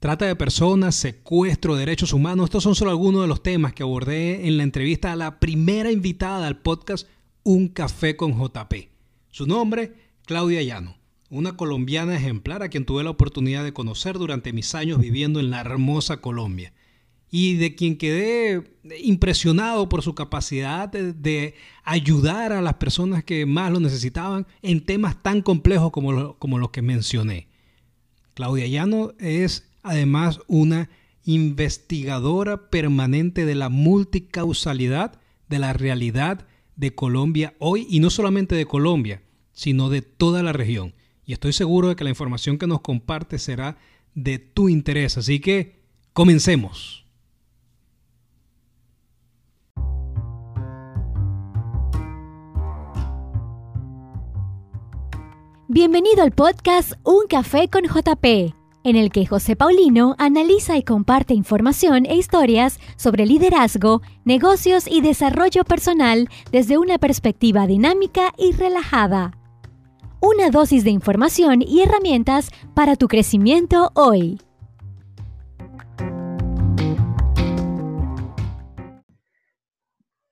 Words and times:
Trata 0.00 0.26
de 0.26 0.36
personas, 0.36 0.94
secuestro, 0.94 1.74
derechos 1.74 2.12
humanos, 2.12 2.44
estos 2.44 2.62
son 2.62 2.76
solo 2.76 2.92
algunos 2.92 3.22
de 3.22 3.26
los 3.26 3.42
temas 3.42 3.72
que 3.72 3.82
abordé 3.82 4.46
en 4.46 4.56
la 4.56 4.62
entrevista 4.62 5.10
a 5.12 5.16
la 5.16 5.40
primera 5.40 5.90
invitada 5.90 6.46
al 6.46 6.60
podcast 6.60 7.08
Un 7.42 7.66
Café 7.66 8.14
con 8.14 8.38
JP. 8.38 8.74
Su 9.32 9.48
nombre, 9.48 9.94
Claudia 10.24 10.62
Llano, 10.62 10.96
una 11.30 11.56
colombiana 11.56 12.14
ejemplar 12.14 12.62
a 12.62 12.68
quien 12.68 12.84
tuve 12.84 13.02
la 13.02 13.10
oportunidad 13.10 13.64
de 13.64 13.72
conocer 13.72 14.18
durante 14.18 14.52
mis 14.52 14.72
años 14.76 15.00
viviendo 15.00 15.40
en 15.40 15.50
la 15.50 15.62
hermosa 15.62 16.18
Colombia 16.18 16.72
y 17.28 17.56
de 17.56 17.74
quien 17.74 17.98
quedé 17.98 18.78
impresionado 19.02 19.88
por 19.88 20.02
su 20.02 20.14
capacidad 20.14 20.88
de, 20.88 21.56
ayudar 21.82 22.52
a 22.52 22.62
las 22.62 22.74
personas 22.74 23.24
que 23.24 23.46
más 23.46 23.72
lo 23.72 23.80
necesitaban 23.80 24.46
en 24.62 24.84
temas 24.84 25.20
tan 25.20 25.42
complejos 25.42 25.90
como, 25.90 26.38
como 26.38 26.60
los 26.60 26.70
que 26.70 26.82
mencioné. 26.82 27.48
Claudia 28.34 28.68
Llano 28.68 29.14
es 29.18 29.67
además 29.82 30.40
una 30.46 30.88
investigadora 31.24 32.70
permanente 32.70 33.44
de 33.44 33.54
la 33.54 33.68
multicausalidad 33.68 35.20
de 35.48 35.58
la 35.58 35.72
realidad 35.72 36.46
de 36.76 36.94
Colombia 36.94 37.54
hoy 37.58 37.86
y 37.90 38.00
no 38.00 38.10
solamente 38.10 38.54
de 38.54 38.66
Colombia, 38.66 39.22
sino 39.52 39.90
de 39.90 40.02
toda 40.02 40.42
la 40.42 40.52
región. 40.52 40.94
Y 41.26 41.32
estoy 41.32 41.52
seguro 41.52 41.88
de 41.88 41.96
que 41.96 42.04
la 42.04 42.10
información 42.10 42.56
que 42.56 42.66
nos 42.66 42.80
comparte 42.80 43.38
será 43.38 43.76
de 44.14 44.38
tu 44.38 44.68
interés. 44.68 45.18
Así 45.18 45.40
que 45.40 45.76
comencemos. 46.12 47.04
Bienvenido 55.70 56.22
al 56.22 56.32
podcast 56.32 56.94
Un 57.04 57.26
Café 57.28 57.68
con 57.68 57.82
JP, 57.84 58.54
en 58.88 58.96
el 58.96 59.10
que 59.10 59.26
José 59.26 59.54
Paulino 59.54 60.14
analiza 60.18 60.78
y 60.78 60.82
comparte 60.82 61.34
información 61.34 62.06
e 62.06 62.16
historias 62.16 62.80
sobre 62.96 63.26
liderazgo, 63.26 64.00
negocios 64.24 64.86
y 64.88 65.02
desarrollo 65.02 65.64
personal 65.64 66.28
desde 66.52 66.78
una 66.78 66.96
perspectiva 66.96 67.66
dinámica 67.66 68.32
y 68.38 68.52
relajada. 68.52 69.32
Una 70.20 70.50
dosis 70.50 70.84
de 70.84 70.90
información 70.90 71.60
y 71.60 71.82
herramientas 71.82 72.50
para 72.74 72.96
tu 72.96 73.08
crecimiento 73.08 73.90
hoy. 73.94 74.40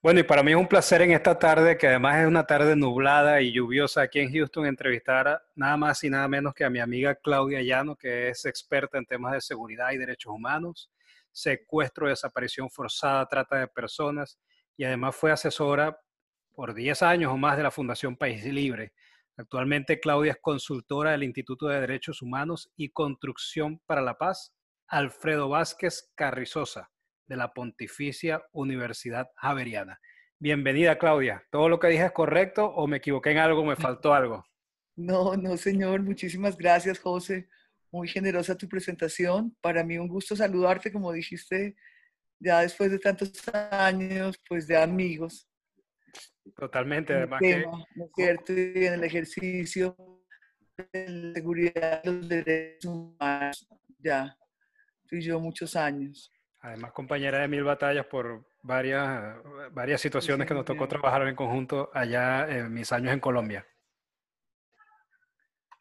Bueno, 0.06 0.20
y 0.20 0.22
para 0.22 0.44
mí 0.44 0.52
es 0.52 0.56
un 0.56 0.68
placer 0.68 1.02
en 1.02 1.10
esta 1.10 1.36
tarde, 1.36 1.76
que 1.76 1.88
además 1.88 2.18
es 2.20 2.28
una 2.28 2.46
tarde 2.46 2.76
nublada 2.76 3.40
y 3.40 3.50
lluviosa 3.50 4.02
aquí 4.02 4.20
en 4.20 4.32
Houston, 4.32 4.64
entrevistar 4.64 5.42
nada 5.56 5.76
más 5.76 6.04
y 6.04 6.10
nada 6.10 6.28
menos 6.28 6.54
que 6.54 6.62
a 6.62 6.70
mi 6.70 6.78
amiga 6.78 7.16
Claudia 7.16 7.60
Llano, 7.60 7.96
que 7.96 8.28
es 8.28 8.44
experta 8.44 8.98
en 8.98 9.06
temas 9.06 9.32
de 9.32 9.40
seguridad 9.40 9.90
y 9.90 9.96
derechos 9.96 10.32
humanos, 10.32 10.92
secuestro, 11.32 12.06
desaparición 12.06 12.70
forzada, 12.70 13.26
trata 13.26 13.56
de 13.56 13.66
personas 13.66 14.38
y 14.76 14.84
además 14.84 15.16
fue 15.16 15.32
asesora 15.32 16.00
por 16.54 16.72
10 16.72 17.02
años 17.02 17.32
o 17.32 17.36
más 17.36 17.56
de 17.56 17.64
la 17.64 17.72
Fundación 17.72 18.16
País 18.16 18.44
Libre. 18.44 18.92
Actualmente 19.36 19.98
Claudia 19.98 20.34
es 20.34 20.38
consultora 20.40 21.10
del 21.10 21.24
Instituto 21.24 21.66
de 21.66 21.80
Derechos 21.80 22.22
Humanos 22.22 22.70
y 22.76 22.90
Construcción 22.90 23.80
para 23.86 24.02
la 24.02 24.16
Paz, 24.16 24.54
Alfredo 24.86 25.48
Vázquez 25.48 26.12
Carrizosa 26.14 26.92
de 27.26 27.36
la 27.36 27.52
Pontificia 27.52 28.42
Universidad 28.52 29.28
Javeriana. 29.36 30.00
Bienvenida, 30.38 30.98
Claudia. 30.98 31.44
¿Todo 31.50 31.68
lo 31.68 31.78
que 31.78 31.88
dije 31.88 32.04
es 32.04 32.12
correcto 32.12 32.66
o 32.66 32.86
me 32.86 32.98
equivoqué 32.98 33.30
en 33.30 33.38
algo, 33.38 33.64
me 33.64 33.76
faltó 33.76 34.14
algo? 34.14 34.44
No, 34.96 35.36
no, 35.36 35.56
señor. 35.56 36.02
Muchísimas 36.02 36.56
gracias, 36.56 36.98
José. 36.98 37.48
Muy 37.90 38.08
generosa 38.08 38.56
tu 38.56 38.68
presentación. 38.68 39.56
Para 39.60 39.82
mí 39.82 39.98
un 39.98 40.08
gusto 40.08 40.36
saludarte, 40.36 40.92
como 40.92 41.12
dijiste, 41.12 41.76
ya 42.38 42.60
después 42.60 42.90
de 42.90 42.98
tantos 42.98 43.32
años, 43.70 44.36
pues 44.48 44.66
de 44.66 44.76
amigos. 44.76 45.48
Totalmente, 46.54 47.12
además 47.12 47.40
que... 47.40 47.64
¿no 47.94 48.04
es 48.04 48.10
cierto? 48.14 48.52
Y 48.52 48.86
en 48.86 48.94
el 48.94 49.04
ejercicio 49.04 49.96
de 50.92 51.08
la 51.08 51.34
seguridad 51.34 52.02
de 52.02 52.12
los 52.12 52.28
derechos 52.28 52.92
humanos, 52.92 53.68
ya, 53.98 54.36
tú 55.06 55.16
y 55.16 55.22
yo 55.22 55.40
muchos 55.40 55.74
años. 55.76 56.30
Además, 56.60 56.92
compañera 56.92 57.38
de 57.40 57.48
mil 57.48 57.62
batallas 57.62 58.06
por 58.06 58.46
varias, 58.62 59.36
varias 59.72 60.00
situaciones 60.00 60.48
que 60.48 60.54
nos 60.54 60.64
tocó 60.64 60.88
trabajar 60.88 61.26
en 61.28 61.36
conjunto 61.36 61.90
allá 61.94 62.48
en 62.48 62.72
mis 62.72 62.90
años 62.92 63.12
en 63.12 63.20
Colombia. 63.20 63.66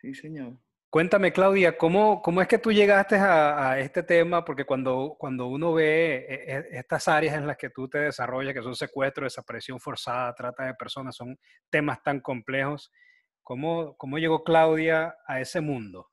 Sí, 0.02 0.14
señor. 0.14 0.54
Cuéntame, 0.96 1.34
Claudia, 1.34 1.78
¿cómo, 1.78 2.22
cómo 2.22 2.42
es 2.42 2.48
que 2.48 2.58
tú 2.58 2.72
llegaste 2.72 3.16
a, 3.18 3.78
este 3.80 4.02
tema? 4.02 4.46
Porque 4.46 4.64
cuando, 4.64 5.18
cuando 5.20 5.48
uno 5.48 5.74
ve 5.74 6.26
e, 6.30 6.56
e, 6.56 6.78
estas 6.78 7.10
áreas 7.10 7.36
en 7.36 7.46
las 7.46 7.58
que 7.58 7.70
tú 7.70 7.90
te 7.90 7.98
desarrollas, 7.98 8.54
que 8.54 8.62
son 8.62 8.78
secuestro, 8.78 9.26
desaparición 9.26 9.78
forzada, 9.78 10.34
trata 10.34 10.64
de 10.64 10.74
personas, 10.76 11.18
son 11.18 11.38
temas 11.70 12.02
tan 12.02 12.22
complejos, 12.22 12.94
¿cómo, 13.44 13.98
cómo 13.98 14.20
llegó 14.20 14.44
Claudia 14.46 15.18
a 15.28 15.42
ese 15.42 15.60
mundo? 15.60 16.10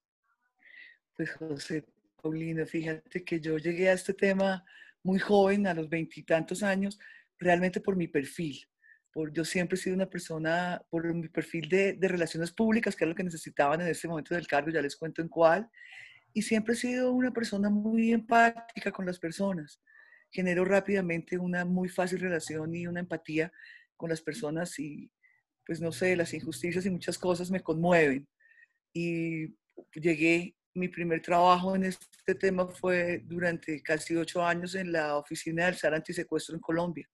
Pues 1.17 1.33
José, 1.35 1.85
Paulina, 2.23 2.65
fíjate 2.65 3.25
que 3.25 3.41
yo 3.41 3.59
llegué 3.59 3.89
a 3.89 3.95
este 3.95 4.15
tema 4.15 4.65
muy 5.03 5.19
joven, 5.19 5.67
a 5.67 5.75
los 5.75 5.89
veintitantos 5.89 6.63
años, 6.63 6.99
realmente 7.37 7.81
por 7.81 7.97
mi 7.97 8.07
perfil. 8.07 8.65
Por, 9.13 9.33
yo 9.33 9.45
siempre 9.45 9.75
he 9.75 9.81
sido 9.81 9.97
una 9.97 10.09
persona, 10.09 10.81
por 10.89 11.13
mi 11.13 11.29
perfil 11.29 11.69
de, 11.69 11.95
de, 11.95 12.09
relaciones 12.09 12.53
públicas, 12.53 12.95
que 12.95 13.05
es 13.05 13.09
lo 13.09 13.17
que 13.17 13.25
necesitaban 13.25 13.81
en 13.81 13.89
ese 13.89 14.07
momento 14.09 14.35
del 14.35 14.47
cargo, 14.47 14.71
ya 14.71 14.81
les 14.81 14.97
cuento 14.97 15.21
en 15.21 15.29
cuál, 15.29 15.69
y 16.33 16.43
siempre 16.43 16.75
he 16.75 16.77
sido 16.77 17.13
una 17.13 17.33
persona 17.33 17.69
muy 17.69 18.13
empática 18.13 18.93
con 18.93 19.05
las 19.05 19.19
personas. 19.19 19.83
Genero 20.31 20.65
rápidamente 20.65 21.37
una 21.37 21.65
muy 21.65 21.89
fácil 21.89 22.21
relación 22.21 22.75
y 22.75 22.87
una 22.87 23.01
empatía 23.01 23.53
con 23.97 24.09
las 24.11 24.23
personas 24.23 24.79
y, 24.79 25.11
pues 25.67 25.81
no 25.81 25.93
sé, 25.93 26.17
las 26.17 26.33
injusticias 26.33 26.87
y 26.87 26.91
muchas 26.91 27.19
cosas 27.19 27.51
me 27.51 27.61
conmueven. 27.61 28.27
Y 28.95 29.55
llegué 29.95 30.57
mi 30.75 30.89
primer 30.89 31.21
trabajo 31.21 31.77
en 31.77 31.85
este 31.85 32.35
tema 32.35 32.67
fue 32.69 33.23
durante 33.25 33.83
casi 33.83 34.17
ocho 34.17 34.45
años 34.45 34.75
en 34.75 34.93
la 34.93 35.17
oficina 35.17 35.67
del 35.67 35.77
SAR 35.77 35.95
Antisecuestro 35.95 36.55
en 36.55 36.61
Colombia. 36.61 37.09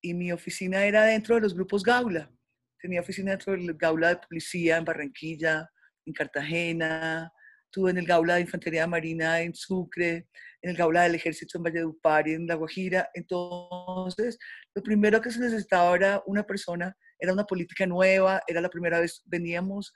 Y 0.00 0.14
mi 0.14 0.30
oficina 0.32 0.84
era 0.84 1.04
dentro 1.04 1.34
de 1.34 1.40
los 1.40 1.54
grupos 1.54 1.82
Gaula. 1.82 2.30
Tenía 2.78 3.00
oficina 3.00 3.32
dentro 3.32 3.54
del 3.54 3.74
Gaula 3.74 4.10
de 4.10 4.16
Policía 4.28 4.76
en 4.76 4.84
Barranquilla, 4.84 5.68
en 6.04 6.12
Cartagena, 6.12 7.32
tuve 7.70 7.90
en 7.90 7.98
el 7.98 8.06
Gaula 8.06 8.36
de 8.36 8.42
Infantería 8.42 8.86
Marina 8.86 9.40
en 9.40 9.54
Sucre, 9.54 10.28
en 10.62 10.70
el 10.70 10.76
Gaula 10.76 11.02
del 11.02 11.16
Ejército 11.16 11.58
en 11.58 11.64
Valledupar 11.64 12.28
y 12.28 12.34
en 12.34 12.46
La 12.46 12.54
Guajira. 12.54 13.08
Entonces, 13.14 14.38
lo 14.74 14.82
primero 14.82 15.20
que 15.20 15.30
se 15.30 15.40
necesitaba 15.40 15.96
era 15.96 16.22
una 16.26 16.44
persona, 16.44 16.96
era 17.18 17.32
una 17.32 17.44
política 17.44 17.86
nueva, 17.86 18.42
era 18.46 18.60
la 18.60 18.70
primera 18.70 19.00
vez, 19.00 19.22
veníamos 19.26 19.92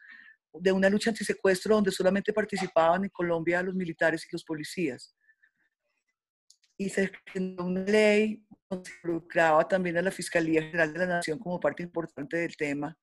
de 0.53 0.73
una 0.73 0.89
lucha 0.89 1.11
antisecuestro 1.11 1.75
donde 1.75 1.93
solamente 1.93 2.33
participaban 2.33 3.05
en 3.05 3.11
Colombia 3.11 3.63
los 3.63 3.75
militares 3.75 4.25
y 4.25 4.29
los 4.33 4.45
policías. 4.45 5.15
Y 6.77 6.89
se 6.89 7.11
creó 7.25 7.65
una 7.65 7.83
ley 7.83 8.45
donde 8.69 8.91
se 8.91 8.97
involucraba 8.97 9.69
también 9.69 9.99
a 9.99 10.03
la 10.03 10.11
Fiscalía 10.11 10.63
General 10.63 10.93
de 10.93 10.99
la 10.99 11.07
Nación 11.07 11.39
como 11.39 11.61
parte 11.61 11.83
importante 11.83 12.39
del 12.39 12.57
tema. 12.57 12.97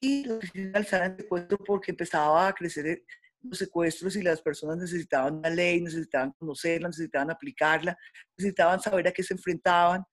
Y 0.00 0.24
la 0.24 0.36
oficina 0.36 0.78
alzara 0.78 1.06
el 1.06 1.16
secuestro 1.16 1.58
porque 1.58 1.90
empezaba 1.90 2.48
a 2.48 2.52
crecer 2.54 3.02
los 3.42 3.58
secuestros 3.58 4.16
y 4.16 4.22
las 4.22 4.40
personas 4.40 4.78
necesitaban 4.78 5.36
una 5.36 5.50
ley, 5.50 5.80
necesitaban 5.80 6.32
conocerla, 6.32 6.88
necesitaban 6.88 7.30
aplicarla, 7.30 7.96
necesitaban 8.36 8.80
saber 8.80 9.08
a 9.08 9.12
qué 9.12 9.22
se 9.22 9.34
enfrentaban. 9.34 10.04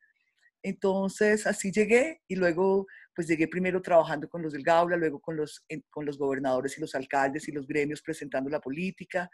Entonces 0.64 1.48
así 1.48 1.72
llegué 1.72 2.22
y 2.28 2.36
luego 2.36 2.88
pues 3.18 3.28
llegué 3.28 3.48
primero 3.48 3.82
trabajando 3.82 4.30
con 4.30 4.44
los 4.44 4.54
del 4.54 4.62
Gaula, 4.62 4.96
luego 4.96 5.20
con 5.20 5.36
los, 5.36 5.66
con 5.90 6.06
los 6.06 6.20
gobernadores 6.20 6.78
y 6.78 6.82
los 6.82 6.94
alcaldes 6.94 7.48
y 7.48 7.52
los 7.52 7.66
gremios 7.66 8.00
presentando 8.04 8.48
la 8.48 8.62
política 8.62 9.28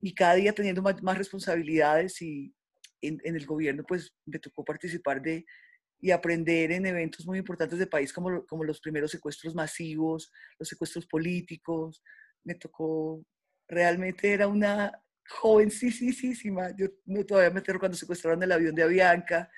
y 0.00 0.14
cada 0.14 0.36
día 0.36 0.54
teniendo 0.54 0.80
más, 0.80 1.18
responsabilidades 1.18 2.22
y 2.22 2.54
en, 3.02 3.20
el 3.22 3.44
gobierno 3.44 3.84
pues 3.86 4.14
me 4.24 4.38
tocó 4.38 4.64
participar 4.64 5.20
de 5.20 5.44
y 6.00 6.12
aprender 6.12 6.72
en 6.72 6.86
eventos 6.86 7.26
muy 7.26 7.36
importantes 7.36 7.78
del 7.78 7.90
país 7.90 8.10
como, 8.10 8.46
como 8.46 8.64
los 8.64 8.80
primeros 8.80 9.10
secuestros 9.10 9.54
masivos, 9.54 10.32
los 10.58 10.66
secuestros 10.66 11.06
políticos. 11.06 12.02
Me 12.42 12.54
tocó, 12.54 13.22
realmente 13.68 14.32
era 14.32 14.48
una 14.48 14.98
jovencísima, 15.28 16.74
yo 16.74 16.86
no 17.04 17.26
todavía 17.26 17.50
me 17.50 17.60
acuerdo 17.60 17.80
cuando 17.80 17.98
secuestraron 17.98 18.42
el 18.42 18.52
avión 18.52 18.74
de 18.74 18.82
Avianca, 18.82 19.50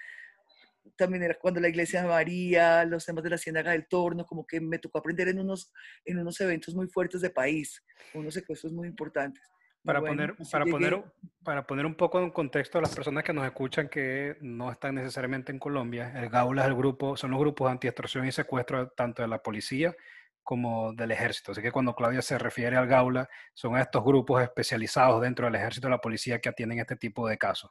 también 0.97 1.23
era 1.23 1.39
cuando 1.39 1.61
la 1.61 1.69
iglesia 1.69 2.03
de 2.03 2.09
María, 2.09 2.85
los 2.85 3.05
temas 3.05 3.25
de 3.25 3.31
la 3.31 3.39
Ciénaga 3.39 3.73
del 3.73 3.87
Torno, 3.87 4.27
como 4.27 4.47
que 4.47 4.61
me 4.61 4.79
tocó 4.79 4.99
aprender 4.99 5.29
en 5.29 5.41
unos, 5.41 5.73
en 6.05 6.19
unos 6.19 6.41
eventos 6.41 6.75
muy 6.75 6.89
fuertes 6.89 7.21
de 7.21 7.31
país, 7.31 7.83
unos 8.15 8.35
secuestros 8.35 8.73
muy 8.73 8.89
importantes. 8.89 9.43
Para, 9.85 10.01
poner, 10.01 10.37
para, 10.53 10.65
poner, 10.65 11.05
para 11.43 11.67
poner 11.67 11.87
un 11.87 11.97
poco 11.97 12.21
en 12.21 12.31
contexto 12.31 12.79
a 12.79 12.81
las 12.81 12.95
personas 12.95 13.25
que 13.25 13.33
nos 13.33 13.45
escuchan 13.45 13.89
que 13.89 14.37
no 14.41 14.71
están 14.71 14.95
necesariamente 14.95 15.51
en 15.51 15.59
Colombia, 15.59 16.13
el 16.15 16.29
GAULA 16.29 16.63
es 16.63 16.69
el 16.69 16.77
grupo, 16.77 17.17
son 17.17 17.33
los 17.33 17.41
grupos 17.41 17.69
anti-extorsión 17.69 18.25
y 18.27 18.31
secuestro 18.31 18.91
tanto 18.91 19.23
de 19.23 19.29
la 19.29 19.43
policía 19.43 19.97
como 20.43 20.93
del 20.93 21.11
ejército. 21.11 21.53
Así 21.53 21.63
que 21.63 21.71
cuando 21.71 21.95
Claudia 21.95 22.23
se 22.23 22.39
refiere 22.39 22.77
al 22.77 22.87
Gaula, 22.87 23.29
son 23.55 23.79
estos 23.79 24.05
grupos 24.05 24.43
especializados 24.43 25.23
dentro 25.23 25.47
del 25.47 25.55
ejército 25.55 25.87
de 25.87 25.93
la 25.93 26.01
policía 26.01 26.41
que 26.41 26.49
atienden 26.49 26.81
este 26.81 26.97
tipo 26.97 27.29
de 27.29 27.39
casos. 27.39 27.71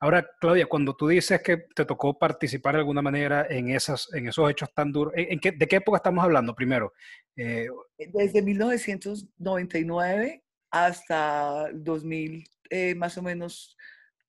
Ahora, 0.00 0.28
Claudia, 0.40 0.66
cuando 0.66 0.96
tú 0.96 1.08
dices 1.08 1.40
que 1.42 1.58
te 1.74 1.84
tocó 1.84 2.18
participar 2.18 2.74
de 2.74 2.80
alguna 2.80 3.02
manera 3.02 3.46
en, 3.48 3.70
esas, 3.70 4.12
en 4.12 4.28
esos 4.28 4.50
hechos 4.50 4.72
tan 4.74 4.92
duros, 4.92 5.12
¿en 5.16 5.38
qué, 5.38 5.52
¿de 5.52 5.66
qué 5.66 5.76
época 5.76 5.98
estamos 5.98 6.24
hablando 6.24 6.54
primero? 6.54 6.92
Eh, 7.36 7.68
Desde 7.98 8.42
1999 8.42 10.42
hasta 10.70 11.70
2000, 11.72 12.44
eh, 12.70 12.94
más 12.94 13.16
o 13.16 13.22
menos 13.22 13.76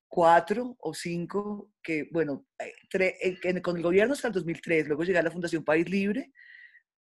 cuatro 0.08 0.76
o 0.80 0.94
cinco, 0.94 1.72
que 1.82 2.08
bueno, 2.12 2.46
eh, 2.60 3.62
con 3.62 3.78
el 3.78 3.84
gobierno 3.84 4.14
hasta 4.14 4.28
el 4.28 4.34
2003, 4.34 4.88
luego 4.88 5.04
llegué 5.04 5.20
a 5.20 5.24
la 5.24 5.32
Fundación 5.32 5.64
País 5.64 5.90
Libre, 5.90 6.32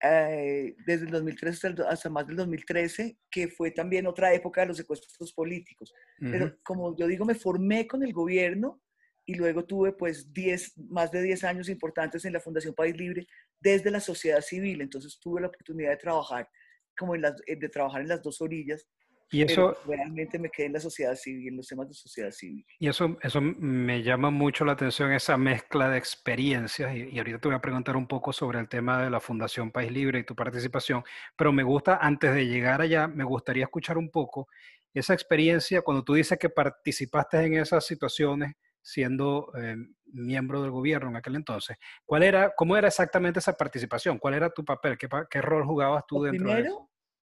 eh, 0.04 0.76
desde 0.86 1.06
el 1.06 1.12
2013 1.12 1.76
hasta, 1.88 2.10
más 2.10 2.28
del 2.28 2.38
2013, 2.38 3.18
que 3.30 3.48
fue 3.48 3.72
también 3.72 4.08
otra 4.08 4.34
época 4.34 4.62
de 4.62 4.68
los 4.68 4.78
secuestros 4.78 5.34
políticos. 5.34 5.94
Pero 6.20 6.58
como 6.64 6.96
yo 6.96 7.08
digo, 7.08 7.26
me 7.26 7.36
formé 7.36 7.88
con 7.88 8.04
el 8.04 8.14
gobierno 8.14 8.82
y 9.26 9.36
luego 9.36 9.66
tuve 9.66 9.94
pues 9.94 10.34
diez, 10.34 10.78
más 10.78 11.12
de 11.12 11.22
10 11.22 11.44
años 11.44 11.70
importantes 11.70 12.26
en 12.26 12.34
la 12.34 12.40
Fundación 12.40 12.74
País 12.74 12.98
Libre 12.98 13.28
desde 13.60 13.92
la 13.92 14.00
sociedad 14.00 14.42
civil. 14.42 14.82
Entonces 14.82 15.20
tuve 15.20 15.42
la 15.42 15.48
oportunidad 15.48 15.92
de 15.92 15.98
trabajar 15.98 16.50
como 16.98 17.16
en 17.16 17.22
las, 17.22 17.36
eh, 17.46 17.56
de 17.56 17.70
trabajar 17.70 18.02
en 18.02 18.08
las 18.08 18.22
dos 18.22 18.42
orillas 18.42 18.88
y 19.32 19.44
eso 19.44 19.78
realmente 19.86 20.38
me 20.38 20.50
quedé 20.50 20.68
en 20.68 20.74
la 20.74 20.80
sociedad 20.82 21.16
civil, 21.16 21.48
en 21.48 21.58
los 21.58 21.68
temas 21.68 21.88
de 21.88 21.94
sociedad 21.94 22.32
civil. 22.32 22.66
Y 22.80 22.90
eso, 22.90 23.18
eso 23.22 23.40
me 23.40 24.04
llama 24.04 24.30
mucho 24.30 24.66
la 24.66 24.74
atención, 24.74 25.14
esa 25.14 25.38
mezcla 25.38 25.90
de 25.90 25.98
experiencias. 25.98 26.94
Y, 26.94 27.18
ahorita 27.18 27.40
te 27.40 27.48
voy 27.48 27.56
a 27.56 27.62
preguntar 27.62 27.96
un 27.96 28.08
poco 28.08 28.34
sobre 28.34 28.60
el 28.60 28.68
tema 28.68 29.02
de 29.02 29.10
la 29.10 29.22
Fundación 29.22 29.72
País 29.72 29.90
Libre 29.90 30.20
y 30.20 30.24
tu 30.24 30.36
participación. 30.36 31.04
Pero 31.38 31.54
me 31.54 31.64
gusta, 31.64 31.98
antes 32.02 32.34
de 32.36 32.46
llegar 32.46 32.82
allá, 32.82 33.08
me 33.08 33.24
gustaría 33.24 33.64
escuchar 33.64 33.98
un 33.98 34.10
poco 34.10 34.50
esa 34.94 35.14
experiencia 35.14 35.82
cuando 35.82 36.04
tú 36.04 36.14
dices 36.14 36.38
que 36.38 36.50
participaste 36.50 37.42
en 37.46 37.54
esas 37.54 37.86
situaciones 37.86 38.54
siendo 38.82 39.50
eh, 39.58 39.78
miembro 40.08 40.62
del 40.62 40.72
gobierno 40.72 41.10
en 41.10 41.16
aquel 41.16 41.38
entonces. 41.38 41.78
¿Cuál 42.06 42.24
era, 42.24 42.54
cómo 42.54 42.76
era 42.76 42.90
exactamente 42.90 43.40
esa 43.40 43.54
participación? 43.54 44.18
¿Cuál 44.20 44.34
era 44.34 44.50
tu 44.50 44.66
papel? 44.66 44.98
¿Qué, 44.98 45.08
qué 45.30 45.42
rol 45.42 45.66
jugabas 45.66 46.04
tú 46.06 46.24
dentro 46.24 46.48
primero, 46.48 46.64
de 46.64 46.68
eso? 46.68 46.90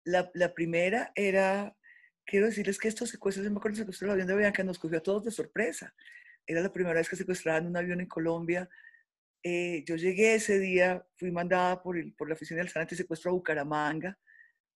La, 0.04 0.30
la 0.34 0.52
primera 0.52 1.10
era 1.14 1.74
quiero 2.26 2.46
decirles 2.46 2.78
que 2.78 2.88
estos 2.88 3.10
secuestros, 3.10 3.44
yo 3.44 3.50
me 3.50 3.58
acuerdo 3.58 3.76
del 3.76 3.84
secuestro 3.84 4.06
del 4.08 4.12
avión 4.14 4.28
de 4.28 4.36
Bianca, 4.36 4.64
nos 4.64 4.78
cogió 4.78 4.98
a 4.98 5.02
todos 5.02 5.24
de 5.24 5.30
sorpresa. 5.30 5.94
Era 6.46 6.60
la 6.60 6.72
primera 6.72 6.96
vez 6.96 7.08
que 7.08 7.16
secuestraban 7.16 7.66
un 7.66 7.76
avión 7.76 8.00
en 8.00 8.06
Colombia. 8.06 8.68
Eh, 9.42 9.84
yo 9.86 9.96
llegué 9.96 10.34
ese 10.34 10.58
día, 10.58 11.06
fui 11.16 11.30
mandada 11.30 11.82
por, 11.82 11.96
el, 11.96 12.12
por 12.14 12.28
la 12.28 12.34
oficina 12.34 12.58
del 12.58 12.68
San 12.68 12.88
Secuestro 12.88 13.30
a 13.30 13.34
Bucaramanga, 13.34 14.18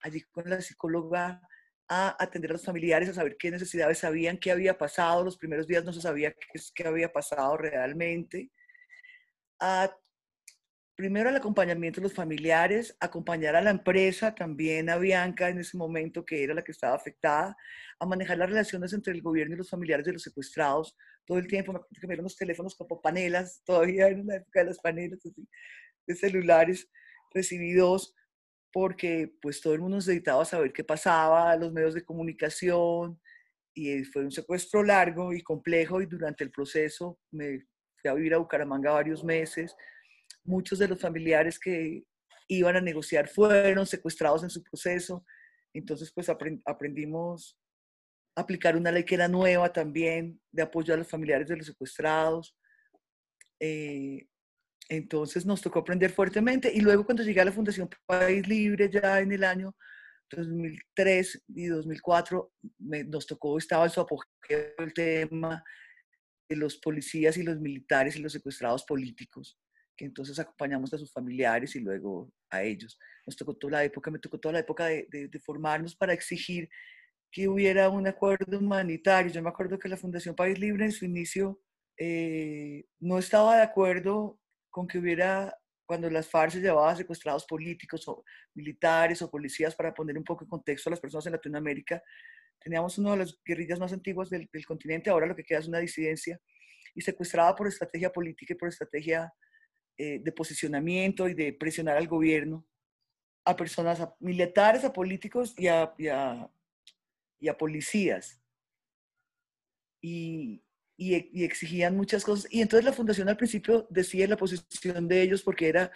allí 0.00 0.22
con 0.22 0.48
la 0.48 0.60
psicóloga 0.60 1.40
a 1.88 2.16
atender 2.22 2.52
a 2.52 2.54
los 2.54 2.64
familiares, 2.64 3.08
a 3.08 3.14
saber 3.14 3.36
qué 3.36 3.50
necesidades 3.50 3.98
sabían, 3.98 4.38
qué 4.38 4.52
había 4.52 4.78
pasado. 4.78 5.24
Los 5.24 5.36
primeros 5.36 5.66
días 5.66 5.84
no 5.84 5.92
se 5.92 6.00
sabía 6.00 6.32
qué, 6.32 6.60
qué 6.72 6.86
había 6.86 7.12
pasado 7.12 7.56
realmente. 7.56 8.50
A 9.58 9.92
primero 11.00 11.30
el 11.30 11.36
acompañamiento 11.36 11.98
de 11.98 12.08
los 12.08 12.12
familiares, 12.12 12.94
acompañar 13.00 13.56
a 13.56 13.62
la 13.62 13.70
empresa, 13.70 14.34
también 14.34 14.90
a 14.90 14.98
Bianca 14.98 15.48
en 15.48 15.58
ese 15.58 15.78
momento, 15.78 16.26
que 16.26 16.44
era 16.44 16.52
la 16.52 16.62
que 16.62 16.72
estaba 16.72 16.94
afectada, 16.94 17.56
a 17.98 18.04
manejar 18.04 18.36
las 18.36 18.50
relaciones 18.50 18.92
entre 18.92 19.14
el 19.14 19.22
gobierno 19.22 19.54
y 19.54 19.56
los 19.56 19.70
familiares 19.70 20.04
de 20.04 20.12
los 20.12 20.22
secuestrados. 20.22 20.94
Todo 21.24 21.38
el 21.38 21.46
tiempo 21.46 21.72
me 21.72 21.78
acuerdo 21.78 21.98
que 21.98 22.06
me 22.06 22.16
los 22.16 22.36
teléfonos 22.36 22.74
como 22.74 23.00
panelas, 23.00 23.62
todavía 23.64 24.08
en 24.08 24.26
la 24.26 24.36
época 24.36 24.60
de 24.60 24.66
las 24.66 24.78
panelas 24.78 25.20
de 26.06 26.14
celulares, 26.14 26.86
recibí 27.32 27.72
dos, 27.72 28.14
porque 28.70 29.32
pues 29.40 29.62
todo 29.62 29.72
el 29.72 29.80
mundo 29.80 29.96
necesitaba 29.96 30.44
saber 30.44 30.70
qué 30.70 30.84
pasaba, 30.84 31.56
los 31.56 31.72
medios 31.72 31.94
de 31.94 32.04
comunicación, 32.04 33.18
y 33.72 34.04
fue 34.04 34.22
un 34.22 34.32
secuestro 34.32 34.82
largo 34.82 35.32
y 35.32 35.40
complejo, 35.40 36.02
y 36.02 36.04
durante 36.04 36.44
el 36.44 36.50
proceso 36.50 37.18
me 37.30 37.64
fui 37.96 38.10
a 38.10 38.12
vivir 38.12 38.34
a 38.34 38.38
Bucaramanga 38.38 38.92
varios 38.92 39.24
meses, 39.24 39.74
muchos 40.44 40.78
de 40.78 40.88
los 40.88 41.00
familiares 41.00 41.58
que 41.58 42.04
iban 42.48 42.76
a 42.76 42.80
negociar 42.80 43.28
fueron 43.28 43.86
secuestrados 43.86 44.42
en 44.42 44.50
su 44.50 44.62
proceso. 44.62 45.24
Entonces, 45.72 46.10
pues 46.12 46.28
aprendimos 46.28 47.56
a 48.34 48.40
aplicar 48.40 48.76
una 48.76 48.90
ley 48.90 49.04
que 49.04 49.14
era 49.14 49.28
nueva 49.28 49.72
también, 49.72 50.40
de 50.50 50.62
apoyo 50.62 50.92
a 50.92 50.96
los 50.96 51.08
familiares 51.08 51.48
de 51.48 51.56
los 51.56 51.66
secuestrados. 51.66 52.56
Eh, 53.60 54.26
entonces 54.88 55.46
nos 55.46 55.60
tocó 55.60 55.78
aprender 55.78 56.10
fuertemente. 56.10 56.72
Y 56.74 56.80
luego 56.80 57.04
cuando 57.04 57.22
llegué 57.22 57.40
a 57.40 57.44
la 57.44 57.52
Fundación 57.52 57.88
País 58.06 58.46
Libre 58.48 58.90
ya 58.90 59.20
en 59.20 59.30
el 59.30 59.44
año 59.44 59.76
2003 60.30 61.44
y 61.48 61.66
2004, 61.66 62.52
nos 62.78 63.26
tocó, 63.26 63.58
estaba 63.58 63.84
en 63.84 63.90
su 63.90 64.00
apogeo 64.00 64.74
el 64.78 64.92
tema 64.92 65.62
de 66.48 66.56
los 66.56 66.78
policías 66.78 67.36
y 67.36 67.44
los 67.44 67.60
militares 67.60 68.16
y 68.16 68.20
los 68.20 68.32
secuestrados 68.32 68.84
políticos 68.84 69.56
entonces 70.04 70.38
acompañamos 70.38 70.92
a 70.94 70.98
sus 70.98 71.12
familiares 71.12 71.74
y 71.76 71.80
luego 71.80 72.32
a 72.50 72.62
ellos. 72.62 72.98
Nos 73.26 73.36
tocó 73.36 73.54
toda 73.54 73.72
la 73.72 73.84
época, 73.84 74.10
me 74.10 74.18
tocó 74.18 74.38
toda 74.38 74.54
la 74.54 74.60
época 74.60 74.86
de, 74.86 75.06
de, 75.10 75.40
formarnos 75.40 75.94
para 75.96 76.12
exigir 76.12 76.68
que 77.30 77.48
hubiera 77.48 77.88
un 77.88 78.06
acuerdo 78.06 78.58
humanitario. 78.58 79.32
Yo 79.32 79.42
me 79.42 79.50
acuerdo 79.50 79.78
que 79.78 79.88
la 79.88 79.96
Fundación 79.96 80.34
País 80.34 80.58
Libre 80.58 80.84
en 80.84 80.92
su 80.92 81.04
inicio 81.04 81.60
eh, 81.96 82.84
no 82.98 83.18
estaba 83.18 83.56
de 83.56 83.62
acuerdo 83.62 84.38
con 84.70 84.86
que 84.86 84.98
hubiera, 84.98 85.54
cuando 85.84 86.08
las 86.08 86.28
FARC 86.28 86.54
llevaban 86.54 86.96
secuestrados 86.96 87.44
políticos 87.44 88.08
o 88.08 88.24
militares 88.54 89.20
o 89.22 89.30
policías, 89.30 89.74
para 89.74 89.92
poner 89.92 90.16
un 90.16 90.24
poco 90.24 90.44
de 90.44 90.48
contexto 90.48 90.88
a 90.88 90.92
las 90.92 91.00
personas 91.00 91.26
en 91.26 91.32
Latinoamérica, 91.32 92.02
teníamos 92.58 92.96
una 92.98 93.12
de 93.12 93.18
las 93.18 93.38
guerrillas 93.44 93.78
más 93.78 93.92
antiguas 93.92 94.30
del, 94.30 94.48
del 94.52 94.66
continente, 94.66 95.10
ahora 95.10 95.26
lo 95.26 95.36
que 95.36 95.44
queda 95.44 95.58
es 95.58 95.68
una 95.68 95.78
disidencia, 95.78 96.40
y 96.94 97.00
secuestrada 97.02 97.54
por 97.54 97.66
estrategia 97.66 98.10
política 98.10 98.54
y 98.54 98.56
por 98.56 98.68
estrategia 98.68 99.32
eh, 100.02 100.18
de 100.18 100.32
posicionamiento 100.32 101.28
y 101.28 101.34
de 101.34 101.52
presionar 101.52 101.98
al 101.98 102.08
gobierno 102.08 102.64
a 103.44 103.54
personas, 103.54 104.00
militares, 104.18 104.82
a 104.82 104.94
políticos 104.94 105.54
y 105.58 105.66
a, 105.66 105.94
policías. 107.58 108.40
Y, 110.00 110.62
y, 110.96 111.44
exigían 111.44 111.98
muchas 111.98 112.24
cosas. 112.24 112.50
Y 112.50 112.62
entonces 112.62 112.86
la 112.86 112.94
fundación 112.94 113.28
al 113.28 113.36
principio 113.36 113.86
decía 113.90 114.26
la 114.26 114.38
posición 114.38 115.06
de 115.06 115.20
ellos 115.20 115.42
porque 115.42 115.68
era 115.68 115.92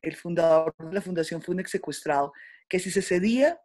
el 0.00 0.16
fundador 0.16 0.74
de 0.78 0.94
la 0.94 1.02
fundación 1.02 1.42
fue 1.42 1.54
un 1.54 1.60
ex 1.60 1.70
secuestrado, 1.70 2.32
que 2.66 2.78
si 2.78 2.90
se 2.90 3.02
cedía 3.02 3.60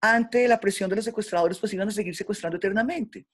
ante 0.00 0.48
la 0.48 0.58
presión 0.58 0.88
de 0.88 0.96
los 0.96 1.04
secuestradores, 1.04 1.58
pues 1.58 1.74
iban 1.74 1.88
a 1.88 1.90
seguir 1.90 2.16
secuestrando 2.16 2.56
eternamente 2.56 3.26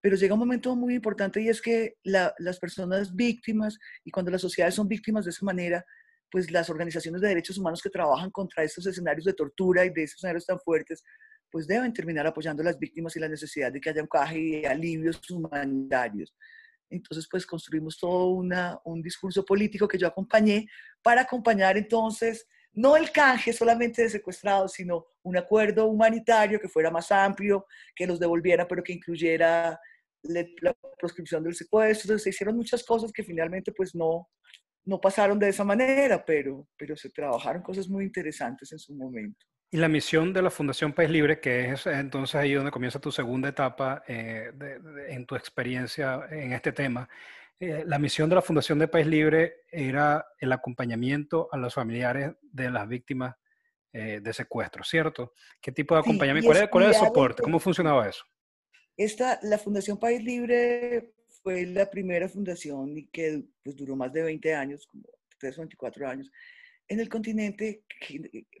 pero 0.00 0.16
llega 0.16 0.34
un 0.34 0.40
momento 0.40 0.74
muy 0.74 0.94
importante 0.94 1.42
y 1.42 1.48
es 1.48 1.60
que 1.60 1.96
las 2.04 2.58
personas 2.58 3.14
víctimas 3.14 3.78
y 4.04 4.10
cuando 4.10 4.30
las 4.30 4.40
sociedades 4.40 4.74
son 4.74 4.88
víctimas 4.88 5.24
de 5.24 5.30
esa 5.30 5.44
manera, 5.44 5.84
pues 6.30 6.50
las 6.50 6.70
organizaciones 6.70 7.20
de 7.20 7.28
derechos 7.28 7.58
humanos 7.58 7.82
que 7.82 7.90
trabajan 7.90 8.30
contra 8.30 8.62
estos 8.62 8.86
escenarios 8.86 9.24
de 9.24 9.34
tortura 9.34 9.84
y 9.84 9.90
de 9.90 10.04
esos 10.04 10.16
escenarios 10.16 10.46
tan 10.46 10.58
fuertes, 10.60 11.02
pues 11.50 11.66
deben 11.66 11.92
terminar 11.92 12.26
apoyando 12.26 12.62
a 12.62 12.66
las 12.66 12.78
víctimas 12.78 13.16
y 13.16 13.20
la 13.20 13.28
necesidad 13.28 13.72
de 13.72 13.80
que 13.80 13.90
haya 13.90 14.02
un 14.02 14.08
caje 14.08 14.38
y 14.38 14.64
alivios 14.64 15.20
humanitarios. 15.30 16.34
Entonces, 16.88 17.28
pues 17.30 17.44
construimos 17.44 17.98
todo 17.98 18.28
una, 18.30 18.78
un 18.84 19.02
discurso 19.02 19.44
político 19.44 19.86
que 19.86 19.98
yo 19.98 20.06
acompañé 20.06 20.66
para 21.02 21.22
acompañar 21.22 21.76
entonces 21.76 22.46
no 22.72 22.96
el 22.96 23.10
canje 23.10 23.52
solamente 23.52 24.02
de 24.02 24.10
secuestrados, 24.10 24.72
sino 24.72 25.06
un 25.22 25.36
acuerdo 25.36 25.86
humanitario 25.86 26.60
que 26.60 26.68
fuera 26.68 26.90
más 26.90 27.10
amplio, 27.10 27.66
que 27.94 28.06
los 28.06 28.20
devolviera, 28.20 28.66
pero 28.66 28.82
que 28.82 28.92
incluyera 28.92 29.78
la 30.22 30.74
proscripción 30.98 31.42
del 31.42 31.54
secuestro. 31.54 32.18
Se 32.18 32.30
hicieron 32.30 32.56
muchas 32.56 32.84
cosas 32.84 33.12
que 33.12 33.22
finalmente 33.22 33.72
pues 33.72 33.94
no, 33.94 34.28
no 34.84 35.00
pasaron 35.00 35.38
de 35.38 35.48
esa 35.48 35.64
manera, 35.64 36.24
pero, 36.24 36.66
pero 36.76 36.96
se 36.96 37.10
trabajaron 37.10 37.62
cosas 37.62 37.88
muy 37.88 38.04
interesantes 38.04 38.72
en 38.72 38.78
su 38.78 38.94
momento. 38.94 39.46
Y 39.72 39.76
la 39.76 39.88
misión 39.88 40.32
de 40.32 40.42
la 40.42 40.50
Fundación 40.50 40.92
País 40.92 41.10
Libre, 41.10 41.38
que 41.40 41.70
es 41.70 41.86
entonces 41.86 42.34
ahí 42.34 42.54
donde 42.54 42.72
comienza 42.72 42.98
tu 42.98 43.12
segunda 43.12 43.48
etapa 43.48 44.02
eh, 44.08 44.50
en 45.08 45.26
tu 45.26 45.36
experiencia 45.36 46.26
en 46.28 46.52
este 46.52 46.72
tema, 46.72 47.08
eh, 47.60 47.84
la 47.86 47.98
misión 47.98 48.28
de 48.28 48.34
la 48.34 48.42
Fundación 48.42 48.80
de 48.80 48.88
País 48.88 49.06
Libre 49.06 49.62
era 49.70 50.26
el 50.38 50.50
acompañamiento 50.50 51.48
a 51.52 51.56
los 51.56 51.74
familiares 51.74 52.32
de 52.42 52.70
las 52.70 52.88
víctimas 52.88 53.36
eh, 53.92 54.18
de 54.20 54.32
secuestro, 54.32 54.82
¿cierto? 54.82 55.34
¿Qué 55.60 55.70
tipo 55.70 55.94
de 55.94 56.00
acompañamiento? 56.00 56.48
¿Cuál, 56.48 56.62
es, 56.64 56.68
¿Cuál, 56.68 56.84
el 56.86 56.94
soporte? 56.94 57.42
¿Cómo 57.42 57.60
funcionaba 57.60 58.08
eso? 58.08 58.24
Esta, 59.00 59.40
la 59.44 59.56
Fundación 59.56 59.98
País 59.98 60.22
Libre 60.22 61.14
fue 61.42 61.64
la 61.64 61.88
primera 61.88 62.28
fundación 62.28 62.98
y 62.98 63.06
que 63.06 63.42
pues, 63.62 63.74
duró 63.74 63.96
más 63.96 64.12
de 64.12 64.20
20 64.20 64.54
años, 64.54 64.86
como 64.86 65.04
3 65.38 65.56
o 65.56 65.60
24 65.62 66.06
años, 66.06 66.30
en 66.86 67.00
el 67.00 67.08
continente, 67.08 67.82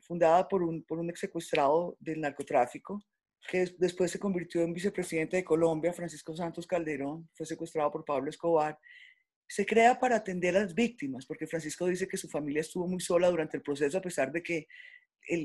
fundada 0.00 0.48
por 0.48 0.62
un, 0.62 0.82
por 0.84 0.98
un 0.98 1.10
ex 1.10 1.20
secuestrado 1.20 1.94
del 2.00 2.22
narcotráfico, 2.22 3.04
que 3.50 3.66
después 3.76 4.12
se 4.12 4.18
convirtió 4.18 4.62
en 4.62 4.72
vicepresidente 4.72 5.36
de 5.36 5.44
Colombia, 5.44 5.92
Francisco 5.92 6.34
Santos 6.34 6.66
Calderón, 6.66 7.28
fue 7.34 7.44
secuestrado 7.44 7.90
por 7.90 8.06
Pablo 8.06 8.30
Escobar. 8.30 8.78
Se 9.46 9.66
crea 9.66 10.00
para 10.00 10.16
atender 10.16 10.56
a 10.56 10.62
las 10.62 10.74
víctimas, 10.74 11.26
porque 11.26 11.46
Francisco 11.46 11.84
dice 11.84 12.08
que 12.08 12.16
su 12.16 12.30
familia 12.30 12.62
estuvo 12.62 12.88
muy 12.88 13.00
sola 13.00 13.28
durante 13.28 13.58
el 13.58 13.62
proceso, 13.62 13.98
a 13.98 14.00
pesar 14.00 14.32
de 14.32 14.42
que 14.42 14.66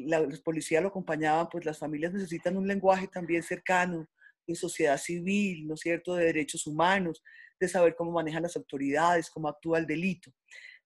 la, 0.06 0.26
policía 0.42 0.80
lo 0.80 0.88
acompañaban, 0.88 1.50
pues 1.52 1.66
las 1.66 1.80
familias 1.80 2.14
necesitan 2.14 2.56
un 2.56 2.66
lenguaje 2.66 3.10
también 3.10 3.44
cercano 3.44 4.08
de 4.48 4.56
sociedad 4.56 4.98
civil, 4.98 5.68
¿no 5.68 5.74
es 5.74 5.82
cierto?, 5.82 6.16
de 6.16 6.26
derechos 6.26 6.68
humanos, 6.68 7.24
de 7.60 7.68
saber 7.68 7.96
cómo 7.96 8.12
manejan 8.12 8.44
las 8.44 8.56
autoridades, 8.56 9.30
cómo 9.30 9.48
actúa 9.48 9.80
el 9.80 9.88
delito. 9.88 10.32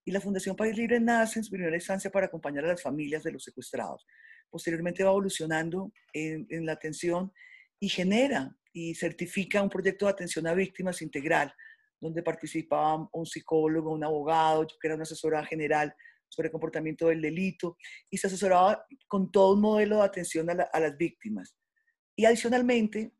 Y 0.06 0.12
la 0.12 0.22
Fundación 0.22 0.56
País 0.56 0.78
Libre 0.78 1.00
nace 1.00 1.39
en 1.39 1.44
su 1.44 1.51
primera 1.51 1.75
instancia 1.75 2.10
para 2.10 2.28
acompañar 2.28 2.66
a 2.66 2.70
las 2.70 2.82
familias 2.82 3.24
de 3.24 3.32
los 3.32 3.44
secuestrados. 3.44 4.06
Posteriormente 4.50 5.04
va 5.04 5.10
evolucionando 5.10 5.92
en, 6.13 6.48
en 6.50 6.66
la 6.66 6.74
atención 6.74 7.32
y 7.80 7.89
genera 7.89 8.56
y 8.74 8.96
certifica 8.96 9.62
un 9.62 9.70
proyecto 9.70 10.06
de 10.06 10.12
atención 10.12 10.48
a 10.48 10.54
víctimas 10.54 11.01
integral, 11.01 11.54
donde 12.00 12.24
participaban 12.24 13.08
un 13.12 13.25
psicólogo, 13.25 13.92
un 13.92 14.04
abogado, 14.04 14.66
yo 14.68 14.78
que 14.80 14.88
era 14.88 14.96
una 14.96 15.04
asesora 15.04 15.46
general 15.46 15.94
sobre 16.28 16.51
comportamiento 16.51 17.08
del 17.08 17.22
delito, 17.22 17.78
y 18.10 18.18
se 18.18 18.28
asesoraba 18.28 18.86
con 19.08 19.32
todo 19.32 19.56
un 19.56 19.62
modelo 19.62 19.98
de 19.98 20.04
atención 20.04 20.50
a, 20.50 20.54
a 20.72 20.80
las 20.80 20.96
víctimas. 20.96 21.56
Y 22.16 22.25
adicionalmente, 22.25 23.12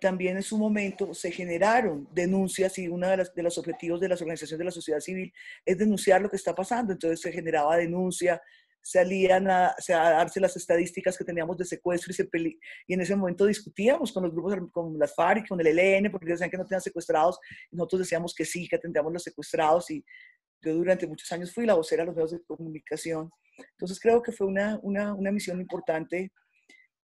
también 0.00 0.36
en 0.36 0.42
su 0.42 0.58
momento 0.58 1.14
se 1.14 1.30
generaron 1.30 2.08
denuncias 2.12 2.78
y 2.78 2.88
uno 2.88 3.08
de, 3.08 3.28
de, 3.34 3.42
los 3.42 3.56
objetivos 3.56 4.00
de 4.00 4.08
las 4.08 4.20
organizaciones 4.20 4.58
de 4.58 4.64
la 4.64 4.70
sociedad 4.70 5.00
civil 5.00 5.32
es 5.64 5.78
denunciar 5.78 6.20
lo 6.20 6.28
que 6.28 6.36
está 6.36 6.54
pasando. 6.54 6.92
Entonces 6.92 7.20
se 7.20 7.32
generaba 7.32 7.76
denuncia, 7.76 8.40
salían 8.84 9.48
a, 9.48 9.68
a, 9.68 10.10
darse 10.10 10.38
las 10.40 10.56
estadísticas 10.56 11.16
que 11.16 11.24
teníamos 11.24 11.56
de 11.56 11.64
secuestro 11.64 12.10
y, 12.12 12.14
se 12.14 12.28
y 12.86 12.94
en 12.94 13.00
ese 13.00 13.16
momento 13.16 13.46
discutíamos 13.46 14.12
con 14.12 14.24
los 14.24 14.32
grupos, 14.32 14.70
con 14.70 14.98
las 14.98 15.14
FARC, 15.14 15.48
con 15.48 15.58
el 15.58 15.78
ELN, 15.78 16.10
porque 16.12 16.26
decían 16.26 16.50
que 16.50 16.58
no 16.58 16.64
tenían 16.64 16.82
secuestrados, 16.82 17.38
y 17.70 17.76
nosotros 17.76 18.00
decíamos 18.00 18.34
que 18.34 18.44
sí, 18.44 18.68
que 18.68 18.78
tendríamos 18.78 19.12
los 19.12 19.22
secuestrados, 19.22 19.90
y 19.90 20.04
yo 20.60 20.74
durante 20.74 21.06
muchos 21.06 21.32
años 21.32 21.52
fui 21.52 21.64
la 21.64 21.74
vocera 21.74 22.02
de 22.02 22.08
los 22.08 22.14
medios 22.14 22.32
de 22.32 22.42
comunicación. 22.44 23.30
Entonces 23.70 23.98
creo 23.98 24.22
que 24.22 24.32
fue 24.32 24.46
una, 24.46 24.78
una, 24.82 25.14
una 25.14 25.32
misión 25.32 25.60
importante 25.60 26.30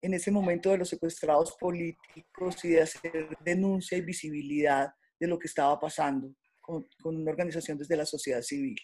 en 0.02 0.14
ese 0.14 0.30
momento 0.30 0.70
de 0.70 0.78
los 0.78 0.88
secuestrados 0.88 1.56
políticos 1.58 2.64
y 2.64 2.70
de 2.70 2.82
hacer 2.82 3.36
denuncia 3.44 3.98
y 3.98 4.02
visibilidad 4.02 4.88
de 5.18 5.26
lo 5.26 5.38
que 5.38 5.48
estaba 5.48 5.78
pasando 5.78 6.34
con, 6.60 6.86
con 7.02 7.16
una 7.16 7.30
organización 7.30 7.76
desde 7.78 7.96
la 7.96 8.06
sociedad 8.06 8.40
civil. 8.42 8.76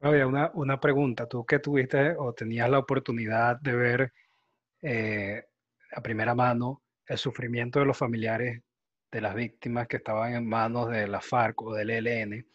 Claudia, 0.00 0.26
una, 0.26 0.50
una 0.54 0.80
pregunta. 0.80 1.28
Tú 1.28 1.44
que 1.44 1.58
tuviste 1.58 2.16
o 2.18 2.32
tenías 2.32 2.68
la 2.68 2.78
oportunidad 2.78 3.60
de 3.60 3.76
ver 3.76 4.12
eh, 4.80 5.44
a 5.92 6.00
primera 6.00 6.34
mano 6.34 6.82
el 7.06 7.18
sufrimiento 7.18 7.78
de 7.78 7.86
los 7.86 7.96
familiares 7.96 8.62
de 9.12 9.20
las 9.20 9.34
víctimas 9.34 9.86
que 9.86 9.98
estaban 9.98 10.34
en 10.34 10.48
manos 10.48 10.90
de 10.90 11.06
la 11.06 11.20
FARC 11.20 11.60
o 11.62 11.74
del 11.74 11.90
ELN, 11.90 12.46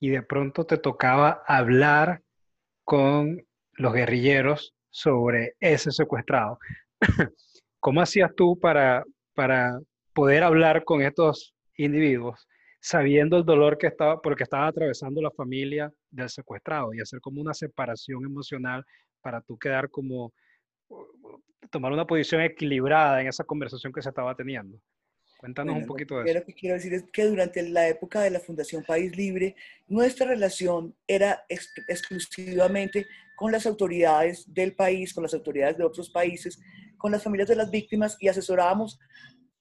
y 0.00 0.10
de 0.10 0.22
pronto 0.22 0.64
te 0.64 0.78
tocaba 0.78 1.42
hablar 1.46 2.22
con 2.84 3.46
los 3.74 3.92
guerrilleros 3.92 4.74
sobre 4.90 5.54
ese 5.60 5.92
secuestrado. 5.92 6.58
¿Cómo 7.86 8.00
hacías 8.00 8.34
tú 8.34 8.58
para, 8.58 9.04
para 9.32 9.78
poder 10.12 10.42
hablar 10.42 10.82
con 10.82 11.02
estos 11.02 11.54
individuos 11.76 12.48
sabiendo 12.80 13.36
el 13.36 13.44
dolor 13.44 13.78
que 13.78 13.86
estaba, 13.86 14.20
porque 14.20 14.42
estaba 14.42 14.66
atravesando 14.66 15.22
la 15.22 15.30
familia 15.30 15.92
del 16.10 16.28
secuestrado 16.28 16.92
y 16.92 17.00
hacer 17.00 17.20
como 17.20 17.40
una 17.40 17.54
separación 17.54 18.24
emocional 18.24 18.84
para 19.20 19.40
tú 19.40 19.56
quedar 19.56 19.88
como, 19.88 20.32
tomar 21.70 21.92
una 21.92 22.08
posición 22.08 22.40
equilibrada 22.40 23.20
en 23.20 23.28
esa 23.28 23.44
conversación 23.44 23.92
que 23.92 24.02
se 24.02 24.08
estaba 24.08 24.34
teniendo? 24.34 24.80
Cuéntanos 25.38 25.76
un 25.76 25.86
poquito 25.86 26.18
de 26.18 26.24
eso. 26.24 26.40
Lo 26.40 26.44
que 26.44 26.54
quiero 26.54 26.74
decir 26.74 26.92
es 26.92 27.04
que 27.12 27.24
durante 27.26 27.62
la 27.68 27.86
época 27.86 28.20
de 28.20 28.30
la 28.30 28.40
Fundación 28.40 28.82
País 28.82 29.16
Libre, 29.16 29.54
nuestra 29.86 30.26
relación 30.26 30.92
era 31.06 31.44
ex 31.48 31.72
exclusivamente 31.86 33.06
con 33.36 33.52
las 33.52 33.64
autoridades 33.64 34.52
del 34.52 34.74
país, 34.74 35.14
con 35.14 35.22
las 35.22 35.34
autoridades 35.34 35.76
de 35.76 35.84
otros 35.84 36.10
países, 36.10 36.58
con 37.06 37.12
las 37.12 37.22
familias 37.22 37.48
de 37.48 37.54
las 37.54 37.70
víctimas 37.70 38.16
y 38.18 38.26
asesorábamos 38.26 38.98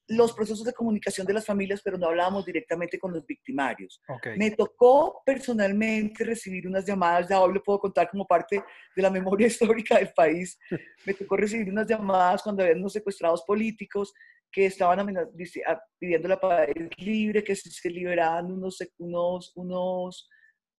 los 0.08 0.34
procesos 0.34 0.66
de 0.66 0.74
comunicación 0.74 1.28
de 1.28 1.34
las 1.34 1.46
familias, 1.46 1.80
pero 1.84 1.96
no 1.96 2.08
hablábamos 2.08 2.44
directamente 2.44 2.98
con 2.98 3.14
los 3.14 3.24
victimarios. 3.24 4.02
Me 4.36 4.50
tocó 4.50 5.22
personalmente 5.24 6.24
recibir 6.24 6.68
unas 6.68 6.86
llamadas, 6.86 7.30
ya 7.30 7.40
hoy 7.40 7.54
lo 7.54 7.62
puedo 7.62 7.78
contar 7.78 8.10
como 8.10 8.26
parte 8.26 8.64
de 8.96 9.02
la 9.04 9.12
memoria 9.12 9.46
histórica 9.62 10.00
del 10.00 10.12
país, 10.12 10.58
me 11.06 11.14
tocó 11.14 11.38
recibir 11.38 11.70
unas 11.70 11.88
llamadas 11.88 12.42
cuando 12.42 12.64
había 12.64 12.76
unos 12.76 12.94
secuestrados 12.94 13.44
políticos 13.44 14.12
que 14.52 14.66
estaban 14.66 15.00
ah, 15.00 15.82
pidiendo 16.00 16.28
la 16.28 16.40
paz 16.40 16.68
libre, 16.98 17.44
que 17.44 17.56
se 17.56 17.90
liberaban 17.92 18.52
unos, 18.52 18.80
unos, 18.98 19.52
unos 19.56 20.28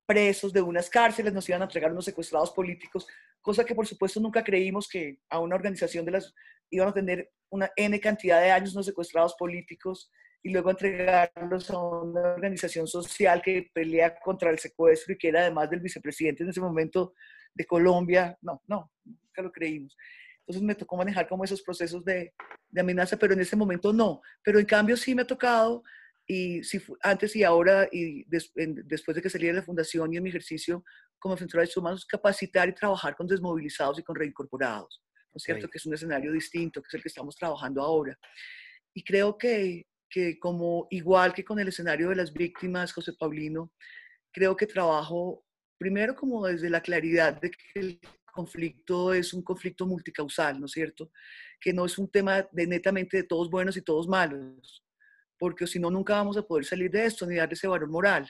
presos 0.04 0.52
de 0.52 0.62
unas 0.62 0.90
cárceles, 0.90 1.32
nos 1.32 1.48
iban 1.48 1.62
a 1.62 1.66
entregar 1.66 1.92
unos 1.92 2.06
secuestrados 2.06 2.50
políticos, 2.50 3.06
cosa 3.40 3.64
que 3.64 3.76
por 3.76 3.86
supuesto 3.86 4.18
nunca 4.18 4.42
creímos 4.42 4.88
que 4.88 5.20
a 5.30 5.38
una 5.38 5.54
organización 5.54 6.04
de 6.04 6.10
las 6.10 6.34
iban 6.70 6.88
a 6.88 6.94
tener 6.94 7.30
una 7.50 7.70
N 7.76 7.98
cantidad 8.00 8.40
de 8.40 8.50
años 8.50 8.74
unos 8.74 8.86
secuestrados 8.86 9.34
políticos 9.38 10.10
y 10.42 10.50
luego 10.50 10.70
entregarlos 10.70 11.70
a 11.70 11.78
una 11.78 12.34
organización 12.34 12.86
social 12.86 13.42
que 13.42 13.70
pelea 13.72 14.18
contra 14.20 14.50
el 14.50 14.58
secuestro 14.58 15.14
y 15.14 15.18
que 15.18 15.28
era 15.28 15.40
además 15.40 15.70
del 15.70 15.80
vicepresidente 15.80 16.42
en 16.42 16.50
ese 16.50 16.60
momento 16.60 17.14
de 17.54 17.64
Colombia. 17.64 18.36
No, 18.42 18.62
no, 18.66 18.92
nunca 19.04 19.42
lo 19.42 19.50
creímos. 19.50 19.96
Entonces 20.40 20.62
me 20.62 20.76
tocó 20.76 20.96
manejar 20.96 21.28
como 21.28 21.42
esos 21.42 21.62
procesos 21.62 22.04
de, 22.04 22.32
de 22.68 22.80
amenaza, 22.80 23.16
pero 23.16 23.34
en 23.34 23.40
ese 23.40 23.56
momento 23.56 23.92
no. 23.92 24.20
Pero 24.44 24.60
en 24.60 24.66
cambio 24.66 24.96
sí 24.96 25.14
me 25.14 25.22
ha 25.22 25.26
tocado 25.26 25.82
y 26.26 26.62
si, 26.64 26.82
antes 27.02 27.36
y 27.36 27.44
ahora, 27.44 27.88
y 27.90 28.24
después 28.28 29.14
de 29.14 29.22
que 29.22 29.30
salí 29.30 29.46
de 29.46 29.52
la 29.54 29.62
fundación 29.62 30.12
y 30.12 30.16
en 30.16 30.22
mi 30.22 30.30
ejercicio 30.30 30.84
como 31.18 31.34
defensora 31.34 31.60
de 31.60 31.66
derechos 31.66 31.76
humanos, 31.78 32.06
capacitar 32.06 32.68
y 32.68 32.74
trabajar 32.74 33.16
con 33.16 33.26
desmovilizados 33.26 33.98
y 33.98 34.02
con 34.02 34.16
reincorporados, 34.16 35.02
¿no 35.36 35.38
es 35.38 35.42
cierto? 35.42 35.68
Que 35.68 35.76
es 35.76 35.84
un 35.84 35.92
escenario 35.92 36.32
distinto, 36.32 36.80
que 36.80 36.88
es 36.88 36.94
el 36.94 37.02
que 37.02 37.08
estamos 37.08 37.36
trabajando 37.36 37.82
ahora. 37.82 38.18
Y 38.94 39.04
creo 39.04 39.36
que, 39.36 39.86
que 40.08 40.38
como 40.38 40.86
igual 40.90 41.34
que 41.34 41.44
con 41.44 41.58
el 41.60 41.68
escenario 41.68 42.08
de 42.08 42.16
las 42.16 42.32
víctimas, 42.32 42.90
José 42.90 43.12
Paulino, 43.12 43.70
creo 44.32 44.56
que 44.56 44.66
trabajo 44.66 45.44
primero 45.76 46.16
como 46.16 46.46
desde 46.46 46.70
la 46.70 46.80
claridad 46.80 47.38
de 47.38 47.50
que 47.50 47.80
el 47.80 48.00
conflicto 48.32 49.12
es 49.12 49.34
un 49.34 49.42
conflicto 49.42 49.84
multicausal, 49.84 50.58
¿no 50.58 50.64
es 50.64 50.72
cierto? 50.72 51.10
Que 51.60 51.74
no 51.74 51.84
es 51.84 51.98
un 51.98 52.10
tema 52.10 52.48
de 52.50 52.66
netamente 52.66 53.18
de 53.18 53.24
todos 53.24 53.50
buenos 53.50 53.76
y 53.76 53.82
todos 53.82 54.08
malos, 54.08 54.82
porque 55.38 55.66
si 55.66 55.78
no, 55.78 55.90
nunca 55.90 56.14
vamos 56.14 56.38
a 56.38 56.46
poder 56.46 56.64
salir 56.64 56.90
de 56.90 57.04
esto 57.04 57.26
ni 57.26 57.36
darle 57.36 57.52
ese 57.52 57.68
valor 57.68 57.90
moral. 57.90 58.26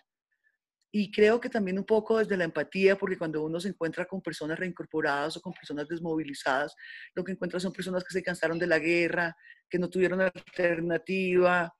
Y 0.92 1.10
creo 1.10 1.40
que 1.40 1.48
también 1.48 1.78
un 1.78 1.84
poco 1.84 2.18
desde 2.18 2.36
la 2.36 2.44
empatía, 2.44 2.96
porque 2.96 3.18
cuando 3.18 3.42
uno 3.44 3.60
se 3.60 3.68
encuentra 3.68 4.06
con 4.06 4.22
personas 4.22 4.58
reincorporadas 4.58 5.36
o 5.36 5.40
con 5.40 5.52
personas 5.52 5.88
desmovilizadas, 5.88 6.74
lo 7.14 7.24
que 7.24 7.32
encuentra 7.32 7.60
son 7.60 7.72
personas 7.72 8.04
que 8.04 8.12
se 8.12 8.22
cansaron 8.22 8.58
de 8.58 8.66
la 8.66 8.78
guerra, 8.78 9.36
que 9.68 9.78
no 9.78 9.90
tuvieron 9.90 10.20
alternativa, 10.20 11.74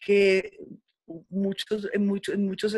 que 0.00 0.58
muchos, 1.28 1.88
en 1.92 2.06
muchos, 2.06 2.34
en 2.34 2.46
muchos 2.46 2.76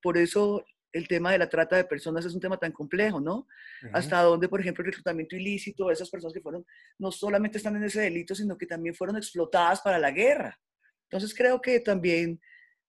por 0.00 0.18
eso 0.18 0.64
el 0.92 1.06
tema 1.06 1.32
de 1.32 1.38
la 1.38 1.48
trata 1.48 1.76
de 1.76 1.84
personas 1.84 2.24
es 2.24 2.34
un 2.34 2.40
tema 2.40 2.56
tan 2.56 2.72
complejo, 2.72 3.20
¿no? 3.20 3.46
Hasta 3.92 4.22
dónde, 4.22 4.48
por 4.48 4.60
ejemplo, 4.60 4.82
el 4.82 4.90
reclutamiento 4.90 5.36
ilícito, 5.36 5.90
esas 5.90 6.10
personas 6.10 6.32
que 6.32 6.40
fueron, 6.40 6.64
no 6.98 7.12
solamente 7.12 7.58
están 7.58 7.76
en 7.76 7.84
ese 7.84 8.00
delito, 8.00 8.34
sino 8.34 8.56
que 8.56 8.66
también 8.66 8.94
fueron 8.94 9.16
explotadas 9.16 9.80
para 9.80 9.98
la 9.98 10.10
guerra. 10.10 10.58
Entonces 11.04 11.34
creo 11.34 11.60
que 11.60 11.80
también 11.80 12.40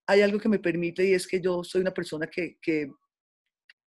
hay 0.10 0.22
algo 0.22 0.40
que 0.40 0.50
me 0.50 0.58
permite 0.58 1.06
y 1.06 1.14
es 1.14 1.28
que 1.28 1.40
yo 1.40 1.64
soy 1.64 1.82
una 1.82 1.94
persona 1.94 2.26
que, 2.26 2.58
que 2.60 2.90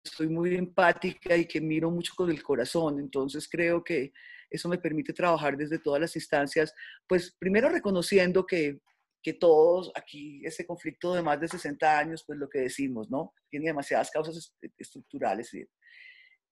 soy 0.03 0.29
muy 0.29 0.55
empática 0.55 1.35
y 1.35 1.47
que 1.47 1.59
miro 1.59 1.89
mucho 1.89 2.13
con 2.15 2.29
el 2.29 2.43
corazón. 2.43 2.99
Entonces 2.99 3.49
creo 3.49 3.83
que 3.83 4.13
eso 4.47 4.69
me 4.69 4.77
permite 4.77 5.13
trabajar 5.13 5.57
desde 5.57 5.79
todas 5.79 5.99
las 5.99 6.15
instancias, 6.15 6.75
pues 7.07 7.35
primero 7.39 7.69
reconociendo 7.69 8.45
que, 8.45 8.81
que 9.23 9.33
todos 9.33 9.91
aquí, 9.95 10.45
ese 10.45 10.63
conflicto 10.63 11.15
de 11.15 11.23
más 11.23 11.41
de 11.41 11.47
60 11.47 11.97
años, 11.97 12.23
pues 12.27 12.37
lo 12.37 12.47
que 12.47 12.59
decimos, 12.59 13.09
¿no? 13.09 13.33
Tiene 13.49 13.67
demasiadas 13.67 14.11
causas 14.11 14.53
estructurales. 14.77 15.51
Y, 15.55 15.65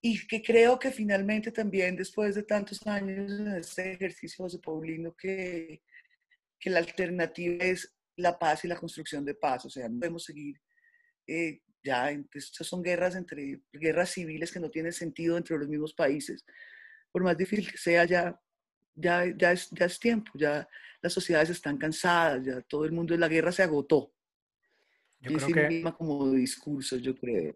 y 0.01 0.25
que 0.25 0.41
creo 0.41 0.79
que 0.79 0.89
finalmente 0.89 1.51
también 1.51 1.95
después 1.95 2.33
de 2.33 2.43
tantos 2.43 2.88
años 2.88 3.39
en 3.39 3.47
este 3.49 3.93
ejercicio, 3.93 4.45
José 4.45 4.57
Paulino, 4.57 5.15
que, 5.15 5.83
que 6.59 6.71
la 6.71 6.79
alternativa 6.79 7.65
es 7.65 7.98
la 8.19 8.38
paz 8.38 8.65
y 8.65 8.67
la 8.67 8.75
construcción 8.75 9.25
de 9.25 9.35
paz. 9.35 9.65
O 9.65 9.69
sea, 9.69 9.89
no 9.89 9.99
podemos 9.99 10.23
seguir 10.23 10.59
eh, 11.27 11.61
ya, 11.83 12.11
estas 12.11 12.67
son 12.67 12.81
guerras 12.81 13.15
entre 13.15 13.61
guerras 13.71 14.09
civiles 14.09 14.51
que 14.51 14.59
no 14.59 14.69
tienen 14.69 14.91
sentido 14.91 15.38
entre 15.38 15.57
los 15.57 15.67
mismos 15.67 15.93
países. 15.93 16.45
Por 17.11 17.23
más 17.23 17.38
difícil 17.38 17.69
que 17.71 17.77
sea, 17.77 18.05
ya, 18.05 18.39
ya, 18.95 19.25
ya, 19.35 19.51
es, 19.51 19.69
ya 19.71 19.85
es 19.85 19.99
tiempo, 19.99 20.31
ya 20.35 20.67
las 21.01 21.13
sociedades 21.13 21.49
están 21.49 21.77
cansadas, 21.77 22.45
ya 22.45 22.61
todo 22.61 22.85
el 22.85 22.91
mundo 22.91 23.13
de 23.13 23.19
la 23.19 23.27
guerra 23.27 23.51
se 23.51 23.63
agotó. 23.63 24.13
Yo 25.21 25.38
creo 25.38 25.47
que 25.47 25.67
misma 25.67 25.95
como 25.95 26.31
discurso, 26.31 26.97
yo 26.97 27.15
creo. 27.15 27.55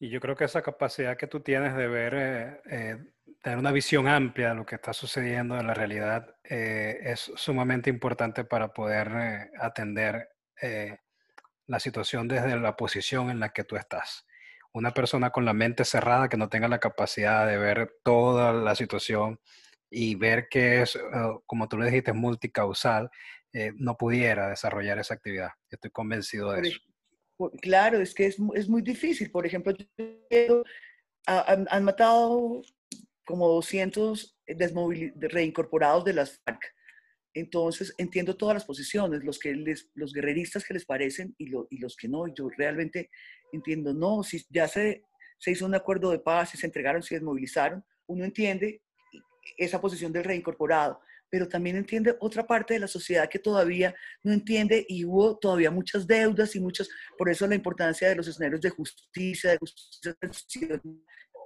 Y 0.00 0.08
yo 0.08 0.20
creo 0.20 0.36
que 0.36 0.44
esa 0.44 0.62
capacidad 0.62 1.16
que 1.16 1.26
tú 1.26 1.40
tienes 1.40 1.76
de 1.76 1.88
ver 1.88 2.14
eh, 2.14 2.60
eh, 2.70 3.12
tener 3.48 3.60
una 3.60 3.72
visión 3.72 4.06
amplia 4.08 4.50
de 4.50 4.56
lo 4.56 4.66
que 4.66 4.74
está 4.74 4.92
sucediendo 4.92 5.58
en 5.58 5.66
la 5.66 5.72
realidad 5.72 6.36
eh, 6.44 6.98
es 7.02 7.32
sumamente 7.34 7.88
importante 7.88 8.44
para 8.44 8.74
poder 8.74 9.10
eh, 9.10 9.50
atender 9.58 10.28
eh, 10.60 10.98
la 11.66 11.80
situación 11.80 12.28
desde 12.28 12.60
la 12.60 12.76
posición 12.76 13.30
en 13.30 13.40
la 13.40 13.48
que 13.48 13.64
tú 13.64 13.76
estás. 13.76 14.26
Una 14.74 14.92
persona 14.92 15.30
con 15.30 15.46
la 15.46 15.54
mente 15.54 15.86
cerrada 15.86 16.28
que 16.28 16.36
no 16.36 16.50
tenga 16.50 16.68
la 16.68 16.78
capacidad 16.78 17.46
de 17.46 17.56
ver 17.56 17.90
toda 18.02 18.52
la 18.52 18.74
situación 18.74 19.40
y 19.88 20.14
ver 20.14 20.48
que 20.50 20.82
es, 20.82 20.98
como 21.46 21.68
tú 21.68 21.78
le 21.78 21.86
dijiste, 21.86 22.12
multicausal, 22.12 23.10
no 23.76 23.96
pudiera 23.96 24.50
desarrollar 24.50 24.98
esa 24.98 25.14
actividad. 25.14 25.52
Estoy 25.70 25.90
convencido 25.90 26.52
de 26.52 26.68
eso. 26.68 26.80
Claro, 27.62 27.98
es 27.98 28.12
que 28.12 28.26
es, 28.26 28.36
es 28.54 28.68
muy 28.68 28.82
difícil. 28.82 29.30
Por 29.30 29.46
ejemplo, 29.46 29.72
han, 31.26 31.66
han 31.70 31.84
matado 31.84 32.62
como 33.28 33.46
200 33.46 34.38
reincorporados 35.18 36.02
de 36.02 36.14
las 36.14 36.40
FARC. 36.46 36.62
Entonces, 37.34 37.94
entiendo 37.98 38.38
todas 38.38 38.54
las 38.54 38.64
posiciones, 38.64 39.22
los, 39.22 39.38
que 39.38 39.52
les, 39.52 39.90
los 39.92 40.14
guerreristas 40.14 40.64
que 40.64 40.72
les 40.72 40.86
parecen 40.86 41.34
y, 41.36 41.50
y, 41.68 41.78
los 41.78 41.94
que 41.94 42.08
no. 42.08 42.26
Yo 42.34 42.48
realmente 42.56 43.10
entiendo, 43.52 43.92
no, 43.92 44.22
si 44.22 44.42
ya 44.48 44.66
se, 44.66 45.02
se 45.38 45.50
hizo 45.50 45.66
un 45.66 45.74
acuerdo 45.74 46.10
de 46.10 46.20
paz, 46.20 46.48
si 46.48 46.56
se 46.56 46.64
entregaron, 46.64 47.02
se 47.02 47.16
desmovilizaron, 47.16 47.84
uno 48.06 48.24
entiende 48.24 48.80
esa 49.58 49.78
posición 49.78 50.10
del 50.10 50.24
reincorporado, 50.24 50.98
pero 51.28 51.46
también 51.46 51.76
entiende 51.76 52.16
otra 52.20 52.46
parte 52.46 52.74
de 52.74 52.80
la 52.80 52.88
sociedad 52.88 53.28
que 53.28 53.38
todavía 53.38 53.94
no 54.22 54.32
entiende 54.32 54.86
y 54.88 55.04
hubo 55.04 55.36
todavía 55.36 55.70
muchas 55.70 56.06
deudas 56.06 56.56
y 56.56 56.60
muchas, 56.60 56.88
por 57.18 57.28
eso 57.28 57.46
la 57.46 57.56
importancia 57.56 58.08
de 58.08 58.16
los 58.16 58.26
escenarios 58.26 58.62
de 58.62 58.70
justicia, 58.70 59.50
de 59.50 59.58
justicia 59.58 60.80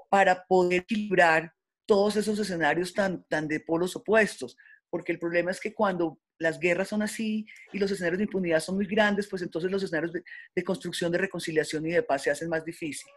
para 0.08 0.44
poder 0.44 0.82
equilibrar 0.82 1.52
todos 1.92 2.16
esos 2.16 2.38
escenarios 2.38 2.94
tan, 2.94 3.22
tan 3.25 3.46
de 3.46 3.61
polos 3.61 3.94
opuestos, 3.96 4.56
porque 4.88 5.12
el 5.12 5.18
problema 5.18 5.50
es 5.50 5.61
que 5.61 5.75
cuando 5.75 6.18
las 6.38 6.58
guerras 6.58 6.88
son 6.88 7.02
así 7.02 7.44
y 7.70 7.78
los 7.78 7.90
escenarios 7.90 8.16
de 8.16 8.25
impunidad 8.25 8.61
son 8.61 8.76
muy 8.76 8.87
grandes, 8.87 9.28
pues 9.28 9.42
entonces 9.42 9.70
los 9.70 9.82
escenarios 9.82 10.11
de, 10.11 10.64
construcción, 10.64 11.12
de 11.12 11.18
reconciliación 11.18 11.84
y 11.84 11.90
de 11.90 12.02
paz 12.02 12.22
se 12.22 12.30
hacen 12.30 12.49
más 12.49 12.64
difíciles. 12.64 13.14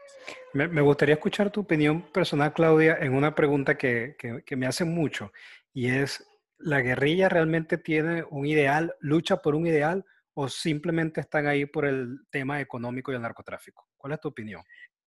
Me, 0.54 0.68
me 0.68 0.82
gustaría 0.82 1.16
escuchar 1.16 1.52
tu 1.52 1.62
opinión 1.62 2.02
personal, 2.12 2.52
Claudia, 2.52 2.98
en 3.00 3.14
una 3.14 3.34
pregunta 3.34 3.78
que, 3.78 4.18
que, 4.46 4.56
me 4.58 4.68
hace 4.68 4.84
mucho, 4.84 5.32
y 5.74 5.88
es, 5.88 6.22
¿la 6.58 6.82
guerrilla 6.82 7.30
realmente 7.30 7.78
tiene 7.78 8.26
un 8.30 8.46
ideal, 8.46 8.94
lucha 9.00 9.38
por 9.38 9.56
un 9.56 9.68
ideal, 9.68 10.04
o 10.34 10.50
simplemente 10.50 11.22
están 11.22 11.48
ahí 11.48 11.66
por 11.66 11.86
el 11.86 12.20
tema 12.30 12.60
económico 12.60 13.14
y 13.14 13.16
el 13.16 13.22
narcotráfico? 13.22 13.88
¿Cuál 13.96 14.12
es 14.12 14.20
tu 14.20 14.28
opinión? 14.28 14.62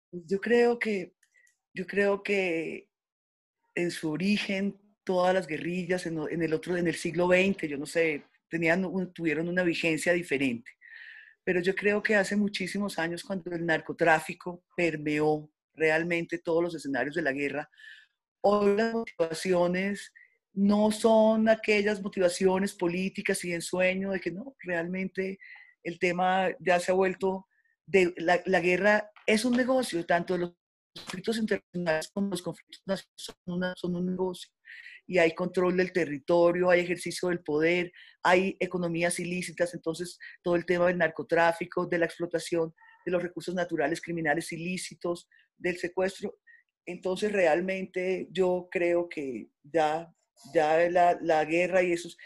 Yo 0.09 0.39
creo 0.39 0.79
que, 0.79 1.15
yo 1.73 1.85
creo 1.85 2.23
que 2.23 2.87
en 3.77 3.91
su 3.91 4.09
origen 4.09 4.75
todas 5.03 5.35
las 5.35 5.45
guerrillas 5.45 6.07
en, 6.07 6.41
el 6.41 6.53
otro, 6.53 6.75
en 6.75 6.87
el 6.87 6.95
siglo 6.95 7.27
XX, 7.27 7.69
yo 7.69 7.77
no 7.77 7.85
sé, 7.85 8.23
tenían, 8.49 8.83
tuvieron 9.13 9.47
una 9.47 9.61
vigencia 9.61 10.13
diferente. 10.13 10.71
Pero 11.43 11.61
yo 11.61 11.75
creo 11.75 12.01
que 12.01 12.15
hace 12.15 12.35
muchísimos 12.35 12.97
años, 12.97 13.23
cuando 13.23 13.51
el 13.51 13.65
narcotráfico 13.65 14.63
permeó 14.75 15.49
realmente 15.75 16.39
todos 16.39 16.63
los 16.63 16.75
escenarios 16.75 17.15
de 17.15 17.21
la 17.21 17.31
guerra, 17.31 17.69
hoy 18.41 18.75
las 18.75 18.93
motivaciones 18.93 20.11
no 20.53 20.91
son 20.91 21.47
aquellas 21.47 22.01
motivaciones 22.01 22.73
políticas 22.73 23.45
y 23.45 23.53
en 23.53 23.61
sueño 23.61 24.09
de 24.09 24.19
que 24.19 24.31
no, 24.31 24.55
realmente 24.59 25.37
el 25.83 25.99
tema 25.99 26.49
ya 26.59 26.79
se 26.79 26.91
ha 26.91 26.95
vuelto, 26.95 27.47
de, 27.85 28.11
la, 28.17 28.41
la 28.45 28.59
guerra 28.59 29.11
es 29.27 29.45
un 29.45 29.55
negocio, 29.55 30.03
tanto 30.03 30.35
los 30.35 30.56
conflictos 30.99 31.37
internacionales 31.37 32.09
como 32.13 32.29
los 32.29 32.41
conflictos 32.41 32.81
nacionales 32.85 33.75
son, 33.77 33.95
un 33.95 34.05
negocio 34.05 34.51
y 35.05 35.19
hay 35.19 35.33
control 35.33 35.77
del 35.77 35.93
territorio, 35.93 36.69
hay 36.69 36.81
ejercicio 36.81 37.29
del 37.29 37.39
poder, 37.39 37.91
hay 38.23 38.57
economías 38.59 39.19
ilícitas, 39.19 39.73
entonces 39.73 40.19
todo 40.43 40.55
el 40.55 40.65
tema 40.65 40.87
del 40.87 40.97
narcotráfico, 40.97 41.85
de 41.85 41.97
la 41.97 42.05
explotación 42.05 42.73
de 43.05 43.11
los 43.11 43.23
recursos 43.23 43.55
naturales 43.55 44.01
criminales 44.01 44.51
ilícitos, 44.51 45.29
del 45.57 45.77
secuestro. 45.77 46.37
Entonces 46.85 47.31
realmente 47.31 48.27
yo 48.31 48.67
creo 48.69 49.07
que 49.09 49.47
ya, 49.63 50.13
ya 50.53 50.89
la, 50.89 51.17
la 51.21 51.45
guerra 51.45 51.83
y 51.83 51.93
esos, 51.93 52.17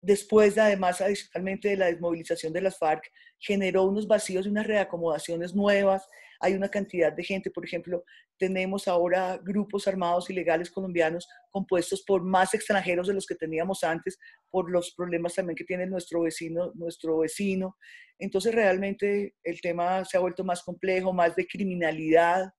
después 0.00 0.56
además 0.58 1.00
adicionalmente 1.00 1.70
de 1.70 1.76
la 1.76 1.86
desmovilización 1.86 2.52
de 2.52 2.60
las 2.60 2.78
FARC, 2.78 3.10
generó 3.38 3.84
unos 3.84 4.06
vacíos 4.06 4.46
y 4.46 4.50
unas 4.50 4.66
reacomodaciones 4.66 5.54
nuevas. 5.54 6.06
Hay 6.40 6.54
una 6.54 6.68
cantidad 6.68 7.12
de 7.12 7.24
gente, 7.24 7.50
por 7.50 7.64
ejemplo, 7.64 8.04
tenemos 8.38 8.88
ahora 8.88 9.38
grupos 9.42 9.88
armados 9.88 10.28
ilegales 10.30 10.70
colombianos 10.70 11.28
compuestos 11.50 12.02
por 12.02 12.22
más 12.22 12.54
extranjeros 12.54 13.08
de 13.08 13.14
los 13.14 13.26
que 13.26 13.34
teníamos 13.34 13.84
antes, 13.84 14.18
por 14.50 14.70
los 14.70 14.94
problemas 14.94 15.34
también 15.34 15.56
que 15.56 15.64
tiene 15.64 15.86
nuestro 15.86 16.22
vecino, 16.22 16.72
nuestro 16.74 17.18
vecino. 17.18 17.76
Entonces 18.18 18.54
realmente 18.54 19.34
el 19.42 19.60
tema 19.60 20.04
se 20.04 20.16
ha 20.16 20.20
vuelto 20.20 20.44
más 20.44 20.62
complejo, 20.62 21.12
más 21.12 21.36
de 21.36 21.46
criminalidad 21.46 22.52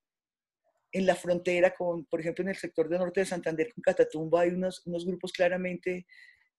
en 0.91 1.05
la 1.05 1.15
frontera 1.15 1.73
con, 1.73 2.05
por 2.05 2.19
ejemplo, 2.19 2.43
en 2.43 2.49
el 2.49 2.55
sector 2.55 2.89
de 2.89 2.97
norte 2.97 3.19
de 3.19 3.25
Santander 3.25 3.71
con 3.73 3.81
Catatumba 3.81 4.41
hay 4.41 4.49
unos, 4.49 4.85
unos 4.85 5.05
grupos 5.05 5.31
claramente 5.31 6.07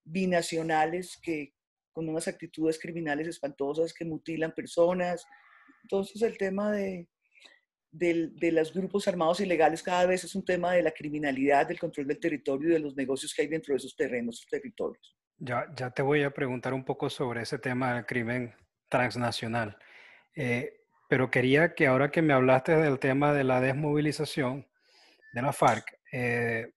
binacionales 0.04 1.18
que 1.22 1.54
con 1.92 2.08
unas 2.08 2.28
actitudes 2.28 2.78
criminales 2.78 3.26
espantosas 3.26 3.92
que 3.92 4.04
mutilan 4.04 4.54
personas. 4.54 5.24
Entonces 5.82 6.20
el 6.22 6.36
tema 6.36 6.72
de, 6.72 7.08
de, 7.90 8.52
los 8.52 8.72
grupos 8.72 9.08
armados 9.08 9.40
ilegales 9.40 9.82
cada 9.82 10.06
vez 10.06 10.24
es 10.24 10.34
un 10.34 10.44
tema 10.44 10.72
de 10.72 10.82
la 10.82 10.92
criminalidad, 10.92 11.66
del 11.66 11.78
control 11.78 12.06
del 12.06 12.20
territorio 12.20 12.68
y 12.68 12.72
de 12.72 12.78
los 12.78 12.96
negocios 12.96 13.34
que 13.34 13.42
hay 13.42 13.48
dentro 13.48 13.72
de 13.72 13.78
esos 13.78 13.96
terrenos, 13.96 14.36
esos 14.36 14.50
territorios. 14.50 15.16
Ya, 15.38 15.66
ya 15.76 15.90
te 15.90 16.02
voy 16.02 16.22
a 16.22 16.30
preguntar 16.30 16.74
un 16.74 16.84
poco 16.84 17.08
sobre 17.08 17.42
ese 17.42 17.58
tema 17.58 17.94
del 17.94 18.06
crimen 18.06 18.54
transnacional. 18.88 19.76
Eh, 20.34 20.80
pero 21.08 21.30
quería 21.30 21.74
que 21.74 21.86
ahora 21.86 22.10
que 22.10 22.22
me 22.22 22.34
hablaste 22.34 22.76
del 22.76 22.98
tema 22.98 23.32
de 23.32 23.44
la 23.44 23.60
desmovilización 23.60 24.66
de 25.32 25.42
la 25.42 25.52
FARC, 25.52 25.98
eh, 26.12 26.72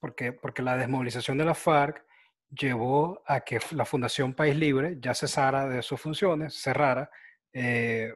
porque, 0.00 0.32
porque 0.32 0.62
la 0.62 0.76
desmovilización 0.76 1.38
de 1.38 1.44
la 1.44 1.54
FARC 1.54 2.04
llevó 2.50 3.22
a 3.26 3.40
que 3.40 3.60
la 3.72 3.84
Fundación 3.84 4.34
País 4.34 4.56
Libre 4.56 4.98
ya 5.00 5.14
cesara 5.14 5.68
de 5.68 5.82
sus 5.82 6.00
funciones, 6.00 6.54
cerrara, 6.54 7.10
eh, 7.52 8.14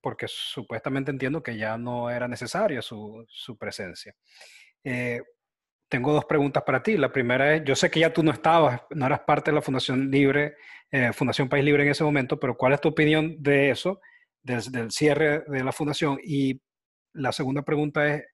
porque 0.00 0.26
supuestamente 0.28 1.10
entiendo 1.10 1.42
que 1.42 1.56
ya 1.56 1.78
no 1.78 2.10
era 2.10 2.28
necesaria 2.28 2.82
su, 2.82 3.24
su 3.28 3.56
presencia. 3.56 4.14
Eh, 4.84 5.22
tengo 5.88 6.12
dos 6.12 6.24
preguntas 6.24 6.62
para 6.64 6.82
ti. 6.82 6.96
La 6.96 7.12
primera 7.12 7.54
es, 7.54 7.64
yo 7.64 7.76
sé 7.76 7.90
que 7.90 8.00
ya 8.00 8.12
tú 8.12 8.22
no 8.22 8.32
estabas, 8.32 8.82
no 8.90 9.06
eras 9.06 9.20
parte 9.20 9.50
de 9.50 9.54
la 9.56 9.62
Fundación 9.62 10.10
Libre, 10.10 10.56
eh, 10.90 11.12
Fundación 11.12 11.48
País 11.48 11.64
Libre 11.64 11.84
en 11.84 11.90
ese 11.90 12.04
momento, 12.04 12.38
pero 12.38 12.56
¿cuál 12.56 12.72
es 12.72 12.80
tu 12.80 12.88
opinión 12.88 13.36
de 13.42 13.70
eso, 13.70 14.00
desde 14.42 14.80
el 14.80 14.90
cierre 14.90 15.44
de 15.46 15.64
la 15.64 15.72
fundación? 15.72 16.18
Y 16.22 16.60
la 17.12 17.32
segunda 17.32 17.62
pregunta 17.62 18.06
es, 18.08 18.24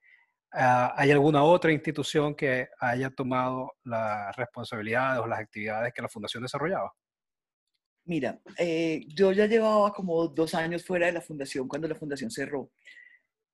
ah, 0.53 0.95
¿hay 0.97 1.11
alguna 1.11 1.43
otra 1.45 1.73
institución 1.73 2.35
que 2.35 2.69
haya 2.81 3.11
tomado 3.11 3.73
las 3.85 4.35
responsabilidades 4.37 5.21
o 5.21 5.27
las 5.27 5.41
actividades 5.41 5.93
que 5.95 6.03
la 6.03 6.09
fundación 6.09 6.43
desarrollaba? 6.43 6.93
Mira, 8.11 8.41
eh, 8.59 9.05
yo 9.07 9.31
ya 9.31 9.47
llevaba 9.47 9.93
como 9.93 10.27
dos 10.27 10.53
años 10.57 10.85
fuera 10.85 11.07
de 11.07 11.13
la 11.13 11.21
fundación 11.21 11.69
cuando 11.69 11.87
la 11.87 11.95
fundación 11.95 12.29
cerró. 12.29 12.73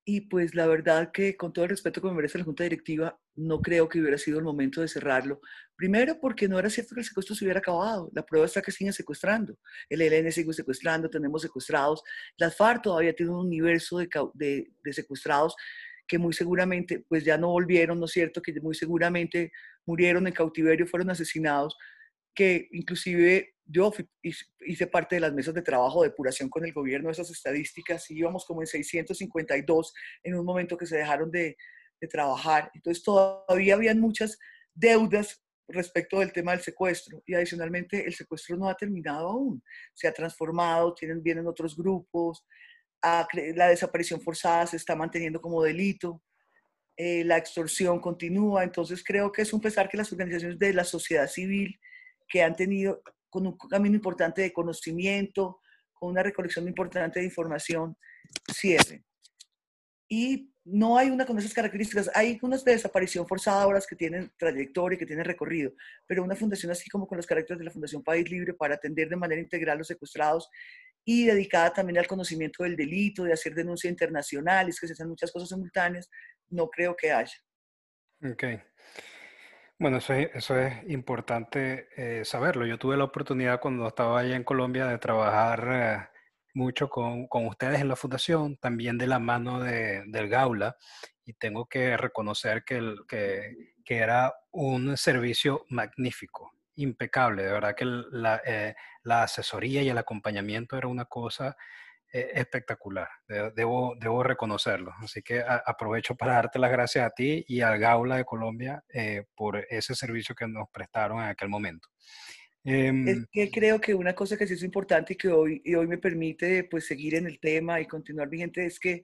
Y 0.02 0.22
pues 0.22 0.54
la 0.54 0.66
verdad 0.66 1.12
que 1.12 1.36
con 1.36 1.52
todo 1.52 1.66
el 1.66 1.72
respeto 1.72 2.00
que 2.00 2.08
me 2.08 2.14
merece 2.14 2.38
la 2.38 2.44
Junta 2.44 2.62
Directiva, 2.62 3.20
no 3.34 3.60
creo 3.60 3.86
que 3.86 4.00
hubiera 4.00 4.16
sido 4.16 4.38
el 4.38 4.44
momento 4.46 4.80
de 4.80 4.88
cerrarlo. 4.88 5.42
Primero 5.76 6.18
porque 6.18 6.48
no 6.48 6.58
era 6.58 6.70
cierto 6.70 6.94
que 6.94 7.02
el 7.02 7.06
secuestro 7.06 7.34
se 7.36 7.44
hubiera 7.44 7.58
acabado. 7.58 8.10
La 8.14 8.24
prueba 8.24 8.46
está 8.46 8.62
que 8.62 8.72
siguen 8.72 8.94
secuestrando. 8.94 9.58
El 9.90 10.00
ELN 10.00 10.32
sigue 10.32 10.54
secuestrando, 10.54 11.10
tenemos 11.10 11.42
secuestrados. 11.42 12.02
Las 12.38 12.56
FARC 12.56 12.82
todavía 12.82 13.14
tienen 13.14 13.34
un 13.34 13.44
universo 13.44 13.98
de, 13.98 14.70
de 14.82 14.92
secuestrados 14.94 15.54
que 16.08 16.16
muy 16.16 16.32
seguramente 16.32 17.04
pues 17.06 17.24
ya 17.26 17.36
no 17.36 17.48
volvieron, 17.48 18.00
¿no 18.00 18.06
es 18.06 18.12
cierto? 18.12 18.40
Que 18.40 18.58
muy 18.62 18.74
seguramente 18.74 19.52
murieron 19.84 20.26
en 20.26 20.32
cautiverio, 20.32 20.86
fueron 20.86 21.10
asesinados 21.10 21.76
que 22.34 22.68
inclusive 22.72 23.55
yo 23.66 23.92
hice 24.60 24.86
parte 24.86 25.16
de 25.16 25.20
las 25.20 25.32
mesas 25.32 25.52
de 25.52 25.62
trabajo 25.62 26.02
de 26.02 26.08
depuración 26.08 26.48
con 26.48 26.64
el 26.64 26.72
gobierno 26.72 27.08
de 27.08 27.12
esas 27.12 27.30
estadísticas 27.30 28.10
y 28.10 28.18
íbamos 28.18 28.44
como 28.44 28.62
en 28.62 28.66
652 28.66 29.94
en 30.22 30.34
un 30.34 30.44
momento 30.44 30.76
que 30.76 30.86
se 30.86 30.96
dejaron 30.96 31.30
de, 31.30 31.56
de 32.00 32.08
trabajar. 32.08 32.70
Entonces 32.74 33.02
todavía 33.02 33.74
habían 33.74 34.00
muchas 34.00 34.38
deudas 34.74 35.42
respecto 35.68 36.20
del 36.20 36.32
tema 36.32 36.52
del 36.52 36.60
secuestro 36.60 37.22
y 37.26 37.34
adicionalmente 37.34 38.06
el 38.06 38.14
secuestro 38.14 38.56
no 38.56 38.68
ha 38.68 38.76
terminado 38.76 39.28
aún, 39.28 39.62
se 39.94 40.06
ha 40.06 40.12
transformado, 40.12 40.94
tienen, 40.94 41.22
vienen 41.22 41.46
otros 41.46 41.76
grupos, 41.76 42.44
la 43.02 43.68
desaparición 43.68 44.20
forzada 44.20 44.66
se 44.66 44.76
está 44.76 44.94
manteniendo 44.96 45.40
como 45.40 45.62
delito, 45.62 46.22
eh, 46.96 47.24
la 47.24 47.36
extorsión 47.36 48.00
continúa, 48.00 48.64
entonces 48.64 49.02
creo 49.04 49.30
que 49.30 49.42
es 49.42 49.52
un 49.52 49.60
pesar 49.60 49.88
que 49.88 49.96
las 49.96 50.10
organizaciones 50.12 50.58
de 50.58 50.72
la 50.72 50.84
sociedad 50.84 51.28
civil 51.28 51.78
que 52.28 52.42
han 52.42 52.56
tenido 52.56 53.02
con 53.28 53.46
un 53.46 53.56
camino 53.56 53.96
importante 53.96 54.42
de 54.42 54.52
conocimiento, 54.52 55.60
con 55.92 56.10
una 56.10 56.22
recolección 56.22 56.66
importante 56.66 57.20
de 57.20 57.26
información, 57.26 57.96
cierren. 58.52 59.04
Y 60.08 60.52
no 60.66 60.98
hay 60.98 61.10
una 61.10 61.24
con 61.24 61.38
esas 61.38 61.54
características. 61.54 62.10
Hay 62.14 62.38
unas 62.42 62.64
de 62.64 62.72
desaparición 62.72 63.26
forzada 63.26 63.62
ahora 63.62 63.80
que 63.88 63.94
tienen 63.94 64.32
trayectoria, 64.36 64.98
que 64.98 65.06
tienen 65.06 65.24
recorrido, 65.24 65.72
pero 66.06 66.24
una 66.24 66.34
fundación 66.34 66.72
así 66.72 66.90
como 66.90 67.06
con 67.06 67.16
los 67.16 67.26
caracteres 67.26 67.58
de 67.58 67.64
la 67.64 67.70
Fundación 67.70 68.02
País 68.02 68.28
Libre 68.28 68.52
para 68.52 68.74
atender 68.74 69.08
de 69.08 69.16
manera 69.16 69.40
integral 69.40 69.78
los 69.78 69.86
secuestrados 69.86 70.48
y 71.04 71.24
dedicada 71.24 71.72
también 71.72 71.98
al 71.98 72.08
conocimiento 72.08 72.64
del 72.64 72.74
delito, 72.74 73.22
de 73.22 73.32
hacer 73.32 73.54
denuncia 73.54 73.88
internacional, 73.88 74.68
es 74.68 74.80
que 74.80 74.88
se 74.88 74.94
hacen 74.94 75.08
muchas 75.08 75.30
cosas 75.30 75.48
simultáneas, 75.48 76.10
no 76.48 76.68
creo 76.68 76.96
que 76.96 77.12
haya. 77.12 77.36
Ok. 78.28 78.44
Bueno, 79.78 79.98
eso 79.98 80.14
es, 80.14 80.30
eso 80.34 80.58
es 80.58 80.88
importante 80.88 81.88
eh, 81.96 82.24
saberlo. 82.24 82.64
Yo 82.64 82.78
tuve 82.78 82.96
la 82.96 83.04
oportunidad 83.04 83.60
cuando 83.60 83.86
estaba 83.86 84.20
allá 84.20 84.34
en 84.34 84.44
Colombia 84.44 84.86
de 84.86 84.98
trabajar 84.98 85.68
eh, 85.70 86.18
mucho 86.54 86.88
con, 86.88 87.26
con, 87.26 87.46
ustedes 87.46 87.80
en 87.82 87.88
la 87.88 87.96
fundación, 87.96 88.56
también 88.56 88.96
de 88.96 89.06
la 89.06 89.18
mano 89.18 89.60
de, 89.60 90.02
del 90.06 90.28
Gaula, 90.30 90.76
y 91.26 91.34
tengo 91.34 91.66
que 91.66 91.94
reconocer 91.98 92.64
que, 92.64 92.76
el, 92.78 93.00
que, 93.06 93.74
que 93.84 93.96
era 93.98 94.32
un 94.50 94.96
servicio 94.96 95.66
magnífico, 95.68 96.52
impecable. 96.76 97.42
De 97.42 97.52
verdad 97.52 97.74
que 97.76 97.84
la, 97.84 98.40
eh, 98.46 98.74
la 99.02 99.24
asesoría 99.24 99.82
y 99.82 99.90
el 99.90 99.98
acompañamiento 99.98 100.78
era 100.78 100.88
una 100.88 101.04
cosa 101.04 101.54
eh, 102.12 102.30
espectacular, 102.34 103.08
debo, 103.54 103.94
debo 104.00 104.22
reconocerlo. 104.22 104.92
Así 105.02 105.22
que 105.22 105.42
aprovecho 105.42 106.14
para 106.14 106.34
darte 106.34 106.58
las 106.58 106.70
gracias 106.70 107.06
a 107.06 107.10
ti 107.10 107.44
y 107.48 107.60
al 107.60 107.78
Gaula 107.78 108.16
de 108.16 108.24
Colombia 108.24 108.82
eh, 108.92 109.24
por 109.34 109.66
ese 109.68 109.94
servicio 109.94 110.34
que 110.34 110.46
nos 110.46 110.68
prestaron 110.70 111.18
en 111.18 111.28
aquel 111.28 111.48
momento. 111.48 111.88
Em, 112.64 113.06
es 113.06 113.26
que 113.30 113.50
creo 113.50 113.80
que 113.80 113.94
una 113.94 114.14
cosa 114.14 114.36
que 114.36 114.46
sí 114.46 114.54
es 114.54 114.62
importante 114.62 115.12
y 115.12 115.16
que 115.16 115.28
hoy, 115.28 115.62
y 115.64 115.74
hoy 115.74 115.86
me 115.86 115.98
permite 115.98 116.64
pues, 116.64 116.86
seguir 116.86 117.14
en 117.14 117.26
el 117.26 117.38
tema 117.38 117.80
y 117.80 117.86
continuar 117.86 118.28
vigente 118.28 118.66
es 118.66 118.80
que 118.80 119.02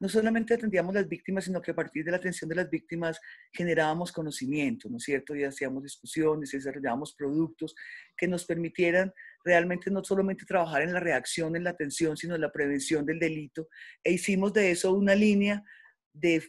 no 0.00 0.08
solamente 0.08 0.54
atendíamos 0.54 0.94
las 0.94 1.08
víctimas, 1.08 1.44
sino 1.44 1.60
que 1.60 1.72
a 1.72 1.74
partir 1.74 2.04
de 2.04 2.12
la 2.12 2.18
atención 2.18 2.48
de 2.48 2.56
las 2.56 2.70
víctimas 2.70 3.20
generábamos 3.52 4.12
conocimiento, 4.12 4.88
¿no 4.88 4.98
es 4.98 5.04
cierto? 5.04 5.34
Y 5.34 5.44
hacíamos 5.44 5.82
discusiones, 5.82 6.52
y 6.54 6.58
desarrollábamos 6.58 7.14
productos 7.14 7.74
que 8.16 8.28
nos 8.28 8.44
permitieran 8.44 9.12
realmente 9.44 9.90
no 9.90 10.04
solamente 10.04 10.44
trabajar 10.44 10.82
en 10.82 10.92
la 10.92 11.00
reacción, 11.00 11.56
en 11.56 11.64
la 11.64 11.70
atención, 11.70 12.16
sino 12.16 12.34
en 12.36 12.40
la 12.40 12.52
prevención 12.52 13.04
del 13.04 13.18
delito. 13.18 13.68
E 14.04 14.12
hicimos 14.12 14.52
de 14.52 14.70
eso 14.70 14.92
una 14.92 15.14
línea 15.14 15.64
de, 16.12 16.42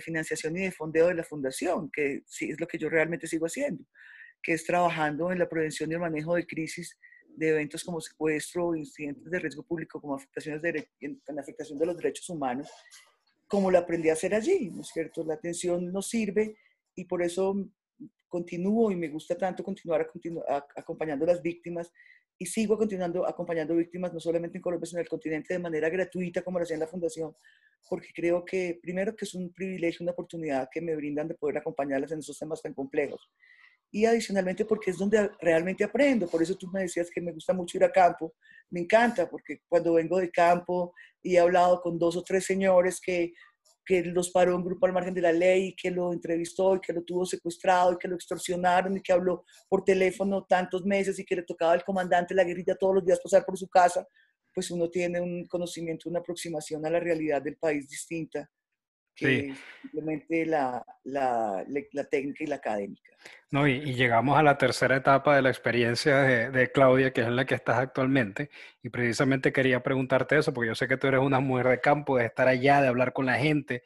financiación 0.00 0.56
y 0.56 0.62
de 0.62 0.72
fondeo 0.72 1.08
de 1.08 1.14
la 1.14 1.24
fundación, 1.24 1.90
que 1.90 2.22
sí 2.26 2.50
es 2.50 2.60
lo 2.60 2.66
que 2.66 2.78
yo 2.78 2.88
realmente 2.88 3.26
sigo 3.26 3.46
haciendo, 3.46 3.84
que 4.42 4.52
es 4.52 4.64
trabajando 4.64 5.32
en 5.32 5.38
la 5.38 5.48
prevención 5.48 5.90
y 5.90 5.94
el 5.94 6.00
manejo 6.00 6.34
de 6.34 6.46
crisis 6.46 6.98
de 7.36 7.48
eventos 7.48 7.84
como 7.84 8.00
secuestro, 8.00 8.74
incidentes 8.74 9.30
de 9.30 9.38
riesgo 9.38 9.62
público, 9.62 10.00
como 10.00 10.14
afectaciones 10.14 10.62
de, 10.62 10.88
en, 11.00 11.20
afectación 11.38 11.78
de 11.78 11.86
los 11.86 11.96
derechos 11.96 12.28
humanos, 12.30 12.68
como 13.46 13.70
lo 13.70 13.78
aprendí 13.78 14.08
a 14.08 14.14
hacer 14.14 14.34
allí, 14.34 14.70
¿no 14.70 14.82
es 14.82 14.88
cierto? 14.88 15.24
La 15.24 15.34
atención 15.34 15.92
nos 15.92 16.08
sirve 16.08 16.56
y 16.94 17.04
por 17.04 17.22
eso 17.22 17.54
continúo 18.28 18.90
y 18.90 18.96
me 18.96 19.08
gusta 19.08 19.36
tanto 19.36 19.62
continuar 19.62 20.08
a, 20.48 20.66
acompañando 20.76 21.24
a 21.24 21.28
las 21.28 21.42
víctimas 21.42 21.92
y 22.38 22.46
sigo 22.46 22.78
continuando 22.78 23.26
acompañando 23.26 23.76
víctimas 23.76 24.12
no 24.12 24.20
solamente 24.20 24.58
en 24.58 24.62
Colombia, 24.62 24.86
sino 24.86 25.00
en 25.00 25.04
el 25.04 25.08
continente 25.08 25.54
de 25.54 25.60
manera 25.60 25.88
gratuita 25.90 26.42
como 26.42 26.58
lo 26.58 26.64
hacía 26.64 26.74
en 26.74 26.80
la 26.80 26.86
Fundación, 26.86 27.36
porque 27.88 28.08
creo 28.14 28.44
que 28.44 28.78
primero 28.82 29.14
que 29.14 29.26
es 29.26 29.34
un 29.34 29.52
privilegio, 29.52 30.02
una 30.02 30.12
oportunidad 30.12 30.68
que 30.72 30.80
me 30.80 30.96
brindan 30.96 31.28
de 31.28 31.34
poder 31.34 31.58
acompañarlas 31.58 32.12
en 32.12 32.20
esos 32.20 32.38
temas 32.38 32.62
tan 32.62 32.74
complejos 32.74 33.30
y 33.94 34.06
adicionalmente 34.06 34.64
porque 34.64 34.90
es 34.90 34.96
donde 34.96 35.30
realmente 35.38 35.84
aprendo. 35.84 36.26
Por 36.26 36.42
eso 36.42 36.56
tú 36.56 36.66
me 36.72 36.80
decías 36.80 37.10
que 37.10 37.20
me 37.20 37.30
gusta 37.30 37.52
mucho 37.52 37.76
ir 37.76 37.84
a 37.84 37.92
campo. 37.92 38.34
Me 38.70 38.80
encanta 38.80 39.28
porque 39.28 39.60
cuando 39.68 39.92
vengo 39.92 40.18
de 40.18 40.30
campo 40.30 40.94
y 41.22 41.36
he 41.36 41.38
hablado 41.38 41.80
con 41.82 41.98
dos 41.98 42.16
o 42.16 42.22
tres 42.22 42.46
señores 42.46 42.98
que, 42.98 43.34
que 43.84 44.02
los 44.02 44.30
paró 44.30 44.56
un 44.56 44.64
grupo 44.64 44.86
al 44.86 44.94
margen 44.94 45.12
de 45.12 45.20
la 45.20 45.30
ley, 45.30 45.66
y 45.68 45.76
que 45.76 45.90
lo 45.90 46.14
entrevistó 46.14 46.74
y 46.74 46.80
que 46.80 46.94
lo 46.94 47.02
tuvo 47.02 47.26
secuestrado 47.26 47.92
y 47.92 47.98
que 47.98 48.08
lo 48.08 48.14
extorsionaron 48.14 48.96
y 48.96 49.02
que 49.02 49.12
habló 49.12 49.44
por 49.68 49.84
teléfono 49.84 50.44
tantos 50.44 50.86
meses 50.86 51.18
y 51.18 51.24
que 51.24 51.36
le 51.36 51.42
tocaba 51.42 51.72
al 51.72 51.84
comandante 51.84 52.34
la 52.34 52.44
guerrilla 52.44 52.74
todos 52.74 52.94
los 52.94 53.04
días 53.04 53.20
pasar 53.22 53.44
por 53.44 53.58
su 53.58 53.68
casa, 53.68 54.08
pues 54.54 54.70
uno 54.70 54.88
tiene 54.88 55.20
un 55.20 55.44
conocimiento, 55.44 56.08
una 56.08 56.20
aproximación 56.20 56.84
a 56.86 56.90
la 56.90 56.98
realidad 56.98 57.42
del 57.42 57.56
país 57.58 57.86
distinta 57.88 58.50
que 59.14 59.54
simplemente 59.82 60.46
la, 60.46 60.84
la, 61.04 61.64
la, 61.68 62.04
técnica 62.04 62.44
y 62.44 62.46
la 62.46 62.56
académica. 62.56 63.12
No, 63.50 63.66
y, 63.68 63.94
llegamos 63.94 64.38
a 64.38 64.42
la 64.42 64.58
tercera 64.58 64.96
etapa 64.96 65.36
de 65.36 65.42
la 65.42 65.50
experiencia 65.50 66.18
de, 66.22 66.50
de, 66.50 66.72
Claudia, 66.72 67.12
que 67.12 67.20
es 67.20 67.26
en 67.26 67.36
la 67.36 67.44
que 67.44 67.54
estás 67.54 67.78
actualmente, 67.78 68.50
y 68.82 68.88
precisamente 68.88 69.52
quería 69.52 69.82
preguntarte 69.82 70.38
eso, 70.38 70.52
porque 70.52 70.68
yo 70.68 70.74
sé 70.74 70.88
que 70.88 70.96
tú 70.96 71.06
eres 71.06 71.20
una 71.20 71.40
mujer 71.40 71.68
de 71.68 71.80
campo, 71.80 72.16
de 72.16 72.26
estar 72.26 72.48
allá, 72.48 72.80
de 72.80 72.88
hablar 72.88 73.12
con 73.12 73.26
la 73.26 73.34
gente, 73.34 73.82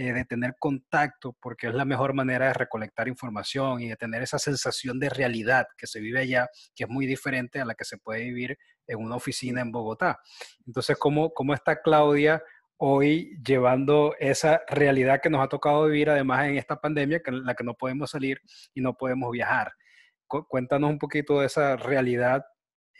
eh, 0.00 0.12
de 0.12 0.24
tener 0.24 0.54
contacto, 0.60 1.36
porque 1.40 1.66
es 1.66 1.74
la 1.74 1.84
mejor 1.84 2.14
manera 2.14 2.46
de 2.46 2.54
recolectar 2.54 3.08
información 3.08 3.82
y 3.82 3.88
de 3.88 3.96
tener 3.96 4.22
esa 4.22 4.38
sensación 4.38 5.00
de 5.00 5.08
realidad 5.08 5.66
que 5.76 5.88
se 5.88 5.98
vive 5.98 6.20
allá, 6.20 6.48
que 6.76 6.84
es 6.84 6.88
muy 6.88 7.04
diferente 7.04 7.60
a 7.60 7.64
la 7.64 7.74
que 7.74 7.84
se 7.84 7.98
puede 7.98 8.22
vivir 8.22 8.56
en 8.86 9.00
una 9.00 9.16
oficina 9.16 9.60
en 9.60 9.72
Bogotá. 9.72 10.20
Entonces, 10.64 10.96
¿cómo, 10.96 11.34
cómo 11.34 11.52
está 11.52 11.82
Claudia? 11.82 12.40
Hoy 12.78 13.36
llevando 13.44 14.14
esa 14.18 14.62
realidad 14.68 15.20
que 15.20 15.30
nos 15.30 15.44
ha 15.44 15.48
tocado 15.48 15.86
vivir 15.86 16.10
además 16.10 16.48
en 16.48 16.56
esta 16.56 16.80
pandemia, 16.80 17.20
en 17.26 17.44
la 17.44 17.54
que 17.54 17.64
no 17.64 17.74
podemos 17.74 18.10
salir 18.10 18.40
y 18.72 18.80
no 18.80 18.96
podemos 18.96 19.30
viajar. 19.32 19.72
Cuéntanos 20.26 20.90
un 20.90 20.98
poquito 20.98 21.40
de 21.40 21.46
esa 21.46 21.76
realidad 21.76 22.44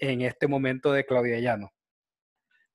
en 0.00 0.22
este 0.22 0.46
momento 0.46 0.92
de 0.92 1.04
Claudia 1.04 1.38
Llano. 1.38 1.72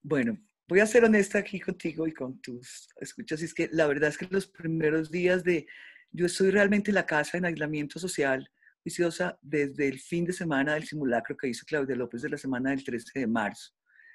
Bueno, 0.01 0.37
voy 0.67 0.79
a 0.79 0.85
ser 0.85 1.03
honesta 1.03 1.39
aquí 1.39 1.59
contigo 1.59 2.07
y 2.07 2.13
con 2.13 2.39
tus 2.41 2.87
escuchas. 2.99 3.41
es 3.41 3.53
que 3.53 3.69
la 3.71 3.87
verdad 3.87 4.09
es 4.09 4.17
que 4.17 4.27
los 4.29 4.47
primeros 4.47 5.11
días 5.11 5.43
de, 5.43 5.65
yo 6.11 6.25
estoy 6.25 6.51
realmente 6.51 6.91
en 6.91 6.95
la 6.95 7.05
casa 7.05 7.37
en 7.37 7.45
aislamiento 7.45 7.99
social, 7.99 8.49
viciosa, 8.83 9.37
desde 9.41 9.87
el 9.87 9.99
fin 9.99 10.25
de 10.25 10.33
semana 10.33 10.73
del 10.73 10.85
simulacro 10.85 11.35
que 11.35 11.47
hizo 11.47 11.65
Claudia 11.65 11.95
López 11.95 12.21
de 12.21 12.29
la 12.29 12.37
semana 12.37 12.69
del 12.69 12.83
13 12.83 13.19
de 13.19 13.27
marzo. 13.27 13.73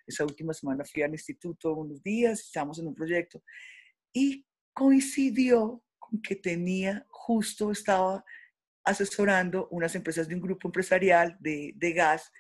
Esa 0.09 0.25
última 0.25 0.55
semana 0.55 0.85
fui 0.85 1.03
al 1.03 1.13
instituto 1.13 1.75
unos 1.75 2.03
días, 2.03 2.41
estamos 2.41 2.79
en 2.79 2.87
un 2.89 2.95
proyecto 2.95 3.43
y 4.13 4.47
coincidió 4.73 5.83
con 5.99 6.23
que 6.23 6.35
tenía, 6.35 7.05
justo 7.11 7.71
estaba 7.71 8.25
asesorando 8.85 9.69
unas 9.71 9.95
empresas 9.95 10.27
de 10.27 10.35
un 10.35 10.41
grupo 10.41 10.67
empresarial 10.69 11.37
de, 11.41 11.73
de 11.77 11.93
gas 11.93 12.33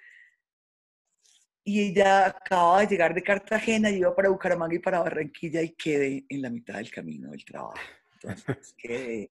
y 1.62 1.82
ella 1.82 2.28
acababa 2.28 2.80
de 2.80 2.86
llegar 2.86 3.12
de 3.12 3.22
Cartagena, 3.22 3.90
iba 3.90 4.14
para 4.16 4.30
Bucaramanga 4.30 4.74
y 4.74 4.78
para 4.78 5.00
Barranquilla 5.00 5.60
y 5.60 5.74
quedé 5.74 6.24
en 6.26 6.40
la 6.40 6.48
mitad 6.48 6.76
del 6.76 6.90
camino 6.90 7.30
del 7.30 7.44
trabajo. 7.44 7.76
Entonces 8.14 8.74
quedé 8.78 9.30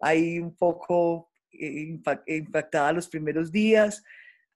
ahí 0.00 0.38
un 0.38 0.56
poco 0.56 1.30
eh, 1.52 2.00
impactada 2.26 2.92
los 2.92 3.06
primeros 3.08 3.52
días, 3.52 4.02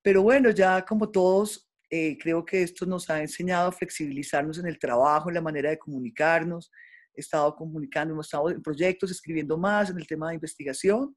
pero 0.01 0.23
bueno, 0.23 0.51
ya 0.51 0.83
como 0.87 1.11
todos 1.11 1.71
eh, 1.95 2.17
creo 2.19 2.43
que 2.43 2.63
esto 2.63 2.87
nos 2.87 3.11
ha 3.11 3.21
enseñado 3.21 3.69
a 3.69 3.73
flexibilizarnos 3.73 4.59
en 4.59 4.67
el 4.67 4.79
trabajo, 4.79 5.29
en 5.29 5.35
la 5.35 5.43
manera 5.43 5.69
de 5.69 5.79
comunicarnos. 5.79 6.71
He 7.15 7.21
estado 7.21 7.55
comunicando, 7.55 8.15
hemos 8.15 8.29
estado 8.29 8.49
en 8.49 8.63
proyectos, 8.63 9.11
escribiendo 9.11 9.59
más 9.59 9.91
en 9.91 9.99
el 9.99 10.07
tema 10.07 10.29
de 10.31 10.37
investigación 10.37 11.15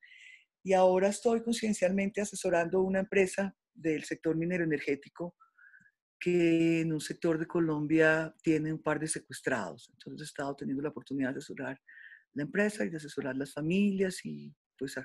y 0.61 0.73
ahora 0.73 1.07
estoy 1.07 1.41
conciencialmente 1.41 2.19
asesorando 2.19 2.81
una 2.81 2.99
empresa 2.99 3.55
del 3.73 4.03
sector 4.03 4.35
minero 4.35 4.65
energético 4.65 5.37
que 6.19 6.81
en 6.81 6.91
un 6.91 6.99
sector 6.99 7.39
de 7.39 7.47
Colombia 7.47 8.35
tiene 8.43 8.73
un 8.73 8.83
par 8.83 8.99
de 8.99 9.07
secuestrados. 9.07 9.89
Entonces 9.93 10.27
he 10.27 10.29
estado 10.29 10.57
teniendo 10.57 10.83
la 10.83 10.89
oportunidad 10.89 11.31
de 11.31 11.37
asesorar 11.37 11.79
la 12.33 12.43
empresa 12.43 12.83
y 12.83 12.89
de 12.89 12.97
asesorar 12.97 13.37
las 13.37 13.53
familias 13.53 14.25
y 14.25 14.53
pues 14.77 14.95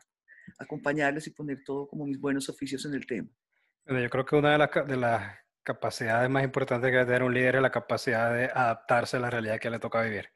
acompañarles 0.59 1.29
y 1.29 1.31
poner 1.31 1.63
todo 1.65 1.87
como 1.87 2.07
mis 2.07 2.19
buenos 2.19 2.49
oficios 2.49 2.85
en 2.87 2.95
el 2.95 3.07
tema. 3.07 3.29
yo 3.87 4.11
creo 4.11 4.25
que 4.25 4.35
una 4.35 4.51
de 4.51 4.59
las, 4.59 4.71
de 4.89 4.97
las 4.97 5.39
capacidades 5.63 6.31
más 6.31 6.45
importantes 6.45 6.91
que 6.91 7.05
tener 7.05 7.23
un 7.23 7.35
líder 7.35 7.61
la 7.61 7.71
capacidad 7.71 8.33
de 8.33 8.47
adaptarse 8.47 9.17
a 9.17 9.21
la 9.21 9.31
realidad 9.31 9.59
que 9.59 9.71
le 9.71 9.79
toca 9.79 10.03
vivir. 10.03 10.29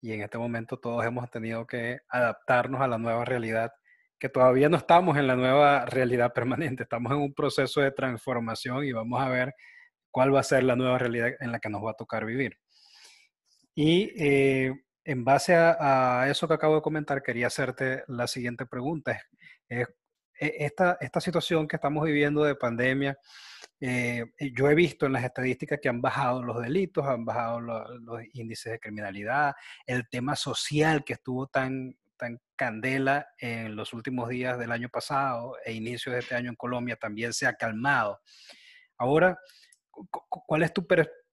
Y 0.00 0.12
en 0.12 0.22
este 0.22 0.38
momento 0.38 0.78
todos 0.78 1.04
hemos 1.04 1.30
tenido 1.30 1.66
que 1.66 1.98
adaptarnos 2.08 2.80
a 2.80 2.88
la 2.88 2.98
nueva 2.98 3.24
realidad, 3.24 3.72
que 4.18 4.28
todavía 4.28 4.68
no 4.68 4.76
estamos 4.76 5.16
en 5.18 5.26
la 5.26 5.36
nueva 5.36 5.84
realidad 5.86 6.32
permanente, 6.34 6.84
estamos 6.84 7.12
en 7.12 7.18
un 7.18 7.34
proceso 7.34 7.80
de 7.80 7.90
transformación 7.92 8.84
y 8.84 8.92
vamos 8.92 9.20
a 9.20 9.28
ver 9.28 9.54
cuál 10.10 10.34
va 10.34 10.40
a 10.40 10.44
ser 10.44 10.64
la 10.64 10.76
nueva 10.76 10.98
realidad 10.98 11.30
en 11.40 11.52
la 11.52 11.60
que 11.60 11.68
nos 11.68 11.84
va 11.84 11.92
a 11.92 11.94
tocar 11.94 12.24
vivir. 12.24 12.58
Y 13.74 14.12
eh, 14.16 14.72
en 15.04 15.24
base 15.24 15.54
a, 15.54 16.26
eso 16.28 16.48
que 16.48 16.54
acabo 16.54 16.76
de 16.76 16.82
comentar, 16.82 17.22
quería 17.22 17.46
hacerte 17.46 18.04
la 18.08 18.26
siguiente 18.26 18.66
pregunta. 18.66 19.20
Es, 19.68 19.86
esta, 20.40 20.96
esta 21.00 21.20
situación 21.20 21.68
que 21.68 21.76
estamos 21.76 22.04
viviendo 22.04 22.42
de 22.42 22.54
pandemia, 22.54 23.18
eh, 23.80 24.24
yo 24.54 24.68
he 24.68 24.74
visto 24.74 25.06
en 25.06 25.12
las 25.12 25.24
estadísticas 25.24 25.78
que 25.80 25.88
han 25.88 26.00
bajado 26.00 26.42
los 26.42 26.60
delitos, 26.60 27.06
han 27.06 27.24
bajado 27.24 27.60
los 27.60 28.22
índices 28.32 28.72
de 28.72 28.80
criminalidad, 28.80 29.54
el 29.86 30.08
tema 30.08 30.36
social 30.36 31.04
que 31.04 31.14
estuvo 31.14 31.46
tan, 31.46 31.96
tan 32.16 32.40
candela 32.56 33.26
en 33.38 33.76
los 33.76 33.92
últimos 33.92 34.28
días 34.28 34.58
del 34.58 34.72
año 34.72 34.88
pasado 34.88 35.56
e 35.64 35.72
inicios 35.72 36.14
de 36.14 36.20
este 36.20 36.34
año 36.34 36.50
en 36.50 36.56
Colombia 36.56 36.96
también 36.96 37.32
se 37.32 37.46
ha 37.46 37.54
calmado. 37.54 38.20
Ahora, 38.98 39.38
¿cuál 40.46 40.62
es 40.62 40.72
tu, 40.72 40.86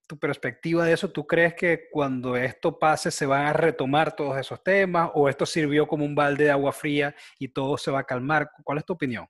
tu 0.08 0.18
perspectiva 0.18 0.86
de 0.86 0.94
eso? 0.94 1.12
¿Tú 1.12 1.28
crees 1.28 1.54
que 1.54 1.90
cuando 1.92 2.36
esto 2.36 2.80
pase 2.80 3.12
se 3.12 3.26
van 3.26 3.46
a 3.46 3.54
retomar 3.54 4.16
todos 4.16 4.38
esos 4.38 4.64
temas 4.64 5.12
o 5.14 5.30
esto 5.30 5.46
sirvió 5.46 5.88
como 5.88 6.06
un 6.06 6.16
balde 6.16 6.46
de 6.46 6.52
agua 6.52 6.72
fría 6.72 7.14
y 7.38 7.50
todo 7.50 7.78
se 7.78 7.92
va 7.92 8.00
a 8.00 8.04
calmar? 8.04 8.50
¿Cuál 8.64 8.80
es 8.80 8.86
tu 8.86 8.94
opinión? 8.94 9.28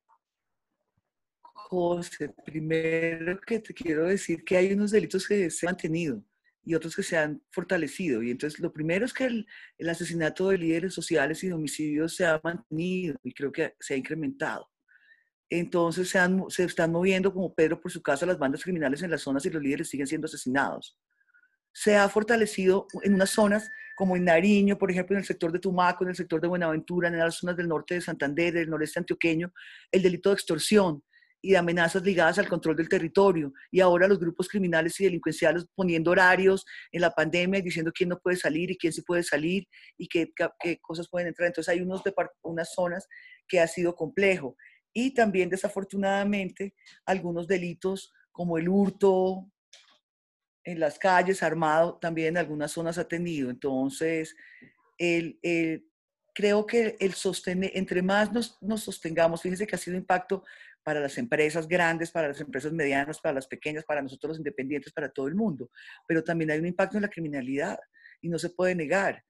José, 1.70 2.34
primero 2.46 3.42
que 3.42 3.60
te 3.60 3.74
quiero 3.74 4.06
decir 4.06 4.46
que 4.46 4.56
hay 4.56 4.72
unos 4.72 4.92
delitos 4.92 5.28
que 5.28 5.50
se 5.50 5.68
han 5.68 5.74
mantenido 5.74 6.24
y 6.64 6.76
otros 6.76 6.96
que 6.96 7.04
se 7.04 7.18
han 7.18 7.42
fortalecido. 7.50 8.22
Y 8.22 8.32
entonces 8.32 8.60
lo 8.60 8.72
primero 8.72 9.06
es 9.06 9.14
que 9.14 9.26
el, 9.26 9.48
asesinato 9.90 10.50
de 10.50 10.58
líderes 10.58 10.94
sociales 10.94 11.44
y 11.44 11.48
de 11.48 11.54
homicidios 11.54 12.16
se 12.16 12.26
ha 12.26 12.40
mantenido 12.44 13.18
y 13.24 13.34
creo 13.34 13.52
que 13.52 13.74
se 13.80 13.94
ha 13.94 13.98
incrementado. 13.98 14.70
Entonces 15.50 16.10
se, 16.10 16.64
están 16.64 16.92
moviendo 16.92 17.34
como 17.34 17.54
Pedro 17.54 17.80
por 17.80 17.92
su 17.92 18.02
casa 18.02 18.26
las 18.26 18.38
bandas 18.38 18.64
criminales 18.64 19.02
en 19.02 19.12
las 19.12 19.22
zonas 19.22 19.46
y 19.46 19.50
los 19.50 19.62
líderes 19.62 19.90
siguen 19.90 20.08
siendo 20.08 20.26
asesinados. 20.26 20.98
Se 21.72 21.96
ha 21.96 22.10
fortalecido 22.10 22.88
en 23.04 23.14
unas 23.14 23.30
zonas 23.30 23.70
como 23.96 24.16
en 24.16 24.26
Nariño, 24.26 24.78
por 24.78 24.92
ejemplo, 24.92 25.16
en 25.16 25.20
el 25.20 25.26
sector 25.26 25.52
de 25.52 25.60
Tumaco, 25.60 26.04
en 26.04 26.10
el 26.10 26.16
sector 26.16 26.42
de 26.42 26.48
Buenaventura, 26.48 27.08
en 27.08 27.18
las 27.18 27.36
zonas 27.36 27.56
del 27.56 27.68
norte 27.68 27.96
de 27.96 28.02
Santander, 28.02 28.54
del 28.54 28.70
noreste 28.70 29.00
antioqueño, 29.00 29.52
el 29.92 30.02
delito 30.02 30.30
de 30.30 30.36
extorsión 30.36 31.04
y 31.42 31.52
de 31.52 31.58
amenazas 31.58 32.04
ligadas 32.04 32.40
al 32.40 32.50
control 32.50 32.76
del 32.76 32.90
territorio. 32.90 33.54
Y 33.72 33.80
ahora 33.80 34.08
los 34.08 34.20
grupos 34.20 34.50
criminales 34.50 35.00
y 35.00 35.06
delincuenciales 35.06 35.66
poniendo 35.76 36.12
horarios 36.12 36.66
en 36.92 37.02
la 37.02 37.12
pandemia 37.12 37.60
y 37.60 37.64
diciendo 37.64 37.92
quién 37.94 38.10
no 38.10 38.20
puede 38.20 38.38
salir 38.38 38.72
y 38.72 38.78
quién 38.78 38.92
sí 38.92 39.02
puede 39.02 39.24
salir 39.24 39.68
y 39.98 40.08
qué, 40.08 40.32
qué 40.60 40.80
cosas 40.80 41.08
pueden 41.10 41.30
entrar. 41.30 41.48
Entonces 41.48 41.72
hay 41.72 41.82
unos 41.82 42.02
unas 42.42 42.74
zonas 42.74 43.08
que 43.48 43.60
ha 43.60 43.68
sido 43.68 43.96
complejo 43.96 44.58
y 44.98 45.12
también 45.12 45.48
desafortunadamente 45.48 46.74
algunos 47.06 47.48
delitos 47.48 48.12
como 48.32 48.58
el 48.58 48.68
hurto 48.68 49.48
en 50.64 50.80
las 50.80 50.98
calles 50.98 51.44
armado 51.44 52.00
también 52.00 52.30
en 52.30 52.38
algunas 52.38 52.72
zonas 52.72 52.98
ha 52.98 53.08
tenido. 53.08 53.52
Entonces, 53.52 54.36
el, 54.98 55.40
creo 56.34 56.66
que 56.66 56.98
el 57.00 57.14
sostener, 57.14 57.70
entre 57.76 58.02
más 58.02 58.34
nos, 58.34 58.58
nos 58.60 58.86
sostengamos, 58.86 59.44
fíjense 59.44 59.68
que 59.68 59.76
ha 59.76 59.78
sido 59.78 59.96
impacto 59.96 60.44
para 60.82 61.00
las 61.00 61.16
empresas 61.20 61.68
grandes, 61.68 62.10
para 62.10 62.30
las 62.30 62.42
empresas 62.42 62.72
medianas, 62.72 63.20
para 63.20 63.36
las 63.36 63.46
pequeñas, 63.46 63.86
para 63.86 64.02
nosotros 64.02 64.30
los 64.30 64.38
independientes, 64.40 64.92
para 64.92 65.10
todo 65.10 65.28
el 65.28 65.36
mundo. 65.36 65.70
Pero 66.08 66.24
también 66.24 66.50
hay 66.50 66.58
un 66.58 66.66
impacto 66.66 66.98
en 66.98 67.04
la 67.04 67.10
criminalidad 67.10 67.78
y 68.20 68.30
no 68.30 68.40
se 68.40 68.50
puede 68.50 68.74
negar. 68.74 69.24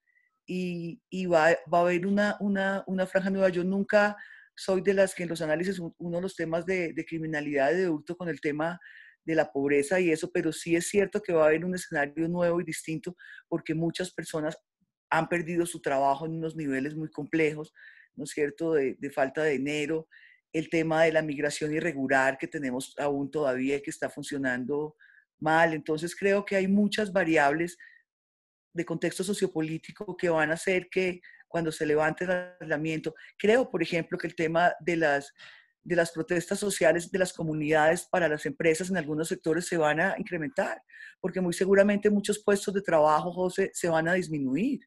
Y, 0.45 1.01
y 1.09 1.25
va, 1.25 1.49
va, 1.73 1.79
a 1.79 1.81
haber 1.81 2.07
una, 2.07 2.37
una, 2.39 2.85
una 2.87 3.05
franja 3.05 3.29
nueva. 3.29 3.49
Yo 3.49 3.65
nunca 3.65 4.15
soy 4.57 4.81
de 4.81 4.93
las 4.93 5.13
que 5.13 5.23
en 5.23 5.29
los 5.29 5.41
análisis, 5.41 5.79
uno 5.79 6.17
de 6.17 6.21
los 6.21 6.35
temas 6.35 6.65
de, 6.65 6.93
criminalidad 7.07 7.71
de 7.71 7.89
hurto 7.89 8.17
con 8.17 8.27
el 8.27 8.41
tema 8.41 8.79
de 9.23 9.35
la 9.35 9.51
pobreza 9.51 9.99
y 9.99 10.11
eso, 10.11 10.31
pero 10.33 10.51
sí 10.51 10.75
es 10.75 10.87
cierto 10.87 11.21
que 11.21 11.33
va 11.33 11.43
a 11.43 11.47
haber 11.47 11.63
un 11.63 11.75
escenario 11.75 12.27
nuevo 12.27 12.59
y 12.59 12.63
distinto 12.63 13.15
porque 13.47 13.75
muchas 13.75 14.11
personas 14.11 14.57
han 15.09 15.29
perdido 15.29 15.65
su 15.65 15.79
trabajo 15.79 16.25
en 16.25 16.33
unos 16.33 16.55
niveles 16.55 16.95
muy 16.95 17.09
complejos, 17.09 17.73
¿no 18.15 18.23
es 18.23 18.31
cierto?, 18.31 18.73
de, 18.73 18.95
de 18.97 19.11
falta 19.11 19.43
de 19.43 19.51
dinero, 19.51 20.07
el 20.53 20.69
tema 20.69 21.03
de 21.03 21.11
la 21.11 21.21
migración 21.21 21.73
irregular 21.73 22.37
que 22.37 22.47
tenemos 22.47 22.95
aún 22.97 23.29
todavía 23.29 23.81
que 23.81 23.91
está 23.91 24.09
funcionando 24.09 24.95
mal. 25.39 25.73
Entonces 25.73 26.15
creo 26.15 26.45
que 26.45 26.55
hay 26.55 26.67
muchas 26.67 27.11
variables 27.11 27.77
de 28.73 28.85
contexto 28.85 29.23
sociopolítico 29.23 30.17
que 30.17 30.29
van 30.29 30.49
a 30.49 30.55
hacer 30.55 30.87
que 30.89 31.21
cuando 31.47 31.71
se 31.71 31.85
levante 31.85 32.25
el 32.25 32.31
aislamiento. 32.59 33.15
Creo, 33.37 33.69
por 33.69 33.81
ejemplo, 33.81 34.17
que 34.17 34.27
el 34.27 34.35
tema 34.35 34.73
de 34.79 34.97
las, 34.97 35.33
de 35.83 35.95
las 35.95 36.11
protestas 36.11 36.59
sociales 36.59 37.11
de 37.11 37.19
las 37.19 37.33
comunidades 37.33 38.07
para 38.09 38.27
las 38.27 38.45
empresas 38.45 38.89
en 38.89 38.97
algunos 38.97 39.27
sectores 39.27 39.65
se 39.65 39.77
van 39.77 39.99
a 39.99 40.15
incrementar, 40.17 40.81
porque 41.19 41.41
muy 41.41 41.53
seguramente 41.53 42.09
muchos 42.09 42.43
puestos 42.43 42.73
de 42.73 42.81
trabajo, 42.81 43.31
José, 43.31 43.71
se 43.73 43.89
van 43.89 44.07
a 44.07 44.13
disminuir. 44.13 44.81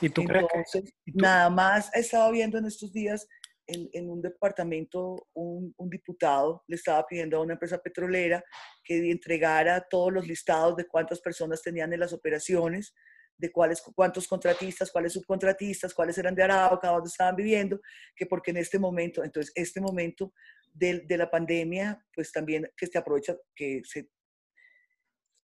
¿Y 0.00 0.08
tú 0.08 0.24
crees 0.24 0.46
que, 0.72 0.82
Nada 1.06 1.50
más 1.50 1.94
he 1.94 2.00
estado 2.00 2.30
viendo 2.32 2.56
en 2.56 2.66
estos 2.66 2.92
días 2.92 3.26
en, 3.66 3.88
en 3.92 4.10
un 4.10 4.20
departamento, 4.20 5.26
un, 5.34 5.74
un, 5.76 5.90
diputado 5.90 6.62
le 6.66 6.76
estaba 6.76 7.06
pidiendo 7.06 7.36
a 7.36 7.40
una 7.40 7.54
empresa 7.54 7.78
petrolera 7.78 8.42
que 8.82 9.10
entregara 9.10 9.86
todos 9.88 10.12
los 10.12 10.26
listados 10.26 10.76
de 10.76 10.86
cuántas 10.86 11.20
personas 11.20 11.62
tenían 11.62 11.92
en 11.92 12.00
las 12.00 12.12
operaciones 12.12 12.94
de 13.36 13.50
cuáles, 13.50 13.82
cuántos 13.94 14.28
contratistas, 14.28 14.90
cuáles 14.90 15.12
subcontratistas, 15.12 15.94
cuáles 15.94 16.16
eran 16.18 16.34
de 16.34 16.42
Arauca, 16.42 16.88
dónde 16.88 17.08
estaban 17.08 17.36
viviendo, 17.36 17.80
que 18.14 18.26
porque 18.26 18.50
en 18.50 18.58
este 18.58 18.78
momento, 18.78 19.24
entonces 19.24 19.52
este 19.54 19.80
momento 19.80 20.32
de, 20.72 21.00
de 21.00 21.16
la 21.16 21.30
pandemia, 21.30 22.04
pues 22.14 22.32
también 22.32 22.70
que 22.76 22.86
se 22.86 22.98
aprovecha 22.98 23.36
que 23.54 23.82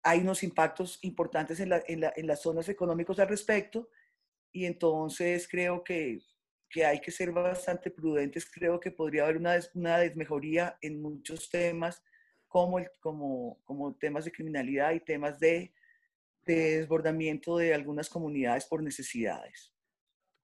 hay 0.02 0.20
unos 0.20 0.42
impactos 0.42 0.98
importantes 1.02 1.60
en, 1.60 1.68
la, 1.68 1.82
en, 1.86 2.00
la, 2.00 2.12
en, 2.16 2.26
las 2.26 2.42
zonas 2.42 2.68
económicas 2.68 3.18
al 3.18 3.28
respecto, 3.28 3.88
y 4.50 4.66
entonces 4.66 5.48
creo 5.48 5.82
que, 5.82 6.20
que, 6.68 6.84
hay 6.84 7.00
que 7.00 7.10
ser 7.10 7.32
bastante 7.32 7.90
prudentes, 7.90 8.50
creo 8.50 8.80
que 8.80 8.90
podría 8.90 9.24
haber 9.24 9.36
una, 9.36 9.58
una 9.74 9.98
desmejoría 9.98 10.76
en 10.80 11.00
muchos 11.00 11.48
temas, 11.48 12.02
como, 12.48 12.78
el, 12.78 12.90
como, 13.00 13.60
como 13.64 13.94
temas 13.94 14.24
de 14.24 14.32
criminalidad 14.32 14.92
y 14.92 15.00
temas 15.00 15.38
de 15.38 15.72
de 16.44 16.78
desbordamiento 16.78 17.57
de 17.57 17.74
algunas 17.74 18.09
comunidades 18.09 18.66
por 18.66 18.83
necesidades. 18.83 19.72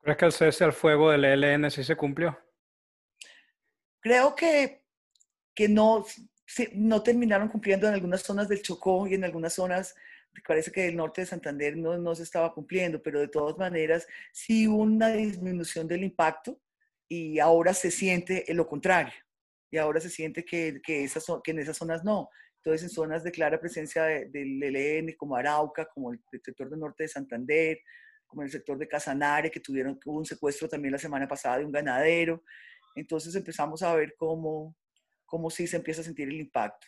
¿Crees 0.00 0.16
que 0.16 0.24
el 0.24 0.32
cese 0.32 0.64
al 0.64 0.72
fuego 0.72 1.10
del 1.10 1.24
ELN 1.24 1.70
sí 1.70 1.82
se 1.82 1.96
cumplió? 1.96 2.38
Creo 4.00 4.34
que, 4.34 4.84
que 5.54 5.68
no, 5.68 6.06
no 6.74 7.02
terminaron 7.02 7.48
cumpliendo 7.48 7.88
en 7.88 7.94
algunas 7.94 8.22
zonas 8.22 8.48
del 8.48 8.62
Chocó 8.62 9.06
y 9.06 9.14
en 9.14 9.24
algunas 9.24 9.54
zonas, 9.54 9.94
parece 10.46 10.70
que 10.70 10.82
del 10.82 10.96
norte 10.96 11.22
de 11.22 11.26
Santander 11.26 11.76
no, 11.76 11.98
no 11.98 12.14
se 12.14 12.22
estaba 12.22 12.54
cumpliendo, 12.54 13.02
pero 13.02 13.20
de 13.20 13.28
todas 13.28 13.58
maneras 13.58 14.06
sí 14.32 14.68
hubo 14.68 14.82
una 14.82 15.08
disminución 15.08 15.88
del 15.88 16.04
impacto 16.04 16.60
y 17.08 17.38
ahora 17.38 17.74
se 17.74 17.90
siente 17.90 18.44
lo 18.54 18.66
contrario. 18.66 19.14
Y 19.70 19.76
ahora 19.76 20.00
se 20.00 20.08
siente 20.08 20.44
que, 20.44 20.80
que, 20.82 21.04
esas, 21.04 21.26
que 21.44 21.50
en 21.50 21.58
esas 21.58 21.76
zonas 21.76 22.04
no. 22.04 22.30
Entonces, 22.58 22.82
en 22.82 22.90
zonas 22.90 23.24
de 23.24 23.30
clara 23.30 23.60
presencia 23.60 24.04
del 24.04 24.62
ELN, 24.62 25.14
como 25.16 25.36
Arauca, 25.36 25.86
como 25.86 26.12
el, 26.12 26.20
sector 26.42 26.68
del 26.68 26.80
norte 26.80 27.04
de 27.04 27.08
Santander, 27.08 27.78
como 28.26 28.42
el 28.42 28.50
sector 28.50 28.76
de 28.76 28.88
Casanare, 28.88 29.50
que 29.50 29.60
tuvieron 29.60 29.98
un 30.04 30.24
secuestro 30.24 30.68
también 30.68 30.92
la 30.92 30.98
semana 30.98 31.26
pasada 31.26 31.58
de 31.58 31.64
un 31.64 31.72
ganadero. 31.72 32.42
Entonces 32.94 33.34
empezamos 33.34 33.82
a 33.82 33.94
ver 33.94 34.14
cómo, 34.18 34.76
cómo 35.24 35.50
sí 35.50 35.66
se 35.66 35.76
empieza 35.76 36.00
a 36.00 36.04
sentir 36.04 36.28
el 36.28 36.40
impacto. 36.40 36.86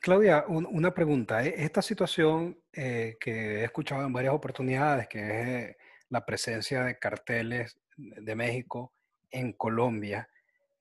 Claudia, 0.00 0.44
una 0.48 0.92
pregunta. 0.92 1.42
E, 1.42 1.54
esta 1.64 1.80
situación 1.80 2.60
eh, 2.72 3.16
que 3.20 3.60
he 3.60 3.64
escuchado 3.64 4.04
en 4.04 4.12
varias 4.12 4.34
oportunidades, 4.34 5.08
que 5.08 5.18
es 5.18 5.48
eh, 5.48 5.76
la 6.10 6.26
presencia 6.26 6.84
de 6.84 6.98
carteles 6.98 7.78
de 7.96 8.34
México 8.34 8.92
en 9.30 9.52
Colombia, 9.52 10.28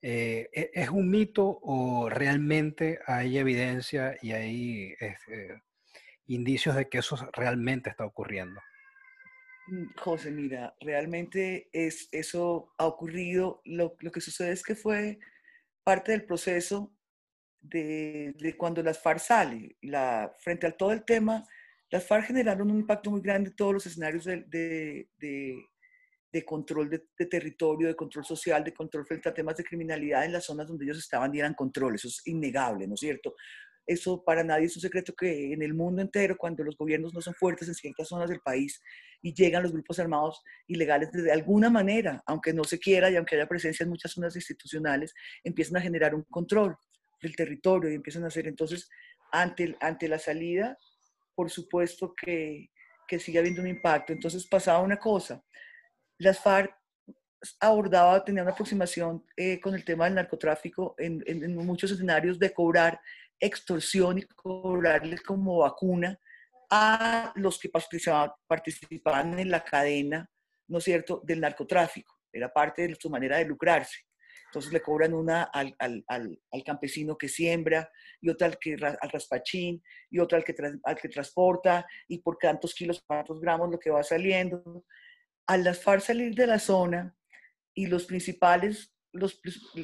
eh, 0.01 0.49
¿e-, 0.53 0.71
¿es 0.73 0.89
un 0.89 1.09
mito 1.09 1.59
o 1.61 2.09
realmente 2.09 2.99
hay 3.05 3.37
evidencia 3.37 4.17
y 4.21 4.31
hay 4.31 4.93
este, 4.99 5.61
indicios 6.27 6.75
de 6.75 6.87
que 6.89 6.99
eso 6.99 7.17
realmente 7.33 7.89
está 7.89 8.05
ocurriendo? 8.05 8.61
Mm, 9.67 9.87
José, 9.97 10.31
mira, 10.31 10.75
realmente 10.79 11.69
es, 11.73 12.09
eso 12.11 12.73
ha 12.77 12.85
ocurrido. 12.85 13.61
Lo, 13.65 13.95
que 13.97 14.21
sucede 14.21 14.51
es 14.51 14.63
que 14.63 14.75
fue 14.75 15.19
parte 15.83 16.11
del 16.11 16.25
proceso 16.25 16.93
de, 17.59 18.35
cuando 18.57 18.83
las 18.83 18.99
FARC 19.01 19.19
salen. 19.19 19.75
La, 19.81 20.33
frente 20.39 20.67
a 20.67 20.77
todo 20.77 20.91
el 20.91 21.03
tema, 21.05 21.43
las 21.89 22.05
FARC 22.05 22.27
generaron 22.27 22.71
un 22.71 22.79
impacto 22.79 23.11
muy 23.11 23.21
grande 23.21 23.49
en 23.49 23.55
todos 23.55 23.73
los 23.73 23.85
escenarios 23.85 24.25
de 24.25 25.09
control 26.45 26.89
de, 26.89 27.25
territorio, 27.25 27.87
de 27.87 27.95
control 27.95 28.25
social, 28.25 28.63
de 28.63 28.73
control 28.73 29.05
frente 29.05 29.29
a 29.29 29.33
temas 29.33 29.57
de 29.57 29.63
criminalidad 29.63 30.25
en 30.25 30.33
las 30.33 30.45
zonas 30.45 30.67
donde 30.67 30.85
ellos 30.85 30.97
estaban 30.97 31.33
y 31.33 31.39
eran 31.39 31.53
control. 31.53 31.95
Eso 31.95 32.07
es 32.07 32.21
innegable, 32.25 32.87
¿no 32.87 32.93
es 32.95 32.99
cierto? 32.99 33.35
Eso 33.85 34.21
para 34.23 34.43
nadie 34.43 34.65
es 34.65 34.75
un 34.75 34.81
secreto 34.81 35.13
que 35.15 35.53
en 35.53 35.61
el 35.61 35.73
mundo 35.73 36.01
entero, 36.01 36.37
cuando 36.37 36.63
los 36.63 36.75
gobiernos 36.77 37.13
no 37.13 37.21
son 37.21 37.33
fuertes 37.33 37.69
en 37.69 37.73
ciertas 37.73 38.09
zonas 38.09 38.29
del 38.29 38.41
país 38.41 38.81
y 39.21 39.33
llegan 39.33 39.63
los 39.63 39.71
grupos 39.71 39.97
armados 39.99 40.43
ilegales 40.67 41.09
de 41.11 41.31
alguna 41.31 41.69
manera, 41.69 42.21
aunque 42.25 42.53
no 42.53 42.65
se 42.65 42.79
quiera 42.79 43.09
y 43.09 43.15
aunque 43.15 43.35
haya 43.35 43.47
presencia 43.47 43.85
en 43.85 43.89
muchas 43.89 44.11
zonas 44.11 44.35
institucionales, 44.35 45.13
empiezan 45.41 45.77
a 45.77 45.81
generar 45.81 46.13
un 46.13 46.23
control 46.23 46.75
del 47.21 47.35
territorio 47.35 47.89
y 47.89 47.95
empiezan 47.95 48.25
a 48.25 48.27
hacer 48.27 48.47
entonces 48.47 48.89
ante, 49.31 49.77
ante 49.79 50.09
la 50.09 50.19
salida, 50.19 50.77
por 51.33 51.49
supuesto 51.49 52.13
que, 52.13 52.69
que 53.07 53.19
sigue 53.19 53.39
habiendo 53.39 53.61
un 53.61 53.69
impacto. 53.69 54.11
Entonces 54.11 54.45
pasaba 54.47 54.79
una 54.79 54.97
cosa, 54.97 55.41
las 56.17 56.39
FARC 56.39 56.75
abordaba, 57.59 58.23
tenía 58.23 58.43
una 58.43 58.51
aproximación 58.51 59.23
eh, 59.35 59.59
con 59.59 59.75
el 59.75 59.83
tema 59.83 60.05
del 60.05 60.15
narcotráfico 60.15 60.95
en, 60.97 61.55
muchos 61.55 61.91
escenarios 61.91 62.39
de 62.39 62.53
cobrar 62.53 62.99
extorsión 63.39 64.17
y 64.17 64.23
cobrarles 64.23 65.21
como 65.21 65.59
vacuna 65.59 66.19
a 66.69 67.31
los 67.35 67.59
que 67.59 67.69
participaban, 67.69 68.31
participaban 68.47 69.39
en 69.39 69.51
la 69.51 69.63
cadena, 69.63 70.29
¿no 70.67 70.79
es 70.79 70.83
cierto?, 70.83 71.21
del 71.23 71.39
narcotráfico. 71.39 72.19
Era 72.33 72.51
parte 72.51 72.87
de 72.87 72.95
su 72.95 73.09
manera 73.09 73.37
de 73.37 73.45
lucrarse. 73.45 73.99
Entonces 74.47 74.71
le 74.73 74.81
cobran 74.81 75.13
una 75.13 75.43
al, 75.43 75.75
al, 75.77 76.03
al, 76.07 76.39
al 76.51 76.63
campesino 76.63 77.17
que 77.17 77.29
siembra, 77.29 77.89
y 78.19 78.29
otra 78.29 78.47
al, 78.47 78.57
que, 78.57 78.73
al 78.73 79.09
raspachín, 79.11 79.83
y 80.09 80.19
otra 80.19 80.39
al 80.39 80.43
que, 80.43 80.55
al 80.83 80.95
que 80.95 81.09
transporta, 81.09 81.85
y 82.07 82.19
por 82.19 82.37
cuántos 82.39 82.73
kilos, 82.73 83.03
cuántos 83.05 83.39
gramos 83.39 83.69
lo 83.69 83.79
que 83.79 83.91
va 83.91 84.03
saliendo 84.03 84.85
al 85.47 85.63
las 85.63 85.79
FARC 85.79 86.01
salir 86.01 86.35
de 86.35 86.47
la 86.47 86.59
zona 86.59 87.15
y 87.73 87.87
los 87.87 88.05
principales, 88.05 88.93
los, 89.13 89.41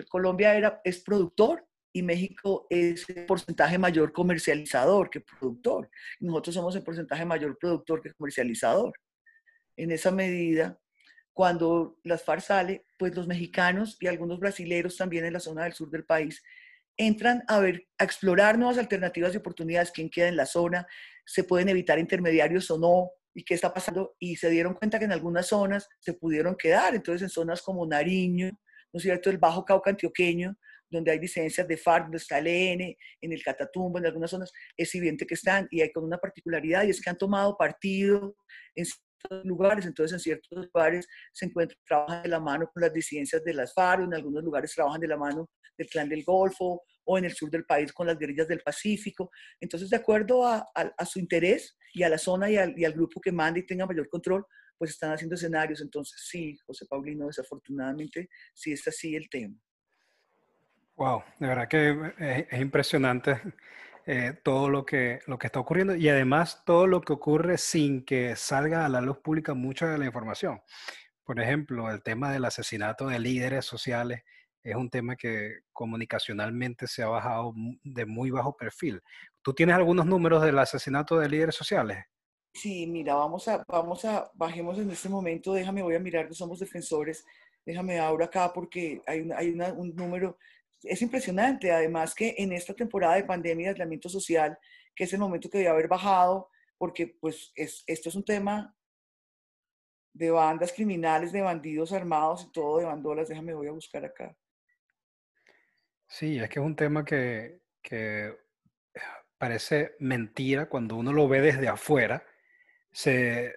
Colombia 0.09 0.55
era, 0.55 0.81
es 0.83 0.99
productor 0.99 1.65
y 1.93 2.01
México 2.01 2.67
es 2.69 3.07
el 3.09 3.25
porcentaje 3.25 3.77
mayor 3.77 4.11
comercializador 4.11 5.09
que 5.09 5.21
productor. 5.21 5.89
Nosotros 6.19 6.55
somos 6.55 6.75
el 6.75 6.83
porcentaje 6.83 7.25
mayor 7.25 7.57
productor 7.57 8.01
que 8.01 8.13
comercializador. 8.13 8.93
En 9.77 9.91
esa 9.91 10.11
medida, 10.11 10.79
cuando 11.31 11.99
las 12.03 12.23
FARC 12.23 12.41
sale, 12.41 12.85
pues 12.97 13.15
los 13.15 13.27
mexicanos 13.27 13.97
y 13.99 14.07
algunos 14.07 14.39
brasileros 14.39 14.97
también 14.97 15.25
en 15.25 15.33
la 15.33 15.39
zona 15.39 15.63
del 15.63 15.73
sur 15.73 15.89
del 15.89 16.05
país 16.05 16.43
entran 16.97 17.43
a 17.47 17.59
ver, 17.59 17.87
a 17.97 18.03
explorar 18.03 18.57
nuevas 18.57 18.77
alternativas 18.77 19.33
y 19.33 19.37
oportunidades, 19.37 19.91
quién 19.91 20.09
queda 20.09 20.27
en 20.27 20.37
la 20.37 20.45
zona, 20.45 20.85
se 21.25 21.43
pueden 21.43 21.69
evitar 21.69 21.97
intermediarios 21.99 22.69
o 22.69 22.77
no, 22.77 23.11
y 23.33 23.43
qué 23.43 23.53
está 23.53 23.73
pasando, 23.73 24.15
y 24.19 24.35
se 24.35 24.49
dieron 24.49 24.73
cuenta 24.73 24.99
que 24.99 25.05
en 25.05 25.11
algunas 25.11 25.47
zonas 25.47 25.87
se 25.99 26.13
pudieron 26.13 26.55
quedar, 26.55 26.95
entonces 26.95 27.23
en 27.23 27.29
zonas 27.29 27.61
como 27.61 27.85
Nariño, 27.85 28.49
¿no 28.49 28.97
es 28.97 29.03
cierto?, 29.03 29.29
el 29.29 29.37
Bajo 29.37 29.65
Cauca 29.65 29.89
antioqueño, 29.89 30.55
donde 30.89 31.11
hay 31.11 31.19
licencias 31.19 31.67
de 31.67 31.75
FARC, 31.75 32.03
donde 32.03 32.17
está 32.17 32.37
el 32.37 32.47
EN, 32.47 32.95
en 33.21 33.33
el 33.33 33.43
Catatumbo, 33.43 33.97
en 33.97 34.05
algunas 34.05 34.29
zonas, 34.29 34.51
es 34.77 34.93
evidente 34.93 35.25
que 35.25 35.33
están, 35.33 35.67
y 35.71 35.81
hay 35.81 35.91
con 35.91 36.03
una 36.03 36.17
particularidad, 36.17 36.83
y 36.83 36.91
es 36.91 37.01
que 37.01 37.09
han 37.09 37.17
tomado 37.17 37.57
partido 37.57 38.35
en 38.75 38.85
lugares, 39.45 39.85
entonces 39.85 40.13
en 40.13 40.19
ciertos 40.19 40.65
lugares 40.65 41.07
se 41.31 41.45
encuentran, 41.45 41.79
trabajan 41.87 42.23
de 42.23 42.29
la 42.29 42.39
mano 42.39 42.69
con 42.71 42.81
las 42.81 42.93
disidencias 42.93 43.43
de 43.43 43.53
las 43.53 43.73
FARC, 43.73 44.03
en 44.03 44.13
algunos 44.13 44.43
lugares 44.43 44.73
trabajan 44.75 45.01
de 45.01 45.07
la 45.07 45.17
mano 45.17 45.49
del 45.77 45.87
clan 45.87 46.09
del 46.09 46.23
Golfo, 46.23 46.83
o 47.05 47.17
en 47.17 47.25
el 47.25 47.33
sur 47.33 47.49
del 47.49 47.65
país 47.65 47.91
con 47.91 48.07
las 48.07 48.17
guerrillas 48.17 48.47
del 48.47 48.61
Pacífico. 48.61 49.31
Entonces, 49.59 49.89
de 49.89 49.97
acuerdo 49.97 50.45
a, 50.45 50.65
su 51.05 51.19
interés 51.19 51.77
y 51.93 52.03
a 52.03 52.09
la 52.09 52.17
zona 52.17 52.49
y 52.49 52.57
al, 52.57 52.93
grupo 52.93 53.21
que 53.21 53.31
manda 53.31 53.59
y 53.59 53.65
tenga 53.65 53.85
mayor 53.85 54.09
control, 54.09 54.45
pues 54.77 54.91
están 54.91 55.13
haciendo 55.13 55.35
escenarios. 55.35 55.79
Entonces, 55.79 56.21
sí, 56.27 56.57
José 56.65 56.85
Paulino, 56.87 57.27
desafortunadamente, 57.27 58.29
sí 58.53 58.73
es 58.73 58.85
así 58.87 59.15
el 59.15 59.29
tema. 59.29 59.55
Wow, 60.95 61.23
de 61.39 61.47
verdad 61.47 61.67
que 61.67 62.13
es, 62.49 62.59
impresionante 62.59 63.39
eh, 64.05 64.33
todo 64.43 64.69
lo 64.69 64.85
que, 64.85 65.19
lo 65.27 65.37
que 65.37 65.47
está 65.47 65.59
ocurriendo 65.59 65.95
y 65.95 66.09
además 66.09 66.63
todo 66.65 66.87
lo 66.87 67.01
que 67.01 67.13
ocurre 67.13 67.57
sin 67.57 68.03
que 68.03 68.35
salga 68.35 68.85
a 68.85 68.89
la 68.89 69.01
luz 69.01 69.19
pública 69.19 69.53
mucha 69.53 69.87
de 69.87 69.97
la 69.97 70.05
información. 70.05 70.61
Por 71.23 71.39
ejemplo, 71.39 71.89
el 71.89 72.03
tema 72.03 72.31
del 72.31 72.45
asesinato 72.45 73.07
de 73.07 73.19
líderes 73.19 73.65
sociales 73.65 74.23
es 74.63 74.75
un 74.75 74.89
tema 74.89 75.15
que 75.15 75.59
comunicacionalmente 75.71 76.87
se 76.87 77.03
ha 77.03 77.07
bajado 77.07 77.53
de 77.83 78.05
muy 78.05 78.31
bajo 78.31 78.55
perfil. 78.55 79.01
¿Tú 79.43 79.53
tienes 79.53 79.75
algunos 79.75 80.05
números 80.05 80.41
del 80.41 80.57
asesinato 80.57 81.19
de 81.19 81.27
líderes 81.27 81.55
sociales? 81.55 82.05
Sí, 82.53 82.87
mira, 82.87 83.15
vamos 83.15 83.47
a, 83.47 83.63
vamos 83.67 84.05
a, 84.05 84.31
bajemos 84.35 84.79
en 84.79 84.89
este 84.89 85.09
momento, 85.09 85.53
déjame, 85.53 85.81
voy 85.81 85.95
a 85.95 85.99
mirar 85.99 86.27
que 86.27 86.33
somos 86.33 86.59
defensores, 86.59 87.25
déjame 87.65 87.99
ahora 87.99 88.25
acá 88.25 88.53
porque 88.53 89.01
hay, 89.05 89.29
hay 89.35 89.49
un 89.75 89.95
número, 89.95 90.37
es 90.81 91.01
impresionante, 91.01 91.71
además 91.71 92.15
que 92.15 92.35
en 92.37 92.53
esta 92.53 92.73
temporada 92.73 93.15
de 93.15 93.25
pandemia 93.25 93.65
y 93.65 93.69
aislamiento 93.69 94.07
social, 94.07 94.57
que 94.95 95.03
es 95.03 95.13
el 95.13 95.19
momento 95.19 95.49
que 95.49 95.57
debe 95.57 95.71
haber 95.71 95.87
bajado, 95.87 96.49
porque 96.77 97.07
pues 97.19 97.51
es, 97.55 97.83
esto 97.85 98.09
es 98.09 98.15
un 98.15 98.23
tema 98.23 98.73
de 100.13 100.29
bandas 100.29 100.71
criminales, 100.71 101.31
de 101.31 101.41
bandidos 101.41 101.91
armados 101.91 102.43
y 102.43 102.51
todo, 102.51 102.77
de 102.77 102.85
bandolas, 102.85 103.27
déjame, 103.27 103.53
voy 103.53 103.67
a 103.67 103.71
buscar 103.71 104.05
acá. 104.05 104.37
Sí, 106.07 106.37
es 106.37 106.47
que 106.49 106.59
es 106.59 106.65
un 106.65 106.75
tema 106.75 107.03
que, 107.03 107.63
que 107.81 108.42
parece 109.43 109.93
mentira 109.99 110.69
cuando 110.69 110.95
uno 110.95 111.11
lo 111.11 111.27
ve 111.27 111.41
desde 111.41 111.67
afuera. 111.67 112.25
Se, 112.93 113.47
eh, 113.47 113.53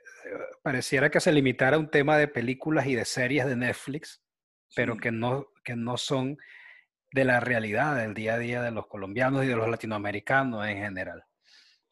pareciera 0.61 1.13
que 1.13 1.21
se 1.21 1.31
limitara 1.31 1.77
a 1.77 1.79
un 1.79 1.93
tema 1.93 2.19
de 2.19 2.27
películas 2.27 2.89
y 2.89 2.97
de 2.97 3.05
series 3.05 3.47
de 3.47 3.55
Netflix, 3.55 4.21
pero 4.75 4.97
que 4.97 5.13
no, 5.13 5.47
que 5.63 5.77
no 5.77 5.97
son 5.97 6.39
de 7.13 7.25
la 7.25 7.39
realidad 7.39 7.99
del 7.99 8.15
día 8.15 8.35
a 8.35 8.39
día 8.39 8.63
de 8.63 8.73
los 8.73 8.89
colombianos 8.89 9.45
y 9.45 9.47
de 9.47 9.55
los 9.55 9.69
latinoamericanos 9.69 10.67
en 10.67 10.77
general. 10.79 11.25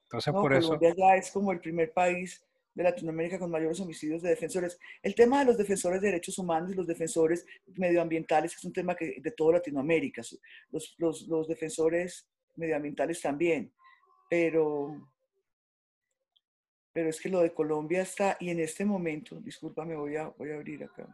Entonces, 0.06 0.32
por 0.32 0.52
Colombia 0.52 0.88
eso... 0.88 0.96
ya 0.98 1.14
es 1.14 1.30
como 1.30 1.52
el 1.52 1.60
primer 1.60 1.92
país 1.92 2.44
de 2.74 2.82
Latinoamérica 2.82 3.38
con 3.38 3.48
mayores 3.48 3.78
homicidios 3.78 4.22
de 4.22 4.30
defensores. 4.30 4.76
El 5.04 5.14
tema 5.14 5.38
de 5.38 5.44
los 5.44 5.56
defensores 5.56 6.00
de 6.00 6.08
derechos 6.08 6.36
humanos 6.36 6.72
y 6.72 6.74
los 6.74 6.88
defensores 6.88 7.46
medioambientales 7.76 8.56
es 8.56 8.64
un 8.64 8.72
tema 8.72 8.96
que, 8.96 9.20
de 9.20 9.30
toda 9.30 9.52
Latinoamérica. 9.52 10.20
Los, 10.72 10.96
los, 10.98 11.28
los 11.28 11.46
defensores 11.46 12.26
medioambientales 12.56 13.20
también. 13.20 13.72
Pero, 14.28 15.10
pero 16.92 17.08
es 17.10 17.20
que 17.20 17.28
lo 17.28 17.40
de 17.40 17.52
Colombia 17.52 18.02
está, 18.02 18.36
y 18.40 18.50
en 18.50 18.60
este 18.60 18.84
momento, 18.84 19.40
discúlpame, 19.40 19.96
voy 19.96 20.16
a, 20.16 20.28
voy 20.28 20.50
a 20.50 20.56
abrir 20.56 20.84
acá. 20.84 21.06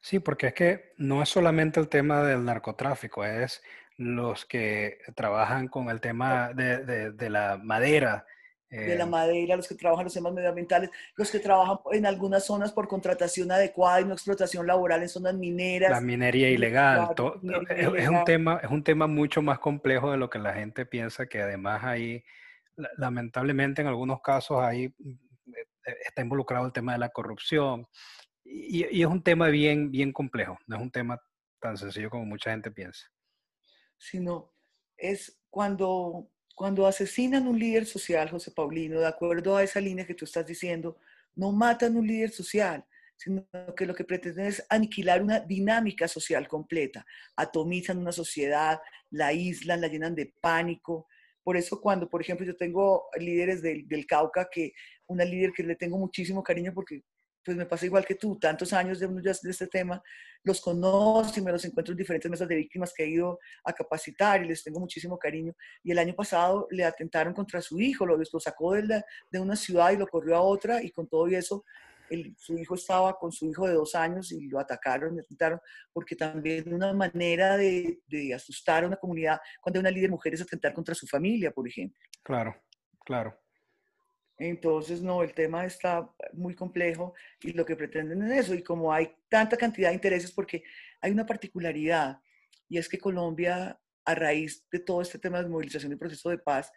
Sí, 0.00 0.18
porque 0.18 0.48
es 0.48 0.54
que 0.54 0.92
no 0.98 1.22
es 1.22 1.30
solamente 1.30 1.80
el 1.80 1.88
tema 1.88 2.22
del 2.22 2.44
narcotráfico, 2.44 3.24
es 3.24 3.62
los 3.96 4.44
que 4.44 4.98
trabajan 5.14 5.68
con 5.68 5.88
el 5.88 6.00
tema 6.00 6.52
de, 6.52 7.12
de, 7.12 7.30
la 7.30 7.58
madera. 7.62 8.26
De 8.74 8.96
la 8.96 9.04
eh, 9.04 9.08
madera, 9.08 9.56
los 9.56 9.68
que 9.68 9.74
trabajan 9.74 10.04
los 10.04 10.14
temas 10.14 10.32
medioambientales, 10.32 10.90
los 11.16 11.30
que 11.30 11.38
trabajan 11.38 11.78
en 11.92 12.06
algunas 12.06 12.44
zonas 12.44 12.72
por 12.72 12.88
contratación 12.88 13.50
adecuada 13.52 14.00
y 14.00 14.04
no 14.04 14.14
explotación 14.14 14.66
laboral 14.66 15.02
en 15.02 15.08
zonas 15.08 15.34
mineras. 15.34 15.90
La 15.90 16.00
minería 16.00 16.50
ilegal. 16.50 17.08
es, 17.96 18.08
un 18.08 18.24
tema, 18.24 18.60
es 18.62 18.70
un 18.70 18.82
tema 18.82 19.06
mucho 19.06 19.42
más 19.42 19.58
complejo 19.58 20.10
de 20.10 20.16
lo 20.16 20.28
que 20.28 20.38
la 20.38 20.52
gente 20.52 20.86
piensa, 20.86 21.26
que 21.26 21.42
además 21.42 21.84
ahí, 21.84 22.24
lamentablemente 22.96 23.82
en 23.82 23.88
algunos 23.88 24.20
casos 24.20 24.60
ahí 24.60 24.88
mm, 24.98 25.10
eh, 25.86 25.96
está 26.06 26.22
involucrado 26.22 26.66
el 26.66 26.72
tema 26.72 26.92
de 26.92 26.98
la 26.98 27.10
corrupción 27.10 27.86
y, 28.44 29.02
es 29.02 29.06
un 29.06 29.22
tema 29.22 29.48
bien, 29.48 29.90
bien 29.90 30.12
complejo, 30.12 30.58
no 30.66 30.76
es 30.76 30.82
un 30.82 30.90
tema 30.90 31.20
tan 31.60 31.76
sencillo 31.76 32.10
como 32.10 32.26
mucha 32.26 32.50
gente 32.50 32.70
piensa. 32.70 33.06
Sino 33.96 34.52
es 34.96 35.40
cuando, 35.48 36.30
cuando 36.54 36.86
asesinan 36.86 37.48
un 37.48 37.58
líder 37.58 37.84
social, 37.86 38.30
José 38.30 38.50
Paulino, 38.52 39.00
de 39.00 39.06
acuerdo 39.06 39.56
a 39.56 39.62
esa 39.62 39.80
línea 39.80 40.06
que 40.06 40.14
tú 40.14 40.24
estás 40.24 40.46
diciendo, 40.46 40.96
no 41.34 41.50
matan 41.52 41.96
un 41.96 42.06
líder 42.06 42.30
social, 42.30 42.84
sino 43.16 43.46
que 43.76 43.86
lo 43.86 43.94
que 43.94 44.04
pretenden 44.04 44.46
es 44.46 44.64
aniquilar 44.68 45.22
una 45.22 45.40
dinámica 45.40 46.06
social 46.06 46.46
completa. 46.46 47.04
Atomizan 47.36 47.98
una 47.98 48.12
sociedad, 48.12 48.80
la 49.10 49.28
aíslan, 49.28 49.80
la 49.80 49.88
llenan 49.88 50.14
de 50.14 50.32
pánico. 50.40 51.08
Por 51.42 51.56
eso 51.56 51.80
cuando, 51.80 52.08
por 52.08 52.20
ejemplo, 52.20 52.46
yo 52.46 52.56
tengo 52.56 53.06
líderes 53.18 53.60
del, 53.60 53.86
del 53.88 54.06
Cauca, 54.06 54.48
que 54.50 54.72
una 55.06 55.24
líder 55.24 55.52
que 55.52 55.62
le 55.62 55.76
tengo 55.76 55.98
muchísimo 55.98 56.42
cariño 56.42 56.72
porque 56.72 57.02
pues 57.44 57.56
me 57.56 57.66
pasa 57.66 57.86
igual 57.86 58.04
que 58.04 58.14
tú, 58.14 58.38
tantos 58.38 58.72
años 58.72 58.98
de, 58.98 59.06
de 59.08 59.30
este 59.30 59.66
tema, 59.66 60.02
los 60.42 60.60
conozco 60.60 61.38
y 61.38 61.42
me 61.42 61.52
los 61.52 61.64
encuentro 61.64 61.92
en 61.92 61.98
diferentes 61.98 62.30
mesas 62.30 62.48
de 62.48 62.56
víctimas 62.56 62.92
que 62.94 63.04
he 63.04 63.08
ido 63.08 63.38
a 63.64 63.72
capacitar 63.72 64.44
y 64.44 64.48
les 64.48 64.62
tengo 64.62 64.80
muchísimo 64.80 65.18
cariño. 65.18 65.54
Y 65.82 65.92
el 65.92 65.98
año 65.98 66.14
pasado 66.14 66.66
le 66.70 66.84
atentaron 66.84 67.34
contra 67.34 67.60
su 67.60 67.80
hijo, 67.80 68.06
lo, 68.06 68.16
lo 68.16 68.40
sacó 68.40 68.72
de, 68.74 69.02
de 69.30 69.40
una 69.40 69.56
ciudad 69.56 69.92
y 69.92 69.96
lo 69.96 70.06
corrió 70.06 70.36
a 70.36 70.40
otra 70.42 70.82
y 70.82 70.90
con 70.90 71.08
todo 71.08 71.26
eso 71.28 71.64
su 72.36 72.56
hijo 72.58 72.74
estaba 72.74 73.18
con 73.18 73.32
su 73.32 73.48
hijo 73.48 73.66
de 73.66 73.74
dos 73.74 73.94
años 73.94 74.30
y 74.32 74.48
lo 74.48 74.58
atacaron, 74.58 75.16
le 75.16 75.22
porque 75.92 76.16
también 76.16 76.72
una 76.72 76.92
manera 76.92 77.56
de, 77.56 78.00
de 78.06 78.34
asustar 78.34 78.84
a 78.84 78.86
una 78.86 78.96
comunidad 78.96 79.40
cuando 79.60 79.78
hay 79.78 79.80
una 79.80 79.90
líder 79.90 80.10
mujer 80.10 80.34
es 80.34 80.42
atentar 80.42 80.72
contra 80.72 80.94
su 80.94 81.06
familia, 81.06 81.50
por 81.50 81.66
ejemplo. 81.66 81.98
Claro, 82.22 82.54
claro. 83.04 83.43
Entonces, 84.36 85.00
no, 85.00 85.22
el 85.22 85.32
tema 85.32 85.64
está 85.64 86.10
muy 86.32 86.54
complejo 86.54 87.14
y 87.40 87.52
lo 87.52 87.64
que 87.64 87.76
pretenden 87.76 88.22
es 88.24 88.46
eso. 88.46 88.54
Y 88.54 88.62
como 88.62 88.92
hay 88.92 89.14
tanta 89.28 89.56
cantidad 89.56 89.90
de 89.90 89.94
intereses, 89.94 90.32
porque 90.32 90.64
hay 91.00 91.12
una 91.12 91.26
particularidad, 91.26 92.20
y 92.68 92.78
es 92.78 92.88
que 92.88 92.98
Colombia, 92.98 93.78
a 94.04 94.14
raíz 94.14 94.66
de 94.70 94.80
todo 94.80 95.02
este 95.02 95.18
tema 95.18 95.42
de 95.42 95.48
movilización 95.48 95.92
y 95.92 95.96
proceso 95.96 96.30
de 96.30 96.38
paz, 96.38 96.72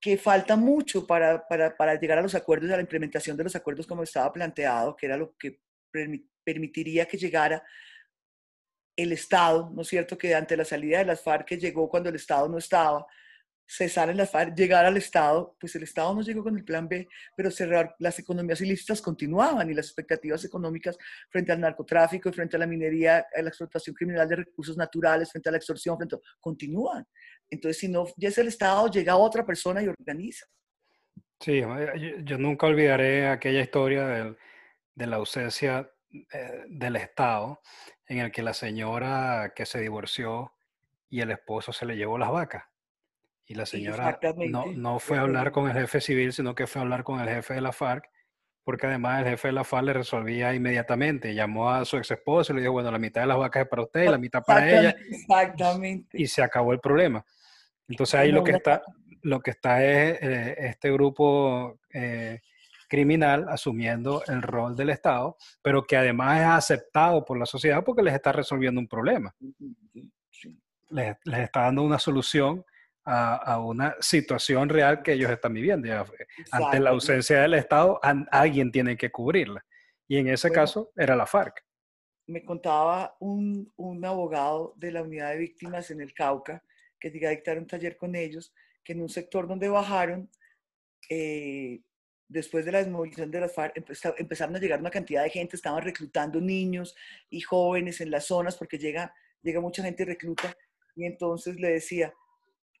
que 0.00 0.16
falta 0.16 0.56
mucho 0.56 1.06
para, 1.06 1.46
para, 1.46 1.76
para 1.76 1.98
llegar 1.98 2.18
a 2.18 2.22
los 2.22 2.34
acuerdos, 2.34 2.70
a 2.70 2.76
la 2.76 2.82
implementación 2.82 3.36
de 3.36 3.44
los 3.44 3.56
acuerdos 3.56 3.86
como 3.86 4.02
estaba 4.02 4.32
planteado, 4.32 4.96
que 4.96 5.06
era 5.06 5.16
lo 5.16 5.36
que 5.36 5.60
permitiría 6.44 7.06
que 7.06 7.16
llegara 7.16 7.62
el 8.96 9.12
Estado, 9.12 9.70
¿no 9.74 9.82
es 9.82 9.88
cierto? 9.88 10.16
Que 10.16 10.34
ante 10.34 10.56
la 10.56 10.64
salida 10.64 10.98
de 10.98 11.04
las 11.04 11.22
FARC 11.22 11.46
que 11.46 11.58
llegó 11.58 11.88
cuando 11.88 12.08
el 12.08 12.16
Estado 12.16 12.48
no 12.48 12.58
estaba, 12.58 13.06
cesar 13.66 14.10
en 14.10 14.16
la 14.16 14.26
FARC, 14.26 14.54
llegar 14.54 14.86
al 14.86 14.96
Estado, 14.96 15.56
pues 15.58 15.74
el 15.74 15.82
Estado 15.82 16.14
no 16.14 16.22
llegó 16.22 16.42
con 16.44 16.56
el 16.56 16.64
plan 16.64 16.88
B, 16.88 17.08
pero 17.36 17.50
cerrar, 17.50 17.94
las 17.98 18.18
economías 18.18 18.60
ilícitas 18.60 19.02
continuaban 19.02 19.68
y 19.70 19.74
las 19.74 19.86
expectativas 19.86 20.44
económicas 20.44 20.96
frente 21.30 21.52
al 21.52 21.60
narcotráfico, 21.60 22.32
frente 22.32 22.56
a 22.56 22.60
la 22.60 22.66
minería, 22.66 23.26
a 23.34 23.42
la 23.42 23.48
explotación 23.48 23.94
criminal 23.94 24.28
de 24.28 24.36
recursos 24.36 24.76
naturales, 24.76 25.30
frente 25.30 25.48
a 25.48 25.52
la 25.52 25.58
extorsión, 25.58 25.96
frente 25.96 26.16
a, 26.16 26.18
continúan. 26.40 27.06
Entonces, 27.50 27.78
si 27.78 27.88
no 27.88 28.06
ya 28.16 28.28
es 28.28 28.38
el 28.38 28.48
Estado, 28.48 28.88
llega 28.90 29.16
otra 29.16 29.44
persona 29.44 29.82
y 29.82 29.88
organiza. 29.88 30.46
Sí, 31.40 31.62
yo, 32.24 32.38
nunca 32.38 32.66
olvidaré 32.66 33.28
aquella 33.28 33.60
historia 33.60 34.36
de 34.94 35.06
la 35.06 35.16
ausencia 35.16 35.90
eh, 36.32 36.64
del 36.68 36.96
Estado 36.96 37.60
en 38.06 38.18
el 38.18 38.32
que 38.32 38.42
la 38.42 38.54
señora 38.54 39.52
que 39.54 39.66
se 39.66 39.80
divorció 39.80 40.52
y 41.10 41.20
el 41.20 41.30
esposo 41.30 41.72
se 41.72 41.84
le 41.84 41.96
llevó 41.96 42.16
las 42.16 42.30
vacas. 42.30 42.64
Y 43.46 43.54
la 43.54 43.64
señora 43.64 44.18
no, 44.48 44.66
no, 44.74 44.98
fue 44.98 45.18
a 45.18 45.20
hablar 45.20 45.52
con 45.52 45.68
el 45.68 45.74
jefe 45.74 46.00
civil, 46.00 46.32
sino 46.32 46.54
que 46.54 46.66
fue 46.66 46.80
a 46.80 46.82
hablar 46.82 47.04
con 47.04 47.20
el 47.20 47.28
jefe 47.28 47.54
de 47.54 47.60
la 47.60 47.72
FARC 47.72 48.10
porque 48.66 48.88
además 48.88 49.20
el 49.20 49.28
jefe 49.28 49.46
de 49.46 49.52
la 49.52 49.62
FARC 49.62 49.84
le 49.84 49.92
resolvía 49.92 50.52
inmediatamente. 50.52 51.32
Llamó 51.32 51.70
a 51.70 51.84
su 51.84 51.98
ex 51.98 52.10
esposo 52.10 52.52
y 52.52 52.56
le 52.56 52.62
dijo, 52.62 52.72
bueno, 52.72 52.90
la 52.90 52.98
mitad 52.98 53.20
de 53.20 53.28
las 53.28 53.38
vacas 53.38 53.62
es 53.62 53.68
para 53.68 53.82
usted 53.82 54.02
y 54.02 54.08
la 54.08 54.18
mitad 54.18 54.42
para 54.42 54.68
ella. 54.68 54.96
Exactamente. 55.08 56.20
Y 56.20 56.26
se 56.26 56.42
acabó 56.42 56.72
el 56.72 56.80
problema. 56.80 57.24
Entonces 57.86 58.18
ahí 58.18 58.32
lo 58.32 58.42
que 58.42 58.50
está, 58.50 58.82
lo 59.22 59.38
que 59.38 59.52
está 59.52 59.84
es 59.84 60.18
eh, 60.20 60.56
este 60.58 60.90
grupo 60.90 61.78
eh, 61.92 62.40
criminal 62.88 63.46
asumiendo 63.48 64.24
el 64.26 64.42
rol 64.42 64.74
del 64.74 64.90
Estado, 64.90 65.36
pero 65.62 65.86
que 65.86 65.96
además 65.96 66.40
es 66.40 66.46
aceptado 66.46 67.24
por 67.24 67.38
la 67.38 67.46
sociedad 67.46 67.84
porque 67.84 68.02
les 68.02 68.14
está 68.14 68.32
resolviendo 68.32 68.80
un 68.80 68.88
problema. 68.88 69.32
Les, 70.90 71.16
está 71.24 71.60
dando 71.60 71.84
una 71.84 72.00
solución 72.00 72.64
a, 73.06 73.60
una 73.60 73.94
situación 74.00 74.68
real 74.68 75.02
que 75.02 75.12
ellos 75.12 75.30
están 75.30 75.54
viviendo. 75.54 75.88
ante 76.50 76.80
la 76.80 76.90
ausencia 76.90 77.40
del 77.40 77.54
Estado, 77.54 78.00
alguien 78.30 78.72
tiene 78.72 78.96
que 78.96 79.10
cubrirla. 79.10 79.64
Y 80.08 80.18
en 80.18 80.28
ese 80.28 80.50
caso 80.50 80.92
era 80.96 81.16
la 81.16 81.26
FARC. 81.26 81.64
Me 82.26 82.44
contaba 82.44 83.16
un, 83.20 83.72
un, 83.76 84.04
abogado 84.04 84.74
de 84.76 84.90
la 84.90 85.02
unidad 85.02 85.30
de 85.30 85.38
víctimas 85.38 85.90
en 85.92 86.00
el 86.00 86.12
Cauca, 86.12 86.62
que 86.98 87.10
llega 87.10 87.28
a 87.28 87.32
dictar 87.32 87.56
un 87.58 87.66
taller 87.66 87.96
con 87.96 88.16
ellos, 88.16 88.52
que 88.82 88.92
en 88.92 89.02
un 89.02 89.08
sector 89.08 89.46
donde 89.46 89.68
bajaron, 89.68 90.28
eh, 91.08 91.80
después 92.28 92.64
de 92.64 92.72
la 92.72 92.78
desmovilización 92.78 93.30
de 93.30 93.40
las 93.40 93.54
FARC, 93.54 93.76
empezaron 94.18 94.56
a 94.56 94.58
llegar 94.58 94.80
una 94.80 94.90
cantidad 94.90 95.22
de 95.22 95.30
gente, 95.30 95.54
estaban 95.54 95.84
reclutando 95.84 96.40
niños 96.40 96.96
y 97.30 97.40
jóvenes 97.40 98.00
en 98.00 98.10
las 98.10 98.24
zonas, 98.26 98.56
porque 98.56 98.78
llega, 98.78 99.14
llega 99.42 99.60
mucha 99.60 99.84
gente 99.84 100.02
y 100.02 100.06
recluta, 100.06 100.56
y 100.96 101.04
entonces 101.04 101.60
le 101.60 101.70
decía, 101.70 102.12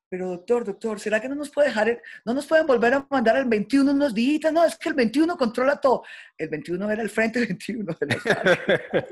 pero 0.08 0.28
doctor, 0.28 0.64
doctor, 0.64 1.00
¿será 1.00 1.20
que 1.20 1.28
no 1.28 1.34
nos 1.34 1.50
puede 1.50 1.68
dejar, 1.68 2.00
no 2.24 2.34
nos 2.34 2.46
pueden 2.46 2.66
volver 2.66 2.94
a 2.94 3.06
mandar 3.10 3.36
al 3.36 3.46
21 3.46 3.90
unos 3.90 4.14
días? 4.14 4.52
No, 4.52 4.64
es 4.64 4.76
que 4.76 4.88
el 4.88 4.94
21 4.94 5.36
controla 5.36 5.76
todo. 5.76 6.02
El 6.38 6.48
21 6.48 6.90
era 6.90 7.02
el 7.02 7.10
frente 7.10 7.40
21 7.40 7.96
de 8.00 8.06
la 8.06 9.06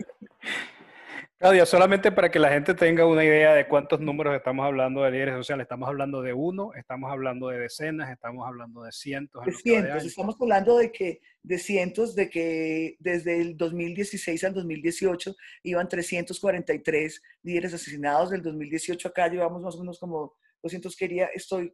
Claudia, 1.37 1.67
solamente 1.67 2.11
para 2.13 2.31
que 2.31 2.39
la 2.39 2.49
gente 2.49 2.73
tenga 2.73 3.05
una 3.07 3.23
idea 3.23 3.53
de 3.53 3.67
cuántos 3.67 4.01
números 4.01 4.35
estamos 4.35 4.65
hablando 4.65 5.03
de 5.03 5.11
líderes 5.11 5.35
sociales, 5.35 5.65
estamos 5.65 5.89
hablando 5.89 6.23
de 6.23 6.33
uno, 6.33 6.71
estamos 6.75 7.11
hablando 7.11 7.49
de 7.49 7.59
decenas, 7.59 8.11
estamos 8.11 8.47
hablando 8.47 8.83
de 8.85 8.93
cientos. 8.93 9.45
De 9.45 9.53
cientos, 9.53 10.05
estamos 10.05 10.37
hablando 10.41 10.79
de 10.79 10.91
que 10.91 11.21
de 11.43 11.59
cientos, 11.59 12.15
de 12.15 12.31
que 12.31 12.97
desde 12.99 13.43
el 13.43 13.59
2016 13.59 14.45
al 14.45 14.55
2018 14.55 15.35
iban 15.65 15.87
343 15.87 17.23
líderes 17.43 17.75
asesinados, 17.75 18.31
del 18.31 18.41
2018 18.41 19.09
acá 19.09 19.29
llevamos 19.29 19.61
más 19.61 19.75
o 19.75 19.81
menos 19.81 19.99
como 19.99 20.37
200, 20.65 20.97
quería, 20.97 21.27
estoy, 21.27 21.73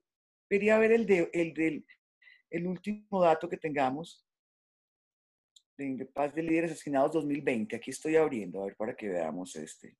quería 0.48 0.76
ver 0.78 0.92
el, 0.92 1.06
de, 1.06 1.30
el 1.32 1.54
del 1.54 1.86
el 2.50 2.66
último 2.66 3.22
dato 3.22 3.48
que 3.48 3.56
tengamos, 3.56 4.26
de 5.76 6.04
Paz 6.04 6.34
de 6.34 6.42
Líderes 6.42 6.72
Asesinados 6.72 7.12
2020. 7.12 7.76
Aquí 7.76 7.90
estoy 7.90 8.16
abriendo, 8.16 8.60
a 8.60 8.66
ver, 8.66 8.76
para 8.76 8.94
que 8.94 9.08
veamos 9.08 9.56
este. 9.56 9.96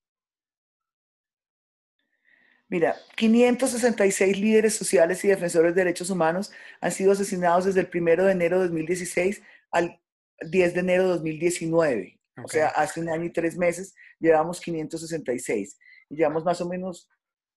Mira, 2.69 2.97
566 3.17 4.39
líderes 4.39 4.75
sociales 4.75 5.25
y 5.25 5.29
defensores 5.29 5.75
de 5.75 5.81
derechos 5.81 6.11
humanos 6.11 6.53
han 6.81 6.93
sido 6.93 7.13
asesinados 7.13 7.65
desde 7.65 7.81
el 7.81 7.91
1 7.93 8.25
de 8.25 8.33
enero 8.33 8.59
de 8.59 8.67
2016 8.67 9.43
al 9.71 10.01
10 10.43 10.75
de 10.75 10.81
enero 10.81 11.05
de 11.05 11.09
2019. 11.11 12.21
O 12.45 12.49
sea, 12.49 12.69
hace 12.69 13.01
un 13.01 13.09
año 13.09 13.25
y 13.25 13.33
tres 13.33 13.57
meses 13.57 13.95
llevamos 14.19 14.61
566. 14.61 15.79
Y 16.11 16.17
llevamos 16.17 16.45
más 16.45 16.61
o 16.61 16.69
menos 16.69 17.09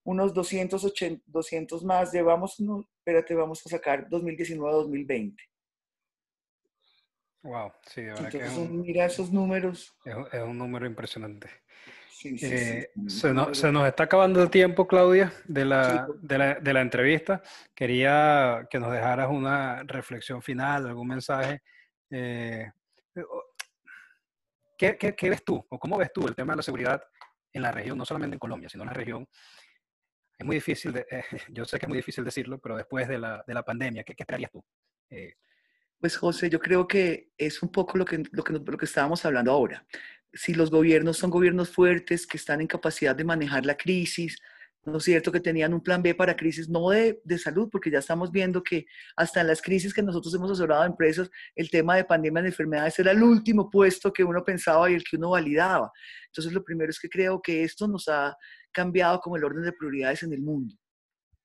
unos 0.03 0.33
280, 0.33 1.23
200 1.25 1.83
más. 1.83 2.11
Llevamos, 2.11 2.59
no, 2.59 2.87
espérate, 2.97 3.33
vamos 3.35 3.65
a 3.65 3.69
sacar 3.69 4.07
2019-2020. 4.09 5.35
Wow, 7.43 7.73
sí, 7.85 8.01
de 8.01 8.07
verdad 8.07 8.29
que 8.29 8.37
es 8.37 8.55
un, 8.55 8.81
mira 8.81 9.05
esos 9.05 9.31
números. 9.31 9.93
Es, 10.05 10.41
un 10.41 10.57
número 10.57 10.85
impresionante. 10.85 11.49
Sí, 12.09 12.37
sí, 12.37 12.45
eh, 12.45 12.89
se, 13.07 13.33
nos, 13.33 13.57
se, 13.57 13.69
nos, 13.69 13.85
está 13.85 14.03
acabando 14.03 14.41
el 14.41 14.49
tiempo, 14.49 14.87
Claudia, 14.87 15.33
de 15.43 15.65
la, 15.65 16.07
de, 16.21 16.37
la, 16.37 16.55
de 16.55 16.73
la, 16.73 16.79
entrevista. 16.79 17.43
Quería 17.75 18.65
que 18.69 18.79
nos 18.79 18.93
dejaras 18.93 19.29
una 19.29 19.83
reflexión 19.83 20.41
final, 20.41 20.87
algún 20.87 21.07
mensaje. 21.09 21.61
Eh, 22.09 22.71
¿qué, 24.77 24.97
qué, 24.97 25.13
qué, 25.13 25.29
ves 25.29 25.43
tú 25.43 25.65
o 25.69 25.77
cómo 25.77 25.97
ves 25.97 26.13
tú 26.13 26.25
el 26.25 26.35
tema 26.35 26.53
de 26.53 26.57
la 26.57 26.63
seguridad 26.63 27.03
en 27.51 27.61
la 27.61 27.73
región, 27.73 27.97
no 27.97 28.05
solamente 28.05 28.35
en 28.35 28.39
Colombia, 28.39 28.69
sino 28.69 28.83
en 28.83 28.87
la 28.87 28.93
región? 28.93 29.27
Es 30.37 30.45
muy 30.45 30.55
difícil, 30.55 30.95
eh, 30.97 31.23
yo 31.49 31.65
sé 31.65 31.79
que 31.79 31.85
es 31.85 31.89
muy 31.89 31.97
difícil 31.97 32.23
decirlo, 32.23 32.59
pero 32.59 32.75
después 32.75 33.07
de 33.07 33.17
la, 33.17 33.43
de 33.45 33.53
la 33.53 33.63
pandemia, 33.63 34.03
¿qué, 34.03 34.15
qué 34.15 34.23
esperarías 34.23 34.51
tú? 34.51 34.63
Pues 35.99 36.17
José, 36.17 36.49
yo 36.49 36.59
creo 36.59 36.85
que 36.87 37.31
es 37.37 37.63
un 37.63 37.71
poco 37.71 37.97
lo 37.97 38.03
que, 38.03 38.23
lo, 38.31 38.43
que, 38.43 38.53
lo 38.53 38.77
que 38.77 38.85
estábamos 38.85 39.23
hablando 39.23 39.51
ahora. 39.51 39.85
Si 40.33 40.53
los 40.53 40.69
gobiernos 40.69 41.17
son 41.17 41.29
gobiernos 41.29 41.69
fuertes, 41.69 42.27
que 42.27 42.35
están 42.35 42.59
en 42.59 42.67
capacidad 42.67 43.15
de 43.15 43.23
manejar 43.23 43.65
la 43.65 43.77
crisis, 43.77 44.41
¿no 44.85 44.97
es 44.97 45.03
cierto? 45.03 45.31
Que 45.31 45.39
tenían 45.39 45.73
un 45.73 45.81
plan 45.81 46.01
B 46.01 46.13
para 46.13 46.35
crisis, 46.35 46.69
no 46.69 46.89
de, 46.89 47.21
de, 47.23 47.37
salud, 47.37 47.69
porque 47.71 47.89
ya 47.89 47.99
estamos 47.99 48.31
viendo 48.31 48.61
que 48.61 48.85
hasta 49.15 49.41
en 49.41 49.47
las 49.47 49.61
crisis 49.61 49.93
que 49.93 50.03
nosotros 50.03 50.33
hemos 50.33 50.51
asesorado 50.51 50.83
a 50.83 50.85
empresas, 50.85 51.29
el 51.55 51.69
tema 51.69 51.95
de 51.95 52.05
pandemia 52.05 52.41
de 52.41 52.49
enfermedades 52.49 52.99
era 52.99 53.11
el 53.11 53.23
último 53.23 53.69
puesto 53.69 54.11
que 54.11 54.23
uno 54.23 54.43
pensaba 54.43 54.89
y 54.89 54.95
el 54.95 55.03
que 55.03 55.17
uno 55.17 55.31
validaba. 55.31 55.91
Entonces, 56.27 56.53
lo 56.53 56.63
primero 56.63 56.89
es 56.89 56.99
que 56.99 57.09
creo 57.09 57.41
que 57.41 57.63
esto 57.63 57.87
nos 57.87 58.07
ha 58.07 58.35
cambiado 58.71 59.19
como 59.19 59.37
el 59.37 59.43
orden 59.43 59.63
de 59.63 59.73
prioridades 59.73 60.23
en 60.23 60.33
el 60.33 60.41
mundo, 60.41 60.75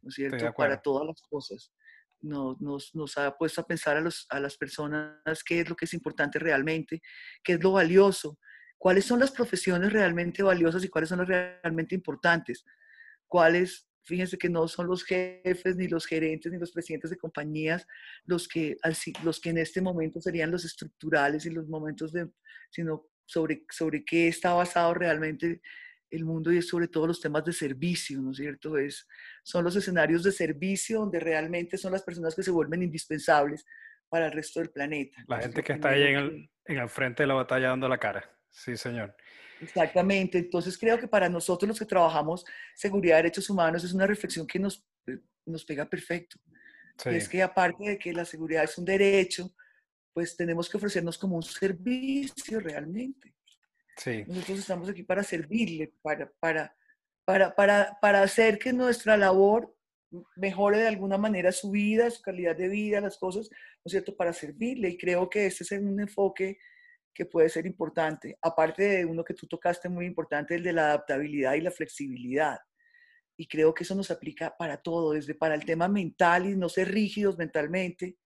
¿no 0.03 0.09
es 0.09 0.15
cierto? 0.15 0.53
Para 0.57 0.81
todas 0.81 1.07
las 1.07 1.21
cosas 1.23 1.73
nos, 2.21 2.61
nos, 2.61 2.95
nos, 2.95 3.17
ha 3.19 3.37
puesto 3.37 3.61
a 3.61 3.67
pensar 3.67 3.97
a, 3.97 4.01
los, 4.01 4.27
a 4.31 4.41
las 4.41 4.57
personas 4.57 5.43
qué 5.45 5.61
es 5.61 5.69
lo 5.69 5.77
que 5.77 5.85
es 5.85 5.95
importante 5.95 6.39
realmente, 6.39 7.01
qué 7.43 7.55
es 7.55 7.63
lo 7.63 7.73
valioso, 7.73 8.39
cuáles 8.77 9.05
son 9.05 9.21
las 9.21 9.31
profesiones 9.31 9.93
realmente 9.93 10.43
valiosas 10.43 10.85
y 10.85 10.89
cuáles 10.89 11.09
son 11.09 11.21
las 11.21 11.29
realmente 11.29 11.95
importantes, 11.95 12.65
cuáles, 13.29 13.89
fíjense 14.05 14.39
que 14.39 14.49
no 14.49 14.67
son 14.67 14.87
los 14.89 15.05
jefes, 15.05 15.77
ni 15.77 15.87
los 15.87 16.07
gerentes, 16.07 16.51
ni 16.51 16.59
los 16.59 16.73
presidentes 16.73 17.11
de 17.11 17.19
compañías 17.19 17.87
los 18.25 18.49
que, 18.49 18.77
los 19.23 19.41
que 19.41 19.51
en 19.51 19.59
este 19.59 19.81
momento 19.81 20.21
serían 20.21 20.51
los 20.51 20.65
estructurales 20.65 21.47
y 21.47 21.51
los 21.51 21.69
momentos 21.69 22.13
de, 22.13 22.29
sino 22.71 23.07
sobre, 23.27 23.65
sobre 23.71 24.05
qué 24.05 24.29
está 24.29 24.55
basado 24.55 24.95
realmente 24.95 25.61
el 26.11 26.25
mundo 26.25 26.51
y 26.51 26.57
es 26.57 26.69
sobre 26.69 26.89
todo 26.89 27.07
los 27.07 27.21
temas 27.21 27.45
de 27.45 27.53
servicio, 27.53 28.21
¿no 28.23 28.31
es 28.31 28.39
cierto? 28.39 28.79
Es, 28.79 29.07
son 29.43 29.65
los 29.65 29.77
escenarios 29.77 30.23
de 30.23 30.33
servicio 30.33 31.01
donde 31.01 31.21
realmente 31.21 31.77
son 31.77 31.93
las 31.93 32.03
personas 32.03 32.35
que 32.35 32.43
se 32.43 32.51
vuelven 32.51 32.83
indispensables 32.83 33.67
para 34.09 34.27
el 34.27 34.33
resto 34.33 34.61
del 34.61 34.71
planeta. 34.71 35.23
La 35.29 35.41
gente 35.41 35.63
que 35.63 35.75
está 35.75 35.91
ahí 35.91 36.03
en 36.03 36.17
el, 36.17 36.51
en 36.65 36.79
el 36.79 36.89
frente 36.89 37.23
de 37.23 37.27
la 37.27 37.35
batalla 37.35 37.69
dando 37.69 37.89
la 37.89 37.99
cara. 37.99 38.25
Sí, 38.49 38.77
señor. 38.77 39.15
Exactamente. 39.61 40.39
Entonces 40.39 40.79
creo 40.79 40.99
que 40.99 41.09
para 41.09 41.29
nosotros 41.29 41.69
los 41.69 41.79
que 41.79 41.85
trabajamos 41.85 42.45
seguridad 42.75 43.17
de 43.17 43.23
derechos 43.23 43.51
humanos 43.51 43.85
es 43.85 43.93
una 43.93 44.07
reflexión 44.07 44.47
que 44.47 44.59
nos, 44.59 44.87
eh, 45.07 45.19
nos 45.47 45.65
pega 45.65 45.89
perfecto. 45.89 46.39
Es 47.05 47.29
que 47.29 47.43
aparte 47.43 47.91
de 47.91 47.99
que 47.99 48.13
la 48.13 48.25
seguridad 48.25 48.65
es 48.65 48.77
un 48.77 48.85
derecho, 48.85 49.55
pues 50.13 50.37
tenemos 50.37 50.69
que 50.69 50.77
ofrecernos 50.77 51.17
como 51.17 51.37
un 51.37 51.43
servicio 51.43 52.59
realmente. 52.59 53.35
Nosotros 54.27 54.59
estamos 54.61 54.89
aquí 54.89 55.03
para 55.03 55.23
servirle, 55.23 55.95
para, 56.03 56.31
para, 56.41 56.77
para, 57.25 57.55
para, 57.55 57.99
para 58.01 58.23
hacer 58.23 58.59
que 58.59 58.73
nuestra 58.73 59.17
labor 59.17 59.75
mejore 60.37 60.79
de 60.79 60.89
alguna 60.89 61.19
manera 61.19 61.53
su 61.53 61.71
vida, 61.71 62.11
su 62.11 62.23
calidad 62.23 62.57
de 62.57 62.69
vida, 62.69 63.01
las 63.01 63.19
cosas, 63.19 63.49
¿no 63.51 63.83
es 63.85 63.93
cierto?, 63.93 64.17
para 64.17 64.33
servirle. 64.33 64.91
Y 64.91 64.99
creo 64.99 65.29
que 65.29 65.47
este 65.47 65.65
es 65.65 65.73
un 65.73 66.01
enfoque 66.01 66.59
que 67.15 67.27
puede 67.27 67.49
ser 67.49 67.67
importante, 67.67 68.37
aparte 68.43 68.83
de 68.83 69.05
uno 69.05 69.25
que 69.25 69.35
tú 69.35 69.47
tocaste 69.47 69.89
muy 69.89 70.07
importante, 70.07 70.55
el 70.55 70.63
de 70.63 70.73
la 70.73 70.87
adaptabilidad 70.87 71.55
y 71.55 71.61
la 71.61 71.71
flexibilidad. 71.71 72.59
Y 73.37 73.47
creo 73.47 73.73
que 73.73 73.85
eso 73.85 73.95
nos 73.95 74.11
aplica 74.11 74.55
para 74.57 74.77
todo, 74.77 75.13
desde 75.13 75.35
para 75.35 75.55
el 75.55 75.65
tema 75.65 75.89
mental 75.89 76.47
y 76.47 76.57
no 76.57 76.69
ser 76.69 76.91
rígidos 76.93 77.39
mentalmente. 77.39 78.17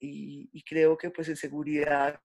Y, 0.00 0.48
y 0.52 0.62
creo 0.62 0.96
que 0.96 1.10
pues 1.10 1.28
en 1.28 1.36
seguridad 1.36 2.20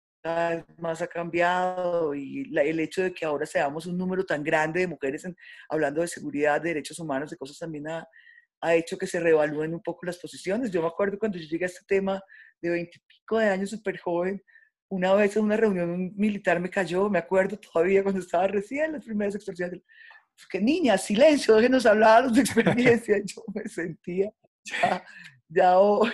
más 0.77 1.01
ha 1.01 1.07
cambiado 1.07 2.13
y 2.13 2.43
el 2.55 2.79
hecho 2.79 3.01
de 3.01 3.11
que 3.11 3.25
ahora 3.25 3.47
seamos 3.47 3.87
un 3.87 3.97
número 3.97 4.23
tan 4.23 4.43
grande 4.43 4.81
de 4.81 4.87
mujeres 4.87 5.27
hablando 5.67 6.01
de 6.01 6.07
seguridad, 6.07 6.61
de 6.61 6.69
derechos 6.69 6.99
humanos, 6.99 7.31
de 7.31 7.37
cosas 7.37 7.57
también 7.57 7.87
ha, 7.87 8.07
ha 8.61 8.75
hecho 8.75 8.99
que 8.99 9.07
se 9.07 9.19
reevalúen 9.19 9.73
un 9.73 9.81
poco 9.81 10.05
las 10.05 10.19
posiciones. 10.19 10.69
Yo 10.69 10.81
me 10.81 10.89
acuerdo 10.89 11.17
cuando 11.17 11.39
yo 11.39 11.47
llegué 11.47 11.65
a 11.65 11.69
este 11.69 11.83
tema 11.87 12.21
de 12.61 12.69
veintipico 12.69 13.39
de 13.39 13.49
años, 13.49 13.71
súper 13.71 13.97
joven, 13.97 14.43
una 14.91 15.13
vez 15.13 15.37
en 15.37 15.45
una 15.45 15.55
reunión 15.55 15.89
un 15.89 16.13
militar 16.17 16.59
me 16.59 16.69
cayó, 16.69 17.09
me 17.09 17.19
acuerdo 17.19 17.57
todavía 17.57 18.03
cuando 18.03 18.19
estaba 18.19 18.47
recién 18.47 18.91
las 18.91 19.05
primeras 19.05 19.35
extorsiones, 19.35 19.81
pues 20.35 20.47
que 20.49 20.59
niña, 20.59 20.97
silencio, 20.97 21.55
déjenos 21.55 21.85
hablar 21.85 22.29
de 22.31 22.41
experiencia. 22.41 23.17
Yo 23.25 23.41
me 23.53 23.67
sentía 23.69 24.31
ya, 24.63 25.03
ya 25.47 25.79
hoy 25.79 26.11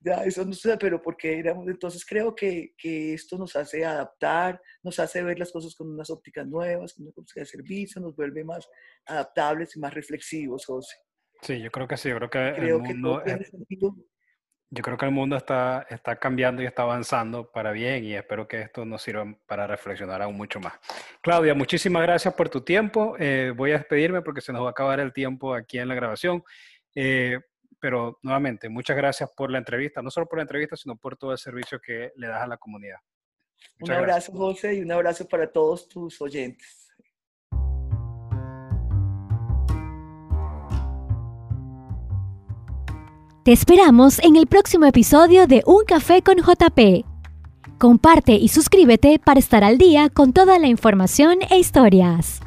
ya 0.00 0.22
eso 0.24 0.44
no 0.44 0.52
sé, 0.52 0.76
pero 0.76 1.00
porque 1.00 1.38
éramos, 1.38 1.66
entonces 1.66 2.04
creo 2.04 2.34
que, 2.34 2.74
que, 2.76 3.14
esto 3.14 3.38
nos 3.38 3.56
hace 3.56 3.86
adaptar, 3.86 4.60
nos 4.82 4.98
hace 4.98 5.22
ver 5.22 5.38
las 5.38 5.50
cosas 5.50 5.74
con 5.74 5.88
unas 5.88 6.10
ópticas 6.10 6.46
nuevas, 6.46 6.92
con 6.92 7.04
una 7.06 7.12
óptica 7.16 7.40
de 7.40 7.46
servicio, 7.46 8.02
nos 8.02 8.14
vuelve 8.14 8.44
más 8.44 8.68
adaptables 9.06 9.74
y 9.76 9.80
más 9.80 9.94
reflexivos, 9.94 10.66
José. 10.66 10.96
Sí, 11.40 11.58
yo 11.62 11.70
creo 11.70 11.88
que 11.88 11.96
sí, 11.96 12.10
yo 12.10 12.16
creo 12.16 12.28
que 12.28 12.48
el 12.48 12.78
mundo... 12.78 13.22
yo 14.74 14.82
creo 14.82 14.98
que 14.98 15.04
el 15.04 15.12
mundo 15.12 15.36
está, 15.36 15.86
está 15.88 16.16
cambiando 16.16 16.60
y 16.60 16.66
está 16.66 16.82
avanzando 16.82 17.50
para 17.50 17.70
bien 17.70 18.04
y 18.04 18.14
espero 18.14 18.48
que 18.48 18.60
esto 18.60 18.84
nos 18.84 19.02
sirva 19.02 19.24
para 19.46 19.66
reflexionar 19.66 20.20
aún 20.20 20.36
mucho 20.36 20.58
más. 20.58 20.74
Claudia, 21.22 21.54
muchísimas 21.54 22.02
gracias 22.02 22.34
por 22.34 22.48
tu 22.48 22.62
tiempo. 22.62 23.14
Eh, 23.18 23.52
voy 23.56 23.70
a 23.70 23.78
despedirme 23.78 24.20
porque 24.22 24.40
se 24.40 24.52
nos 24.52 24.62
va 24.62 24.68
a 24.68 24.70
acabar 24.70 24.98
el 24.98 25.12
tiempo 25.12 25.54
aquí 25.54 25.78
en 25.78 25.88
la 25.88 25.94
grabación. 25.94 26.42
Eh, 26.94 27.38
pero 27.78 28.18
nuevamente, 28.22 28.68
muchas 28.68 28.96
gracias 28.96 29.30
por 29.36 29.50
la 29.50 29.58
entrevista, 29.58 30.02
no 30.02 30.10
solo 30.10 30.26
por 30.26 30.38
la 30.38 30.42
entrevista, 30.42 30.76
sino 30.76 30.96
por 30.96 31.16
todo 31.16 31.32
el 31.32 31.38
servicio 31.38 31.80
que 31.80 32.12
le 32.16 32.26
das 32.26 32.42
a 32.42 32.46
la 32.46 32.56
comunidad. 32.56 32.98
un 33.80 33.92
abrazo, 33.92 34.32
José, 34.32 34.74
y 34.74 34.80
un 34.80 34.90
abrazo 34.90 35.28
para 35.28 35.50
todos 35.52 35.88
tus 35.88 36.20
oyentes. 36.20 36.83
Te 43.44 43.52
esperamos 43.52 44.20
en 44.20 44.36
el 44.36 44.46
próximo 44.46 44.86
episodio 44.86 45.46
de 45.46 45.62
Un 45.66 45.84
Café 45.84 46.22
con 46.22 46.38
JP. 46.38 47.04
Comparte 47.78 48.32
y 48.32 48.48
suscríbete 48.48 49.18
para 49.18 49.38
estar 49.38 49.62
al 49.62 49.76
día 49.76 50.08
con 50.08 50.32
toda 50.32 50.58
la 50.58 50.66
información 50.66 51.40
e 51.50 51.58
historias. 51.58 52.43